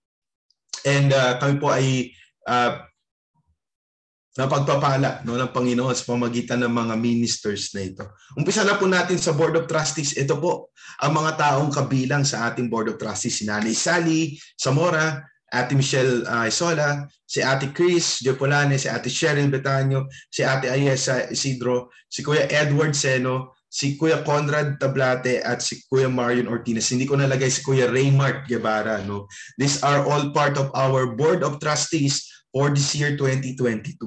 And 0.86 1.10
uh, 1.10 1.34
kami 1.42 1.58
po 1.58 1.74
ay 1.74 2.14
uh, 2.46 2.84
na 4.38 4.46
pagpapala 4.46 5.26
no, 5.26 5.34
ng 5.34 5.50
Panginoon 5.50 5.90
sa 5.90 6.06
pamagitan 6.14 6.62
ng 6.62 6.70
mga 6.70 6.94
ministers 6.94 7.74
na 7.74 7.82
ito. 7.82 8.04
Umpisa 8.38 8.62
na 8.62 8.78
po 8.78 8.86
natin 8.86 9.18
sa 9.18 9.34
Board 9.34 9.58
of 9.58 9.66
Trustees. 9.66 10.14
Ito 10.14 10.38
po 10.38 10.70
ang 11.02 11.18
mga 11.18 11.34
taong 11.34 11.74
kabilang 11.74 12.22
sa 12.22 12.46
ating 12.50 12.70
Board 12.70 12.94
of 12.94 13.00
Trustees. 13.02 13.42
Si 13.42 13.44
Nanay 13.50 13.74
Sally 13.74 14.38
Zamora, 14.54 15.18
Ate 15.50 15.74
Michelle 15.74 16.22
uh, 16.30 16.46
Isola, 16.46 17.10
si 17.26 17.42
Ate 17.42 17.74
Chris 17.74 18.22
Diopolane, 18.22 18.78
si 18.78 18.86
Ate 18.86 19.10
Cheryl 19.10 19.50
Betanyo, 19.50 20.06
si 20.30 20.46
Ate 20.46 20.70
Ayesa 20.70 21.26
Isidro, 21.26 21.90
si 22.06 22.22
Kuya 22.22 22.46
Edward 22.46 22.94
Seno, 22.94 23.58
si 23.66 23.98
Kuya 23.98 24.22
Conrad 24.22 24.78
Tablate 24.78 25.42
at 25.42 25.58
si 25.58 25.82
Kuya 25.90 26.06
Marion 26.06 26.46
Ortiz. 26.46 26.94
Hindi 26.94 27.02
ko 27.02 27.18
nalagay 27.18 27.50
si 27.50 27.66
Kuya 27.66 27.90
Raymart 27.90 28.46
Guevara. 28.46 29.02
No? 29.02 29.26
These 29.58 29.82
are 29.82 30.06
all 30.06 30.30
part 30.30 30.54
of 30.54 30.70
our 30.70 31.18
Board 31.18 31.42
of 31.42 31.58
Trustees 31.58 32.30
for 32.54 32.70
this 32.70 32.94
year 32.94 33.18
2022. 33.18 33.98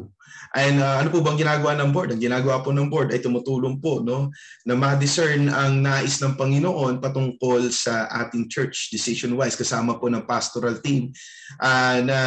And 0.54 0.86
uh, 0.86 1.02
ano 1.02 1.10
po 1.10 1.26
bang 1.26 1.42
ginagawa 1.42 1.74
ng 1.82 1.90
board? 1.90 2.14
Ang 2.14 2.22
ginagawa 2.22 2.62
po 2.62 2.70
ng 2.70 2.86
board 2.86 3.10
ay 3.10 3.18
tumutulong 3.26 3.82
po 3.82 4.06
no 4.06 4.30
na 4.70 4.78
ma-discern 4.78 5.50
ang 5.50 5.82
nais 5.82 6.22
ng 6.22 6.38
Panginoon 6.38 7.02
patungkol 7.02 7.74
sa 7.74 8.06
ating 8.22 8.46
church 8.54 8.94
decision-wise 8.94 9.58
kasama 9.58 9.98
po 9.98 10.14
ng 10.14 10.30
pastoral 10.30 10.78
team 10.78 11.10
uh, 11.58 11.98
na 12.06 12.20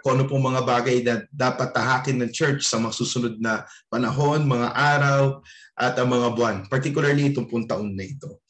kung 0.00 0.16
ano 0.16 0.24
po 0.24 0.40
mga 0.40 0.64
bagay 0.64 1.04
na 1.04 1.28
dapat 1.28 1.76
tahakin 1.76 2.24
ng 2.24 2.32
church 2.32 2.64
sa 2.64 2.80
mga 2.80 2.96
susunod 2.96 3.36
na 3.36 3.68
panahon, 3.92 4.48
mga 4.48 4.72
araw 4.72 5.44
at 5.76 5.92
ang 6.00 6.08
mga 6.08 6.28
buwan, 6.32 6.56
particularly 6.72 7.36
itong 7.36 7.52
pong 7.52 7.68
taon 7.68 7.92
na 7.92 8.08
ito. 8.08 8.40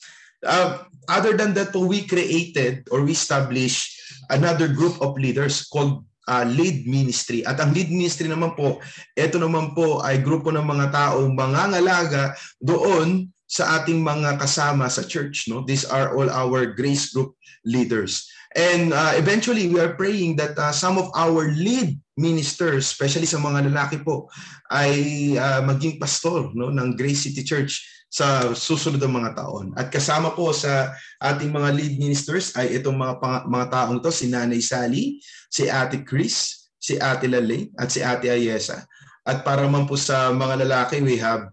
Uh, 0.46 0.86
other 1.10 1.34
than 1.34 1.50
that 1.56 1.74
po, 1.74 1.82
we 1.82 2.06
created 2.06 2.86
or 2.94 3.02
we 3.02 3.16
established 3.16 3.98
another 4.30 4.70
group 4.70 4.94
of 5.02 5.18
leaders 5.18 5.66
called 5.66 6.06
uh, 6.28 6.44
lead 6.44 6.88
ministry. 6.88 7.44
At 7.44 7.60
ang 7.60 7.72
lead 7.72 7.92
ministry 7.92 8.28
naman 8.28 8.56
po, 8.56 8.80
ito 9.16 9.36
naman 9.36 9.72
po 9.76 10.00
ay 10.04 10.20
grupo 10.20 10.50
ng 10.52 10.64
mga 10.64 10.86
taong 10.92 11.32
mangangalaga 11.32 12.34
doon 12.60 13.28
sa 13.44 13.80
ating 13.80 14.00
mga 14.00 14.40
kasama 14.40 14.88
sa 14.88 15.04
church. 15.04 15.46
No? 15.46 15.62
These 15.62 15.84
are 15.86 16.16
all 16.16 16.28
our 16.32 16.72
grace 16.72 17.12
group 17.12 17.36
leaders. 17.62 18.26
And 18.54 18.94
uh, 18.94 19.18
eventually, 19.18 19.66
we 19.66 19.82
are 19.82 19.98
praying 19.98 20.38
that 20.38 20.54
uh, 20.54 20.70
some 20.70 20.94
of 20.94 21.10
our 21.18 21.50
lead 21.50 21.98
ministers, 22.14 22.86
especially 22.86 23.26
sa 23.26 23.42
mga 23.42 23.66
lalaki 23.66 23.98
po, 24.06 24.30
ay 24.70 24.94
uh, 25.34 25.58
maging 25.66 25.98
pastor 25.98 26.54
no, 26.54 26.70
ng 26.70 26.94
Grace 26.94 27.26
City 27.26 27.42
Church 27.42 27.82
sa 28.14 28.54
susunod 28.54 29.02
ng 29.02 29.10
mga 29.10 29.42
taon. 29.42 29.74
At 29.74 29.90
kasama 29.90 30.38
po 30.38 30.54
sa 30.54 30.94
ating 31.18 31.50
mga 31.50 31.74
lead 31.74 31.94
ministers 31.98 32.54
ay 32.54 32.78
itong 32.78 32.94
mga 32.94 33.18
mga 33.50 33.66
taong 33.74 33.98
to, 33.98 34.14
si 34.14 34.30
Nanay 34.30 34.62
Sally, 34.62 35.18
si 35.50 35.66
Ate 35.66 36.06
Chris, 36.06 36.70
si 36.78 36.94
Ate 36.94 37.26
Lale, 37.26 37.74
at 37.74 37.90
si 37.90 38.06
Ate 38.06 38.30
Ayesa. 38.30 38.86
At 39.26 39.42
para 39.42 39.66
man 39.66 39.90
po 39.90 39.98
sa 39.98 40.30
mga 40.30 40.62
lalaki, 40.62 41.02
we 41.02 41.18
have 41.18 41.50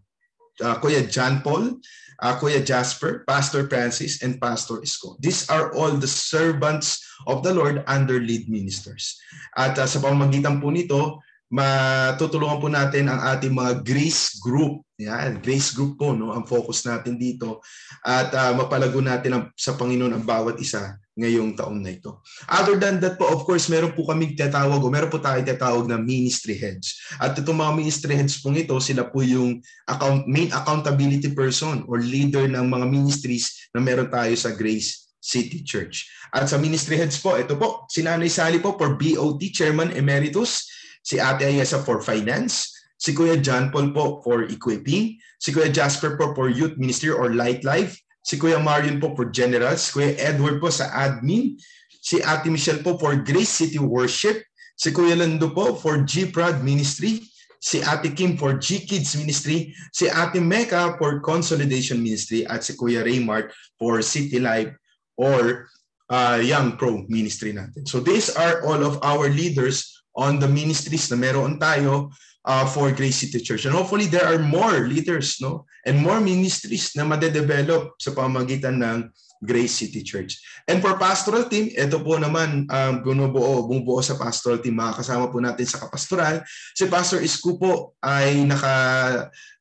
uh, 0.62 0.78
Kuya 0.78 1.02
John 1.10 1.42
Paul, 1.42 1.82
uh, 2.22 2.34
Kuya 2.38 2.62
Jasper, 2.62 3.26
Pastor 3.26 3.66
Francis, 3.66 4.22
and 4.22 4.38
Pastor 4.38 4.86
Isko. 4.86 5.18
These 5.18 5.50
are 5.50 5.74
all 5.74 5.98
the 5.98 6.06
servants 6.06 7.02
of 7.26 7.42
the 7.42 7.58
Lord 7.58 7.82
under 7.90 8.22
lead 8.22 8.54
ministers. 8.54 9.18
At 9.58 9.82
uh, 9.82 9.90
sa 9.90 9.98
pamamagitan 9.98 10.62
po 10.62 10.70
nito, 10.70 11.26
matutulungan 11.52 12.64
po 12.64 12.72
natin 12.72 13.12
ang 13.12 13.20
ating 13.36 13.52
mga 13.52 13.84
grace 13.84 14.40
group. 14.40 14.88
Yan, 14.96 15.44
grace 15.44 15.76
group 15.76 16.00
po 16.00 16.16
no, 16.16 16.32
ang 16.32 16.48
focus 16.48 16.88
natin 16.88 17.20
dito 17.20 17.60
at 18.06 18.32
uh, 18.32 18.56
mapalago 18.56 19.04
natin 19.04 19.32
ang, 19.36 19.44
sa 19.60 19.76
Panginoon 19.76 20.16
ang 20.16 20.24
bawat 20.24 20.62
isa 20.64 20.96
ngayong 21.20 21.60
taon 21.60 21.84
na 21.84 21.92
ito. 21.92 22.24
Other 22.48 22.80
than 22.80 23.04
that 23.04 23.20
po, 23.20 23.28
of 23.28 23.44
course, 23.44 23.68
meron 23.68 23.92
po 23.92 24.08
kami 24.08 24.32
tinatawag 24.32 24.80
o 24.80 24.88
meron 24.88 25.12
po 25.12 25.20
tayo 25.20 25.44
tinatawag 25.44 25.92
na 25.92 26.00
ministry 26.00 26.56
heads. 26.56 26.96
At 27.20 27.36
itong 27.36 27.60
mga 27.60 27.76
ministry 27.76 28.16
heads 28.16 28.40
po 28.40 28.56
ito, 28.56 28.80
sila 28.80 29.12
po 29.12 29.20
yung 29.20 29.60
account, 29.92 30.24
main 30.32 30.48
accountability 30.56 31.36
person 31.36 31.84
or 31.92 32.00
leader 32.00 32.48
ng 32.48 32.64
mga 32.64 32.86
ministries 32.88 33.68
na 33.76 33.84
meron 33.84 34.08
tayo 34.08 34.32
sa 34.40 34.56
Grace 34.56 35.12
City 35.20 35.62
Church. 35.68 36.08
At 36.32 36.48
sa 36.48 36.56
ministry 36.56 36.96
heads 36.96 37.20
po, 37.20 37.36
ito 37.36 37.60
po, 37.60 37.84
si 37.92 38.02
Nanay 38.02 38.32
Sally 38.32 38.64
po 38.64 38.80
for 38.80 38.96
BOT 38.96 39.44
Chairman 39.52 39.92
Emeritus, 39.92 40.71
si 41.02 41.20
Ate 41.20 41.50
Ayesa 41.50 41.82
for 41.84 42.02
Finance, 42.02 42.70
si 42.98 43.14
Kuya 43.18 43.42
John 43.42 43.74
Paul 43.74 43.94
po 43.94 44.22
for 44.22 44.46
Equipping, 44.46 45.18
si 45.42 45.50
Kuya 45.50 45.74
Jasper 45.74 46.18
po 46.18 46.38
for 46.38 46.54
Youth 46.54 46.78
Ministry 46.78 47.10
or 47.10 47.34
Light 47.34 47.66
Life, 47.66 47.98
si 48.22 48.38
Kuya 48.38 48.62
Marion 48.62 49.02
po 49.02 49.18
for 49.18 49.26
General, 49.34 49.74
si 49.74 49.90
Kuya 49.98 50.14
Edward 50.22 50.62
po 50.62 50.70
sa 50.70 50.94
Admin, 50.94 51.58
si 52.02 52.22
Ate 52.22 52.50
Michelle 52.54 52.86
po 52.86 52.98
for 53.02 53.18
Grace 53.18 53.50
City 53.50 53.82
Worship, 53.82 54.46
si 54.78 54.94
Kuya 54.94 55.18
Lando 55.18 55.50
po 55.50 55.74
for 55.74 56.02
G-Prod 56.06 56.62
Ministry, 56.62 57.26
si 57.62 57.82
Ate 57.82 58.14
Kim 58.14 58.38
for 58.38 58.58
G-Kids 58.58 59.18
Ministry, 59.18 59.74
si 59.94 60.06
Ate 60.10 60.42
Mecca 60.42 60.98
for 60.98 61.22
Consolidation 61.22 62.02
Ministry, 62.02 62.46
at 62.46 62.62
si 62.62 62.74
Kuya 62.78 63.02
Raymart 63.02 63.50
for 63.78 64.02
City 64.02 64.38
Life 64.42 64.74
or 65.18 65.70
uh, 66.10 66.42
Young 66.42 66.78
Pro 66.78 67.06
Ministry 67.10 67.54
natin. 67.54 67.86
So 67.86 68.02
these 68.02 68.34
are 68.34 68.66
all 68.66 68.82
of 68.82 68.98
our 69.02 69.30
leaders 69.30 70.01
on 70.16 70.40
the 70.40 70.48
ministries 70.48 71.08
na 71.12 71.18
meron 71.18 71.60
tayo 71.60 72.12
uh, 72.46 72.66
for 72.66 72.92
Grace 72.92 73.24
City 73.24 73.40
Church. 73.40 73.66
And 73.66 73.76
hopefully 73.76 74.08
there 74.08 74.26
are 74.26 74.40
more 74.40 74.88
leaders 74.88 75.38
no 75.40 75.66
and 75.86 76.00
more 76.00 76.20
ministries 76.20 76.94
na 76.98 77.06
madedevelop 77.06 77.96
sa 77.98 78.12
pamagitan 78.12 78.82
ng 78.82 79.00
Grace 79.42 79.82
City 79.82 80.06
Church. 80.06 80.38
And 80.70 80.78
for 80.80 80.96
pastoral 81.02 81.50
team, 81.50 81.74
ito 81.74 81.98
po 82.06 82.22
naman 82.22 82.70
um, 82.70 82.94
bumubuo, 83.02 83.66
bumubuo 83.66 84.00
sa 84.06 84.14
pastoral 84.14 84.62
team. 84.62 84.78
Makakasama 84.78 85.34
po 85.34 85.42
natin 85.42 85.66
sa 85.66 85.82
kapastoral. 85.82 86.46
Si 86.78 86.86
Pastor 86.86 87.26
Isko 87.26 87.58
po 87.58 87.98
ay 88.06 88.46
naka 88.46 88.74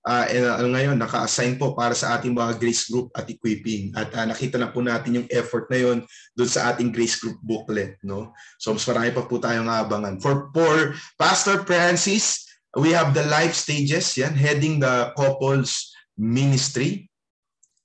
uh, 0.04 0.26
uh, 0.28 0.68
ngayon 0.68 1.00
naka-assign 1.00 1.56
po 1.56 1.72
para 1.72 1.96
sa 1.96 2.20
ating 2.20 2.36
mga 2.36 2.60
Grace 2.60 2.92
Group 2.92 3.08
at 3.16 3.24
equipping. 3.32 3.96
At 3.96 4.12
uh, 4.12 4.28
nakita 4.28 4.60
na 4.60 4.68
po 4.68 4.84
natin 4.84 5.24
yung 5.24 5.28
effort 5.32 5.72
na 5.72 5.80
yon 5.80 5.98
doon 6.36 6.50
sa 6.52 6.68
ating 6.70 6.92
Grace 6.92 7.16
Group 7.16 7.40
booklet. 7.40 7.96
No? 8.04 8.36
So 8.60 8.76
mas 8.76 8.84
marami 8.84 9.16
pa 9.16 9.24
po 9.24 9.40
tayong 9.40 9.72
abangan. 9.72 10.20
For, 10.20 10.52
for 10.52 10.92
Pastor 11.16 11.64
Francis, 11.64 12.44
we 12.76 12.92
have 12.92 13.16
the 13.16 13.24
life 13.32 13.56
stages, 13.56 14.12
yan, 14.20 14.36
heading 14.36 14.76
the 14.78 15.10
couples 15.16 15.88
ministry. 16.20 17.08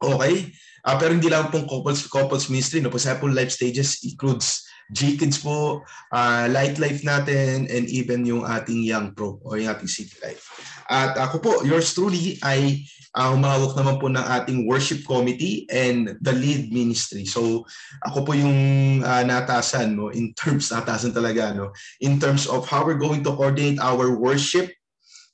Okay? 0.03 0.51
Uh, 0.85 0.95
pero 1.01 1.17
hindi 1.17 1.27
lang 1.27 1.49
pong 1.49 1.65
couples, 1.65 2.05
couples 2.05 2.47
ministry. 2.47 2.79
No? 2.79 2.93
Po 2.93 3.01
life 3.27 3.51
stages 3.51 4.05
includes 4.05 4.61
G-Kids 4.93 5.41
po, 5.41 5.81
uh, 6.13 6.45
Light 6.53 6.77
Life 6.77 7.01
natin, 7.01 7.65
and 7.73 7.89
even 7.89 8.21
yung 8.21 8.45
ating 8.45 8.85
Young 8.85 9.17
Pro 9.17 9.41
o 9.41 9.57
yung 9.57 9.73
ating 9.73 9.89
City 9.89 10.13
Life. 10.21 10.45
At 10.85 11.17
ako 11.17 11.41
po, 11.41 11.51
yours 11.65 11.89
truly, 11.97 12.37
ay 12.45 12.85
uh, 13.17 13.33
humawak 13.33 13.73
naman 13.73 13.97
po 13.97 14.11
ng 14.11 14.21
ating 14.21 14.67
worship 14.67 15.01
committee 15.07 15.65
and 15.71 16.13
the 16.21 16.33
lead 16.35 16.69
ministry. 16.69 17.25
So 17.25 17.65
ako 18.05 18.27
po 18.27 18.31
yung 18.37 18.55
uh, 19.01 19.23
natasan 19.23 19.95
no 19.95 20.11
in 20.11 20.35
terms 20.35 20.69
natasan 20.75 21.15
talaga 21.15 21.55
no 21.55 21.71
in 22.03 22.19
terms 22.19 22.45
of 22.45 22.67
how 22.67 22.83
we're 22.83 22.99
going 22.99 23.23
to 23.23 23.33
coordinate 23.33 23.79
our 23.79 24.13
worship 24.13 24.69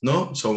no 0.00 0.30
so 0.32 0.56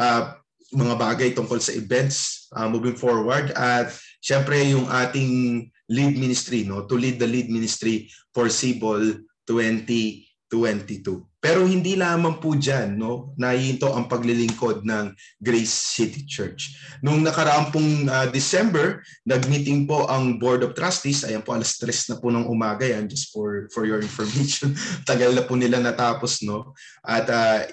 uh, 0.00 0.34
mga 0.72 0.94
bagay 0.96 1.30
tungkol 1.36 1.60
sa 1.60 1.72
events 1.76 2.48
uh, 2.56 2.68
moving 2.68 2.96
forward 2.96 3.52
at 3.52 3.92
syempre 4.24 4.56
yung 4.72 4.88
ating 4.88 5.64
lead 5.92 6.16
ministry 6.16 6.64
no 6.64 6.88
to 6.88 6.96
lead 6.96 7.20
the 7.20 7.28
lead 7.28 7.52
ministry 7.52 8.08
for 8.32 8.48
Cebol 8.48 9.20
2022. 9.44 11.31
Pero 11.42 11.66
hindi 11.66 11.98
lamang 11.98 12.38
po 12.38 12.54
diyan 12.54 12.94
no 12.94 13.34
nahinto 13.34 13.90
ang 13.90 14.06
paglilingkod 14.06 14.86
ng 14.86 15.10
Grace 15.42 15.74
City 15.74 16.22
Church. 16.22 16.78
Nung 17.02 17.26
nakaraang 17.26 17.74
pong 17.74 18.06
uh, 18.06 18.30
December, 18.30 19.02
nagmeeting 19.26 19.90
po 19.90 20.06
ang 20.06 20.38
Board 20.38 20.62
of 20.62 20.78
Trustees. 20.78 21.26
Ayan 21.26 21.42
po 21.42 21.58
alas 21.58 21.82
3 21.82 22.14
na 22.14 22.16
po 22.22 22.30
ng 22.30 22.46
umaga 22.46 22.86
yan 22.86 23.10
just 23.10 23.34
for 23.34 23.66
for 23.74 23.82
your 23.82 23.98
information. 23.98 24.70
Tagal 25.10 25.34
na 25.34 25.42
po 25.42 25.58
nila 25.58 25.82
natapos 25.82 26.46
no. 26.46 26.78
At 27.02 27.26
uh, 27.26 27.66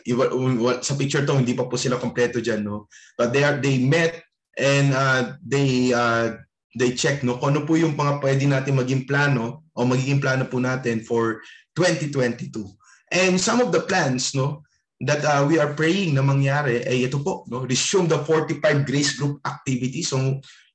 sa 0.81 0.97
picture 0.97 1.21
to 1.21 1.37
hindi 1.37 1.53
pa 1.53 1.69
po 1.69 1.77
sila 1.77 2.01
kompleto 2.01 2.41
diyan 2.41 2.65
no. 2.65 2.89
But 3.21 3.37
they 3.37 3.45
are 3.45 3.61
they 3.61 3.77
met 3.77 4.17
and 4.57 4.97
uh, 4.97 5.37
they 5.45 5.93
uh, 5.93 6.41
they 6.73 6.97
check 6.97 7.21
no 7.21 7.37
kung 7.37 7.53
ano 7.53 7.69
po 7.69 7.77
yung 7.77 7.93
mga 7.93 8.17
pwede 8.17 8.49
natin 8.49 8.81
maging 8.81 9.05
plano 9.05 9.61
o 9.77 9.85
magiging 9.85 10.17
plano 10.17 10.49
po 10.49 10.57
natin 10.57 11.05
for 11.05 11.45
2022. 11.77 12.78
And 13.09 13.41
some 13.41 13.61
of 13.61 13.73
the 13.73 13.81
plans 13.85 14.37
no 14.37 14.61
that 15.01 15.23
uh, 15.23 15.47
we 15.47 15.57
are 15.57 15.73
praying 15.73 16.13
na 16.13 16.21
mangyari 16.21 16.83
ay 16.83 17.07
ito 17.07 17.23
po 17.23 17.47
no 17.47 17.63
resume 17.65 18.05
the 18.11 18.19
45 18.21 18.61
grace 18.85 19.15
group 19.17 19.39
activities. 19.47 20.11
So 20.11 20.19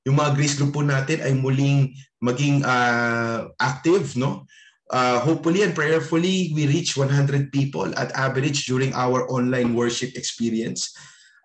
yung 0.05 0.17
mga 0.17 0.35
grace 0.37 0.57
group 0.59 0.75
po 0.75 0.83
natin 0.83 1.23
ay 1.23 1.33
muling 1.37 1.95
maging 2.25 2.65
uh, 2.65 3.53
active 3.61 4.17
no 4.17 4.49
uh, 4.91 5.21
hopefully 5.21 5.63
and 5.65 5.77
prayerfully 5.77 6.53
we 6.57 6.67
reach 6.69 6.97
100 6.97 7.53
people 7.53 7.89
at 7.97 8.13
average 8.17 8.67
during 8.67 8.93
our 8.97 9.29
online 9.31 9.77
worship 9.77 10.13
experience. 10.17 10.93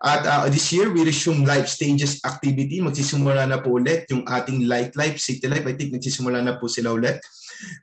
At 0.00 0.24
uh, 0.24 0.48
this 0.48 0.72
year, 0.72 0.88
we 0.88 1.04
resume 1.04 1.44
live 1.44 1.68
stages 1.68 2.24
activity. 2.24 2.80
Magsisimula 2.80 3.44
na 3.44 3.60
po 3.60 3.76
ulit 3.76 4.08
yung 4.08 4.24
ating 4.24 4.64
Light 4.64 4.96
Life, 4.96 5.20
City 5.20 5.44
Life. 5.44 5.68
I 5.68 5.76
think 5.76 5.92
nagsisimula 5.92 6.40
na 6.40 6.56
po 6.56 6.72
sila 6.72 6.96
ulit. 6.96 7.20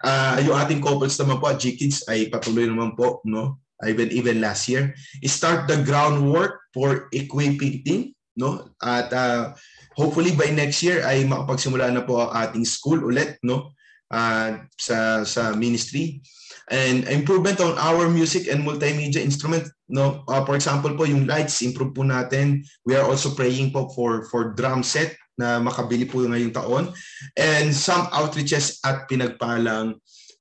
Uh, 0.01 0.41
yung 0.41 0.57
ating 0.57 0.82
couples 0.82 1.13
naman 1.22 1.38
po 1.38 1.53
G-Kids 1.53 2.09
ay 2.09 2.34
patuloy 2.34 2.65
naman 2.65 2.97
po, 2.97 3.22
no? 3.22 3.61
Even, 3.86 4.09
even 4.09 4.41
last 4.41 4.65
year. 4.65 4.97
Start 5.30 5.70
the 5.70 5.78
groundwork 5.86 6.57
for 6.74 7.05
equipping 7.13 7.86
team, 7.86 8.18
no? 8.34 8.74
At 8.82 9.13
uh, 9.13 9.53
hopefully 9.93 10.34
by 10.34 10.49
next 10.49 10.82
year 10.82 11.05
ay 11.05 11.22
makapagsimula 11.30 11.93
na 11.93 12.01
po 12.01 12.34
ating 12.34 12.65
school 12.65 13.05
ulit, 13.05 13.38
no? 13.45 13.78
Uh, 14.09 14.65
sa, 14.74 15.22
sa 15.22 15.53
ministry 15.53 16.26
and 16.68 17.07
improvement 17.07 17.59
on 17.63 17.80
our 17.80 18.11
music 18.11 18.51
and 18.51 18.59
multimedia 18.63 19.24
instrument 19.24 19.63
no 19.88 20.24
uh, 20.28 20.43
for 20.43 20.59
example 20.59 20.91
po 20.99 21.07
yung 21.07 21.24
lights 21.24 21.63
improve 21.63 21.95
po 21.95 22.03
natin 22.03 22.59
we 22.84 22.91
are 22.91 23.07
also 23.07 23.32
praying 23.32 23.72
po 23.72 23.88
for 23.95 24.28
for 24.28 24.51
drum 24.51 24.84
set 24.84 25.15
na 25.38 25.61
makabili 25.61 26.03
po 26.03 26.26
ngayong 26.26 26.51
taon 26.51 26.91
and 27.38 27.72
some 27.72 28.09
outreaches 28.11 28.82
at 28.82 29.05
pinagpalang 29.05 29.95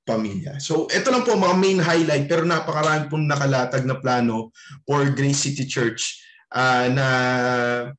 pamilya. 0.07 0.55
So 0.63 0.87
ito 0.87 1.11
lang 1.11 1.27
po 1.27 1.35
mga 1.35 1.59
main 1.59 1.79
highlight 1.83 2.25
pero 2.31 2.47
napakarami 2.47 3.11
pong 3.11 3.27
nakalatag 3.27 3.83
na 3.83 3.99
plano 3.99 4.55
for 4.87 5.03
Grace 5.11 5.43
City 5.43 5.67
Church 5.67 6.26
uh, 6.51 6.87
na 6.91 7.07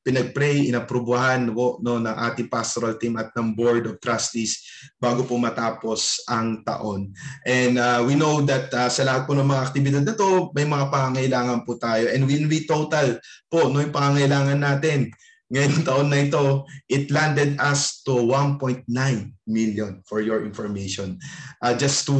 pinagpray, 0.01 0.69
inaprubuhan 0.69 1.49
no, 1.49 1.77
no, 1.81 2.01
ng 2.01 2.17
ating 2.33 2.49
pastoral 2.49 2.97
team 2.97 3.17
at 3.21 3.33
ng 3.37 3.53
Board 3.53 3.85
of 3.89 4.01
Trustees 4.01 4.65
bago 4.97 5.25
po 5.25 5.37
matapos 5.37 6.25
ang 6.29 6.65
taon. 6.65 7.13
And 7.45 7.77
uh, 7.77 8.01
we 8.05 8.17
know 8.17 8.41
that 8.49 8.73
uh, 8.73 8.89
sa 8.89 9.05
lahat 9.05 9.29
po 9.29 9.37
ng 9.37 9.49
mga 9.49 9.65
aktibidad 9.65 10.05
na 10.05 10.17
to, 10.17 10.53
may 10.57 10.65
mga 10.65 10.89
pangangailangan 10.89 11.65
po 11.69 11.77
tayo. 11.77 12.09
And 12.09 12.25
when 12.25 12.49
we 12.49 12.65
total 12.65 13.21
po 13.49 13.69
no, 13.69 13.85
yung 13.85 13.95
pangangailangan 13.95 14.61
natin, 14.61 15.13
ngayong 15.49 15.85
taon 15.85 16.09
na 16.13 16.21
ito, 16.29 16.69
it 16.93 17.09
landed 17.09 17.57
us 17.57 18.05
to 18.05 18.13
1.9 18.13 18.85
million 19.49 19.93
for 20.05 20.21
your 20.21 20.45
information. 20.45 21.17
Uh, 21.65 21.73
just 21.73 22.05
to 22.05 22.17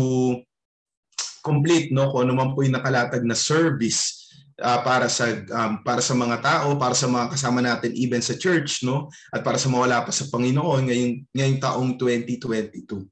complete 1.45 1.95
no 1.95 2.11
kung 2.13 2.29
ano 2.29 2.35
man 2.35 2.51
po 2.53 2.67
yung 2.67 2.77
nakalatag 2.77 3.25
na 3.25 3.37
service 3.37 4.18
uh, 4.59 4.81
para 4.83 5.07
sa 5.07 5.31
um, 5.31 5.81
para 5.87 6.03
sa 6.03 6.15
mga 6.15 6.37
tao, 6.43 6.75
para 6.77 6.95
sa 6.95 7.07
mga 7.07 7.33
kasama 7.35 7.61
natin 7.63 7.95
even 7.95 8.23
sa 8.23 8.35
church 8.35 8.83
no 8.83 9.09
at 9.31 9.43
para 9.47 9.57
sa 9.57 9.71
mawala 9.71 10.03
pa 10.03 10.13
sa 10.13 10.27
Panginoon 10.29 10.91
ngayong 10.91 11.15
ngayong 11.33 11.61
taong 11.63 11.91
2022. 11.97 13.07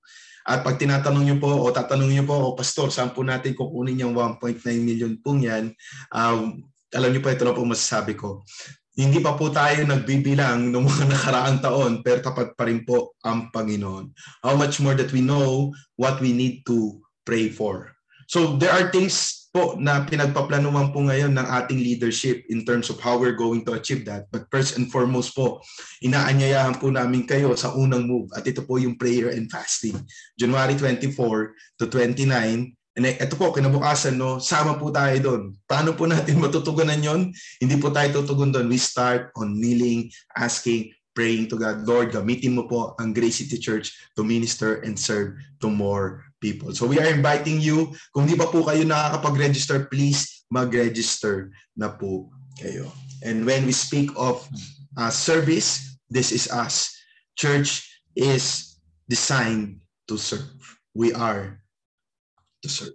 At 0.46 0.62
pag 0.62 0.78
tinatanong 0.78 1.26
niyo 1.26 1.36
po 1.42 1.50
o 1.50 1.74
tatanungin 1.74 2.22
niyo 2.22 2.26
po, 2.30 2.38
o 2.38 2.54
pastor, 2.54 2.94
saan 2.94 3.10
po 3.10 3.26
natin 3.26 3.50
kukunin 3.58 4.06
yung 4.06 4.14
1.9 4.14 4.62
million 4.78 5.18
po 5.18 5.34
yan? 5.34 5.74
Um, 6.14 6.62
alam 6.94 7.10
niyo 7.10 7.18
po 7.18 7.34
ito 7.34 7.42
na 7.42 7.50
po 7.50 7.66
masasabi 7.66 8.14
ko 8.14 8.46
hindi 8.96 9.20
pa 9.20 9.36
po 9.36 9.52
tayo 9.52 9.84
nagbibilang 9.84 10.72
ng 10.72 10.84
mga 10.88 11.04
nakaraang 11.12 11.60
taon 11.60 11.92
pero 12.00 12.24
tapat 12.24 12.56
pa 12.56 12.64
rin 12.64 12.80
po 12.82 13.12
ang 13.20 13.52
Panginoon. 13.52 14.08
How 14.40 14.56
much 14.56 14.80
more 14.80 14.96
that 14.96 15.12
we 15.12 15.20
know 15.20 15.70
what 16.00 16.16
we 16.24 16.32
need 16.32 16.64
to 16.64 16.96
pray 17.28 17.52
for. 17.52 17.92
So 18.32 18.56
there 18.56 18.72
are 18.72 18.88
things 18.88 19.35
po 19.56 19.72
na 19.80 20.04
pinagpaplanuhan 20.04 20.92
po 20.92 21.00
ngayon 21.00 21.32
ng 21.32 21.48
ating 21.48 21.80
leadership 21.80 22.44
in 22.52 22.60
terms 22.68 22.92
of 22.92 23.00
how 23.00 23.16
we're 23.16 23.32
going 23.32 23.64
to 23.64 23.72
achieve 23.72 24.04
that. 24.04 24.28
But 24.28 24.52
first 24.52 24.76
and 24.76 24.92
foremost 24.92 25.32
po, 25.32 25.64
inaanyayahan 26.04 26.76
po 26.76 26.92
namin 26.92 27.24
kayo 27.24 27.56
sa 27.56 27.72
unang 27.72 28.04
move 28.04 28.28
at 28.36 28.44
ito 28.44 28.60
po 28.68 28.76
yung 28.76 29.00
prayer 29.00 29.32
and 29.32 29.48
fasting. 29.48 29.96
January 30.36 30.76
24 30.76 31.56
to 31.80 31.88
29, 31.88 32.76
And 32.96 33.04
ito 33.12 33.36
po, 33.36 33.52
kinabukasan, 33.52 34.16
no, 34.16 34.40
sama 34.40 34.80
po 34.80 34.88
tayo 34.88 35.16
doon. 35.20 35.42
Paano 35.68 35.92
po 35.92 36.08
natin 36.08 36.40
matutugunan 36.44 36.96
yon? 36.96 37.28
Hindi 37.60 37.76
po 37.76 37.92
tayo 37.92 38.24
tutugon 38.24 38.48
doon. 38.48 38.72
We 38.72 38.80
start 38.80 39.36
on 39.36 39.52
kneeling, 39.52 40.08
asking, 40.32 40.96
praying 41.16 41.48
to 41.48 41.56
God. 41.56 41.88
Lord, 41.88 42.12
gamitin 42.12 42.52
mo 42.52 42.68
po 42.68 42.92
ang 43.00 43.16
Grace 43.16 43.40
City 43.40 43.56
Church 43.56 43.96
to 44.16 44.20
minister 44.20 44.84
and 44.84 44.96
serve 45.00 45.40
to 45.64 45.72
more 45.72 46.25
people. 46.46 46.70
So 46.70 46.86
we 46.86 47.02
are 47.02 47.10
inviting 47.10 47.58
you. 47.58 47.90
Kung 48.14 48.30
di 48.30 48.38
pa 48.38 48.46
po 48.46 48.62
kayo 48.62 48.86
nakakapag-register, 48.86 49.90
please 49.90 50.46
mag-register 50.46 51.50
na 51.74 51.90
po 51.90 52.30
kayo. 52.62 52.86
And 53.26 53.42
when 53.42 53.66
we 53.66 53.74
speak 53.74 54.14
of 54.14 54.46
uh, 54.94 55.10
service, 55.10 55.98
this 56.06 56.30
is 56.30 56.46
us. 56.46 56.94
Church 57.34 57.82
is 58.14 58.78
designed 59.10 59.82
to 60.06 60.14
serve. 60.14 60.54
We 60.94 61.10
are 61.10 61.58
to 62.62 62.68
serve. 62.70 62.94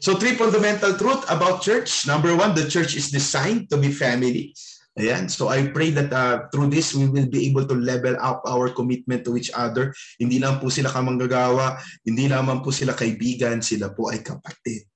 So 0.00 0.16
three 0.16 0.40
fundamental 0.40 0.96
truth 0.96 1.28
about 1.28 1.60
church. 1.60 2.08
Number 2.08 2.32
one, 2.32 2.56
the 2.56 2.64
church 2.64 2.96
is 2.96 3.12
designed 3.12 3.68
to 3.68 3.76
be 3.76 3.92
family. 3.92 4.56
Ayan. 4.94 5.26
So 5.26 5.50
I 5.50 5.74
pray 5.74 5.90
that 5.90 6.14
uh, 6.14 6.46
through 6.54 6.70
this, 6.70 6.94
we 6.94 7.10
will 7.10 7.26
be 7.26 7.50
able 7.50 7.66
to 7.66 7.74
level 7.74 8.14
up 8.22 8.46
our 8.46 8.70
commitment 8.70 9.26
to 9.26 9.34
each 9.34 9.50
other. 9.50 9.90
Hindi 10.22 10.38
lang 10.38 10.62
po 10.62 10.70
sila 10.70 10.86
kamanggagawa, 10.86 11.82
hindi 12.06 12.30
lamang 12.30 12.62
po 12.62 12.70
sila 12.70 12.94
kaibigan, 12.94 13.58
sila 13.58 13.90
po 13.90 14.14
ay 14.14 14.22
kapatid. 14.22 14.86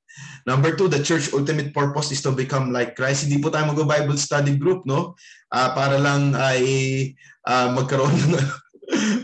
Number 0.47 0.75
two, 0.75 0.87
the 0.87 1.03
church 1.03 1.35
ultimate 1.35 1.75
purpose 1.75 2.15
is 2.15 2.23
to 2.23 2.31
become 2.31 2.71
like 2.71 2.95
Christ. 2.95 3.27
Hindi 3.27 3.43
po 3.43 3.51
tayo 3.51 3.71
mag-Bible 3.71 4.19
study 4.19 4.55
group, 4.55 4.87
no? 4.87 5.19
Uh, 5.51 5.71
para 5.75 5.99
lang 5.99 6.35
ay 6.35 6.63
uh, 7.47 7.75
magkaroon 7.75 8.15
ng 8.23 8.35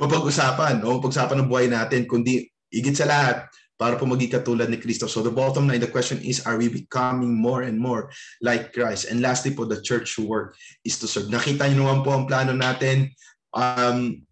mapag-usapan, 0.03 0.83
no? 0.83 0.99
Pag-usapan 0.99 1.39
ng 1.43 1.51
buhay 1.51 1.67
natin, 1.71 2.07
kundi 2.07 2.51
igit 2.75 2.99
sa 2.99 3.07
lahat, 3.07 3.47
para 3.75 3.99
po 3.99 4.07
maging 4.07 4.31
katulad 4.31 4.71
ni 4.71 4.79
Kristo. 4.79 5.11
So 5.11 5.23
the 5.23 5.35
bottom 5.35 5.67
line, 5.67 5.83
the 5.83 5.91
question 5.91 6.23
is, 6.23 6.47
are 6.47 6.57
we 6.57 6.71
becoming 6.71 7.35
more 7.35 7.67
and 7.67 7.79
more 7.79 8.11
like 8.39 8.71
Christ? 8.71 9.11
And 9.11 9.19
lastly 9.19 9.51
po, 9.51 9.67
the 9.67 9.83
church 9.83 10.15
work 10.19 10.55
is 10.87 10.99
to 11.03 11.11
serve. 11.11 11.27
Nakita 11.31 11.67
niyo 11.67 11.83
naman 11.83 12.07
po 12.07 12.15
ang 12.15 12.31
plano 12.31 12.55
natin. 12.55 13.11
Um, 13.55 14.23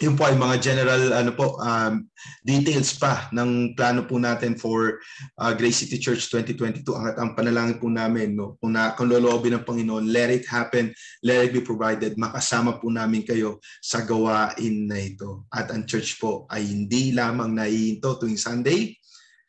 yung 0.00 0.16
po 0.16 0.24
ay 0.24 0.36
mga 0.36 0.56
general 0.64 1.12
ano 1.12 1.36
po 1.36 1.60
um, 1.60 2.08
details 2.40 2.96
pa 2.96 3.28
ng 3.36 3.76
plano 3.76 4.08
po 4.08 4.16
natin 4.16 4.56
for 4.56 4.96
uh, 5.36 5.52
Grace 5.52 5.84
City 5.84 6.00
Church 6.00 6.24
2022 6.32 6.88
ang 6.96 7.06
ang 7.20 7.30
panalangin 7.36 7.76
po 7.76 7.92
namin 7.92 8.32
no 8.32 8.56
kung 8.64 8.72
na 8.72 8.96
kung 8.96 9.12
loloobin 9.12 9.60
ng 9.60 9.64
Panginoon 9.68 10.08
let 10.08 10.32
it 10.32 10.48
happen 10.48 10.88
let 11.20 11.44
it 11.44 11.52
be 11.52 11.60
provided 11.60 12.16
makasama 12.16 12.80
po 12.80 12.88
namin 12.88 13.28
kayo 13.28 13.60
sa 13.84 14.02
gawain 14.02 14.88
na 14.88 14.98
ito. 14.98 15.44
At 15.52 15.70
ang 15.70 15.84
church 15.84 16.18
po 16.18 16.48
ay 16.48 16.64
hindi 16.64 17.12
lamang 17.12 17.54
naihinto 17.54 18.16
tuwing 18.18 18.40
Sunday. 18.40 18.96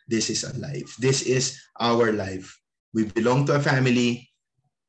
This 0.06 0.28
is 0.28 0.43
a 0.43 0.52
life. 0.60 0.99
This 0.99 1.24
is 1.24 1.56
our 1.80 2.12
life. 2.12 2.52
We 2.91 3.08
belong 3.08 3.47
to 3.47 3.56
a 3.56 3.64
family. 3.64 4.28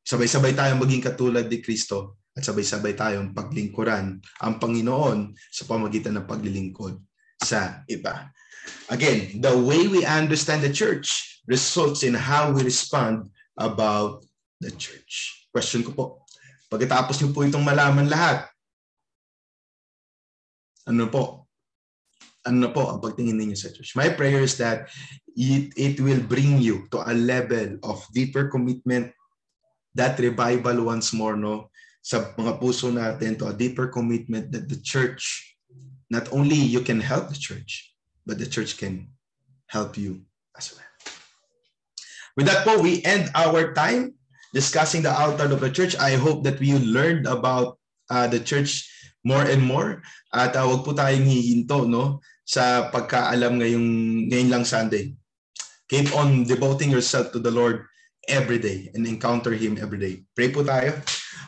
Sabay-sabay 0.02 0.58
tayong 0.58 0.82
maging 0.82 1.06
katulad 1.06 1.46
ni 1.46 1.62
Kristo 1.62 2.21
at 2.32 2.42
sabay-sabay 2.44 2.96
tayong 2.96 3.36
paglingkuran 3.36 4.16
ang 4.40 4.54
Panginoon 4.56 5.36
sa 5.52 5.68
pamagitan 5.68 6.16
ng 6.16 6.24
paglilingkod 6.24 6.96
sa 7.36 7.84
iba. 7.88 8.32
Again, 8.88 9.42
the 9.42 9.52
way 9.52 9.90
we 9.90 10.06
understand 10.06 10.64
the 10.64 10.72
church 10.72 11.42
results 11.44 12.06
in 12.06 12.14
how 12.14 12.54
we 12.54 12.62
respond 12.62 13.28
about 13.58 14.24
the 14.62 14.70
church. 14.72 15.44
Question 15.52 15.84
ko 15.84 15.90
po, 15.92 16.04
pagkatapos 16.72 17.20
niyo 17.20 17.34
po 17.34 17.44
itong 17.44 17.66
malaman 17.66 18.08
lahat, 18.08 18.48
ano 20.88 21.10
po? 21.10 21.46
Ano 22.42 22.74
po 22.74 22.90
ang 22.90 22.98
pagtingin 22.98 23.38
ninyo 23.38 23.54
sa 23.54 23.70
church? 23.70 23.94
My 23.94 24.10
prayer 24.10 24.42
is 24.42 24.58
that 24.58 24.90
it, 25.36 25.70
it 25.76 25.96
will 26.00 26.22
bring 26.22 26.58
you 26.58 26.88
to 26.90 27.02
a 27.04 27.14
level 27.14 27.78
of 27.84 28.02
deeper 28.10 28.48
commitment, 28.48 29.12
that 29.94 30.16
revival 30.16 30.88
once 30.88 31.12
more, 31.12 31.36
no? 31.36 31.71
Sa 32.02 32.34
mga 32.34 32.58
puso 32.58 32.90
natin 32.90 33.38
to 33.38 33.46
a 33.46 33.54
deeper 33.54 33.86
commitment 33.86 34.50
that 34.50 34.66
the 34.66 34.76
church, 34.82 35.54
not 36.10 36.26
only 36.34 36.58
you 36.58 36.82
can 36.82 36.98
help 36.98 37.30
the 37.30 37.38
church, 37.38 37.94
but 38.26 38.42
the 38.42 38.46
church 38.46 38.74
can 38.74 39.06
help 39.70 39.94
you 39.94 40.26
as 40.58 40.74
well. 40.74 40.92
With 42.34 42.50
that 42.50 42.66
po, 42.66 42.82
we 42.82 43.06
end 43.06 43.30
our 43.38 43.70
time 43.72 44.18
discussing 44.50 45.06
the 45.06 45.14
altar 45.14 45.46
of 45.46 45.62
the 45.62 45.70
church. 45.70 45.94
I 45.96 46.18
hope 46.18 46.42
that 46.44 46.58
we 46.58 46.74
learned 46.74 47.30
about 47.30 47.78
uh, 48.10 48.26
the 48.26 48.42
church 48.42 48.90
more 49.22 49.46
and 49.46 49.62
more. 49.62 50.02
At 50.34 50.58
uh, 50.58 50.66
wag 50.66 50.82
po 50.82 50.92
tayong 50.92 51.28
hihinto 51.28 51.86
no, 51.86 52.18
sa 52.42 52.90
pagkaalam 52.90 53.62
ngayong, 53.62 53.88
ngayon 54.28 54.50
lang 54.50 54.64
Sunday. 54.66 55.14
Keep 55.86 56.10
on 56.16 56.48
devoting 56.48 56.90
yourself 56.90 57.30
to 57.30 57.38
the 57.38 57.52
Lord 57.52 57.84
every 58.26 58.58
day 58.58 58.88
and 58.96 59.06
encounter 59.06 59.52
Him 59.52 59.76
every 59.76 60.00
day. 60.00 60.14
Pray 60.32 60.48
po 60.50 60.64
tayo. 60.64 60.98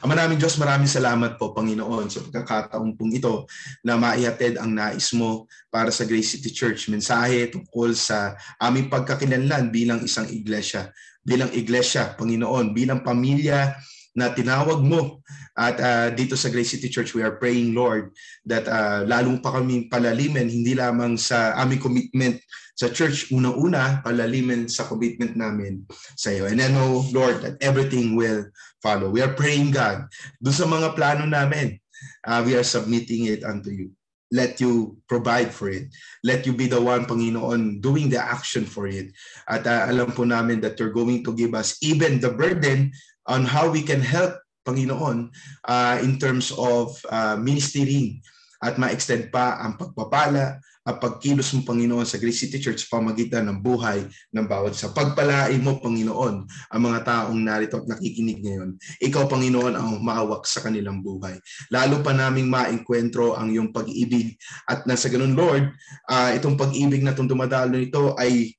Ama 0.04 0.20
namin 0.20 0.36
Diyos, 0.36 0.60
maraming 0.60 0.84
salamat 0.84 1.40
po, 1.40 1.56
Panginoon, 1.56 2.12
sa 2.12 2.20
pagkakataong 2.28 2.92
pong 2.92 3.16
ito 3.16 3.48
na 3.80 3.96
maihatid 3.96 4.60
ang 4.60 4.68
nais 4.68 5.16
mo 5.16 5.48
para 5.72 5.88
sa 5.88 6.04
Grace 6.04 6.36
City 6.36 6.52
Church. 6.52 6.92
Mensahe 6.92 7.48
tungkol 7.48 7.96
sa 7.96 8.36
aming 8.60 8.92
pagkakilanlan 8.92 9.72
bilang 9.72 10.04
isang 10.04 10.28
iglesia. 10.28 10.92
Bilang 11.24 11.48
iglesia, 11.56 12.12
Panginoon, 12.20 12.76
bilang 12.76 13.00
pamilya 13.00 13.80
na 14.12 14.28
tinawag 14.28 14.84
mo. 14.84 15.24
At 15.54 15.78
uh, 15.78 16.10
dito 16.10 16.34
sa 16.34 16.50
Grace 16.50 16.74
City 16.74 16.90
Church, 16.90 17.14
we 17.14 17.22
are 17.22 17.38
praying, 17.38 17.78
Lord, 17.78 18.10
that 18.42 18.66
uh, 18.66 19.06
lalong 19.06 19.38
pa 19.38 19.54
kaming 19.54 19.86
palalimin, 19.86 20.50
hindi 20.50 20.74
lamang 20.74 21.14
sa 21.14 21.54
aming 21.62 21.78
commitment 21.78 22.42
sa 22.74 22.90
church, 22.90 23.30
unang-una, 23.30 24.02
palalimin 24.02 24.66
sa 24.66 24.82
commitment 24.82 25.38
namin 25.38 25.86
sa 26.18 26.34
iyo. 26.34 26.50
And 26.50 26.58
I 26.58 26.74
know, 26.74 27.06
Lord, 27.14 27.38
that 27.46 27.62
everything 27.62 28.18
will 28.18 28.50
follow. 28.82 29.14
We 29.14 29.22
are 29.22 29.30
praying, 29.30 29.70
God, 29.78 30.10
doon 30.42 30.56
sa 30.58 30.66
mga 30.66 30.98
plano 30.98 31.22
namin, 31.22 31.78
uh, 32.26 32.42
we 32.42 32.58
are 32.58 32.66
submitting 32.66 33.30
it 33.30 33.46
unto 33.46 33.70
you. 33.70 33.94
Let 34.34 34.58
you 34.58 34.98
provide 35.06 35.54
for 35.54 35.70
it. 35.70 35.94
Let 36.26 36.42
you 36.42 36.50
be 36.50 36.66
the 36.66 36.82
one, 36.82 37.06
Panginoon, 37.06 37.78
doing 37.78 38.10
the 38.10 38.18
action 38.18 38.66
for 38.66 38.90
it. 38.90 39.14
At 39.46 39.70
uh, 39.70 39.86
alam 39.86 40.10
po 40.10 40.26
namin 40.26 40.58
that 40.66 40.74
you're 40.82 40.90
going 40.90 41.22
to 41.22 41.30
give 41.30 41.54
us 41.54 41.78
even 41.78 42.18
the 42.18 42.34
burden 42.34 42.90
on 43.30 43.46
how 43.46 43.70
we 43.70 43.86
can 43.86 44.02
help, 44.02 44.34
Panginoon, 44.64 45.28
uh, 45.68 45.96
in 46.00 46.16
terms 46.16 46.50
of 46.56 46.96
uh, 47.12 47.36
ministering 47.36 48.24
at 48.64 48.80
ma-extend 48.80 49.28
pa 49.28 49.60
ang 49.60 49.76
pagpapala, 49.76 50.58
at 50.84 51.00
pagkilos 51.00 51.48
mo, 51.56 51.64
Panginoon, 51.64 52.04
sa 52.04 52.20
Grace 52.20 52.44
City 52.44 52.60
Church 52.60 52.84
pamagitan 52.92 53.48
ng 53.48 53.64
buhay 53.64 54.04
ng 54.04 54.44
bawat 54.44 54.76
sa 54.76 54.92
pagpalain 54.92 55.56
mo, 55.64 55.80
Panginoon, 55.80 56.44
ang 56.44 56.80
mga 56.84 57.00
taong 57.08 57.40
narito 57.40 57.80
at 57.80 57.88
nakikinig 57.88 58.44
ngayon. 58.44 58.76
Ikaw, 59.00 59.24
Panginoon, 59.24 59.80
ang 59.80 60.04
maawak 60.04 60.44
sa 60.44 60.60
kanilang 60.60 61.00
buhay. 61.00 61.40
Lalo 61.72 62.04
pa 62.04 62.12
naming 62.12 62.52
maengkwentro 62.52 63.32
ang 63.32 63.48
iyong 63.48 63.72
pag-ibig. 63.72 64.36
At 64.68 64.84
nasa 64.84 65.08
ganun, 65.08 65.32
Lord, 65.32 65.72
uh, 66.12 66.36
itong 66.36 66.60
pag-ibig 66.60 67.00
na 67.00 67.16
itong 67.16 67.32
dumadalo 67.32 67.80
nito 67.80 68.12
ay 68.20 68.52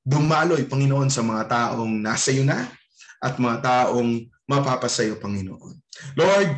dumaloy, 0.00 0.64
Panginoon, 0.64 1.12
sa 1.12 1.20
mga 1.20 1.44
taong 1.44 1.92
nasa 1.92 2.32
iyo 2.32 2.48
na 2.48 2.72
at 3.20 3.36
mga 3.36 3.60
taong 3.60 4.24
mapapasayo, 4.46 5.18
Panginoon. 5.18 5.74
Lord, 6.14 6.50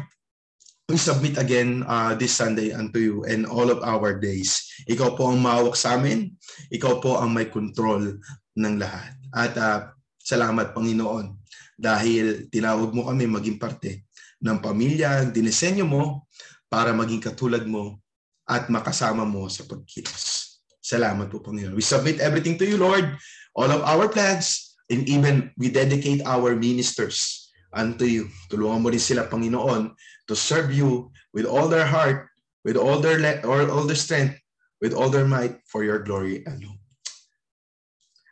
we 0.89 0.97
submit 0.97 1.37
again 1.37 1.85
uh, 1.85 2.17
this 2.17 2.33
Sunday 2.37 2.73
unto 2.73 3.01
you 3.01 3.17
and 3.29 3.45
all 3.45 3.69
of 3.69 3.85
our 3.85 4.17
days. 4.17 4.65
Ikaw 4.89 5.17
po 5.17 5.29
ang 5.29 5.41
mawak 5.45 5.77
sa 5.77 6.01
amin. 6.01 6.33
Ikaw 6.73 7.01
po 7.01 7.21
ang 7.21 7.37
may 7.37 7.53
control 7.53 8.17
ng 8.57 8.75
lahat. 8.81 9.13
At 9.37 9.53
uh, 9.61 9.93
salamat 10.17 10.73
Panginoon 10.73 11.37
dahil 11.77 12.49
tinawag 12.49 12.93
mo 12.97 13.09
kami 13.09 13.29
maging 13.29 13.61
parte 13.61 14.09
ng 14.41 14.59
pamilya, 14.65 15.29
dinisenyo 15.29 15.85
mo 15.85 16.29
para 16.73 16.97
maging 16.97 17.21
katulad 17.21 17.65
mo 17.69 18.01
at 18.49 18.73
makasama 18.73 19.29
mo 19.29 19.45
sa 19.53 19.69
pagkilos. 19.69 20.57
Salamat 20.81 21.29
po 21.29 21.45
Panginoon. 21.45 21.77
We 21.77 21.85
submit 21.85 22.17
everything 22.25 22.57
to 22.57 22.65
you 22.65 22.81
Lord, 22.81 23.13
all 23.53 23.69
of 23.69 23.85
our 23.85 24.09
plans, 24.09 24.73
and 24.89 25.05
even 25.05 25.53
we 25.61 25.69
dedicate 25.69 26.25
our 26.25 26.57
ministers 26.57 27.38
unto 27.79 28.03
you. 28.03 28.27
Tulungan 28.51 28.83
mo 28.83 28.91
rin 28.91 28.99
sila, 28.99 29.31
Panginoon, 29.31 29.95
to 30.27 30.35
serve 30.35 30.75
you 30.75 31.15
with 31.31 31.47
all 31.47 31.71
their 31.71 31.87
heart, 31.87 32.27
with 32.67 32.75
all 32.75 32.99
their 32.99 33.23
le- 33.23 33.47
or 33.47 33.71
all 33.71 33.87
their 33.87 33.99
strength, 33.99 34.35
with 34.83 34.91
all 34.91 35.07
their 35.07 35.25
might 35.25 35.63
for 35.71 35.87
your 35.87 36.03
glory 36.03 36.43
alone. 36.51 36.83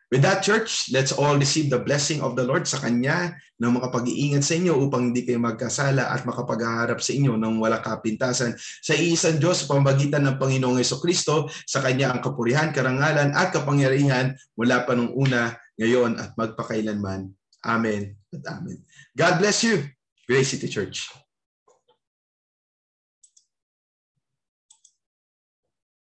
With 0.07 0.23
that, 0.23 0.47
church, 0.47 0.87
let's 0.95 1.11
all 1.11 1.35
receive 1.35 1.67
the 1.67 1.83
blessing 1.83 2.23
of 2.23 2.39
the 2.39 2.47
Lord 2.47 2.63
sa 2.63 2.79
Kanya 2.79 3.35
na 3.59 3.75
makapag-iingat 3.75 4.47
sa 4.47 4.55
inyo 4.55 4.87
upang 4.87 5.11
hindi 5.11 5.27
kayo 5.27 5.43
magkasala 5.43 6.15
at 6.15 6.23
makapagharap 6.23 7.03
sa 7.03 7.11
inyo 7.11 7.35
ng 7.35 7.59
wala 7.59 7.83
kapintasan. 7.83 8.55
Sa 8.87 8.95
iisang 8.95 9.43
Diyos, 9.43 9.67
pambagitan 9.67 10.23
ng 10.23 10.39
Panginoong 10.39 10.79
Yeso 10.79 11.03
Kristo, 11.03 11.51
sa 11.67 11.83
Kanya 11.83 12.15
ang 12.15 12.23
kapurihan, 12.23 12.71
karangalan 12.71 13.35
at 13.35 13.51
kapangyarihan 13.51 14.39
mula 14.55 14.87
pa 14.87 14.95
nung 14.95 15.11
una, 15.11 15.59
ngayon 15.75 16.23
at 16.23 16.39
magpakailanman. 16.39 17.27
Amen 17.67 18.15
Amen. 18.47 18.82
God 19.16 19.39
bless 19.39 19.64
you, 19.64 19.84
Grace 20.28 20.51
City 20.51 20.68
Church. 20.68 21.11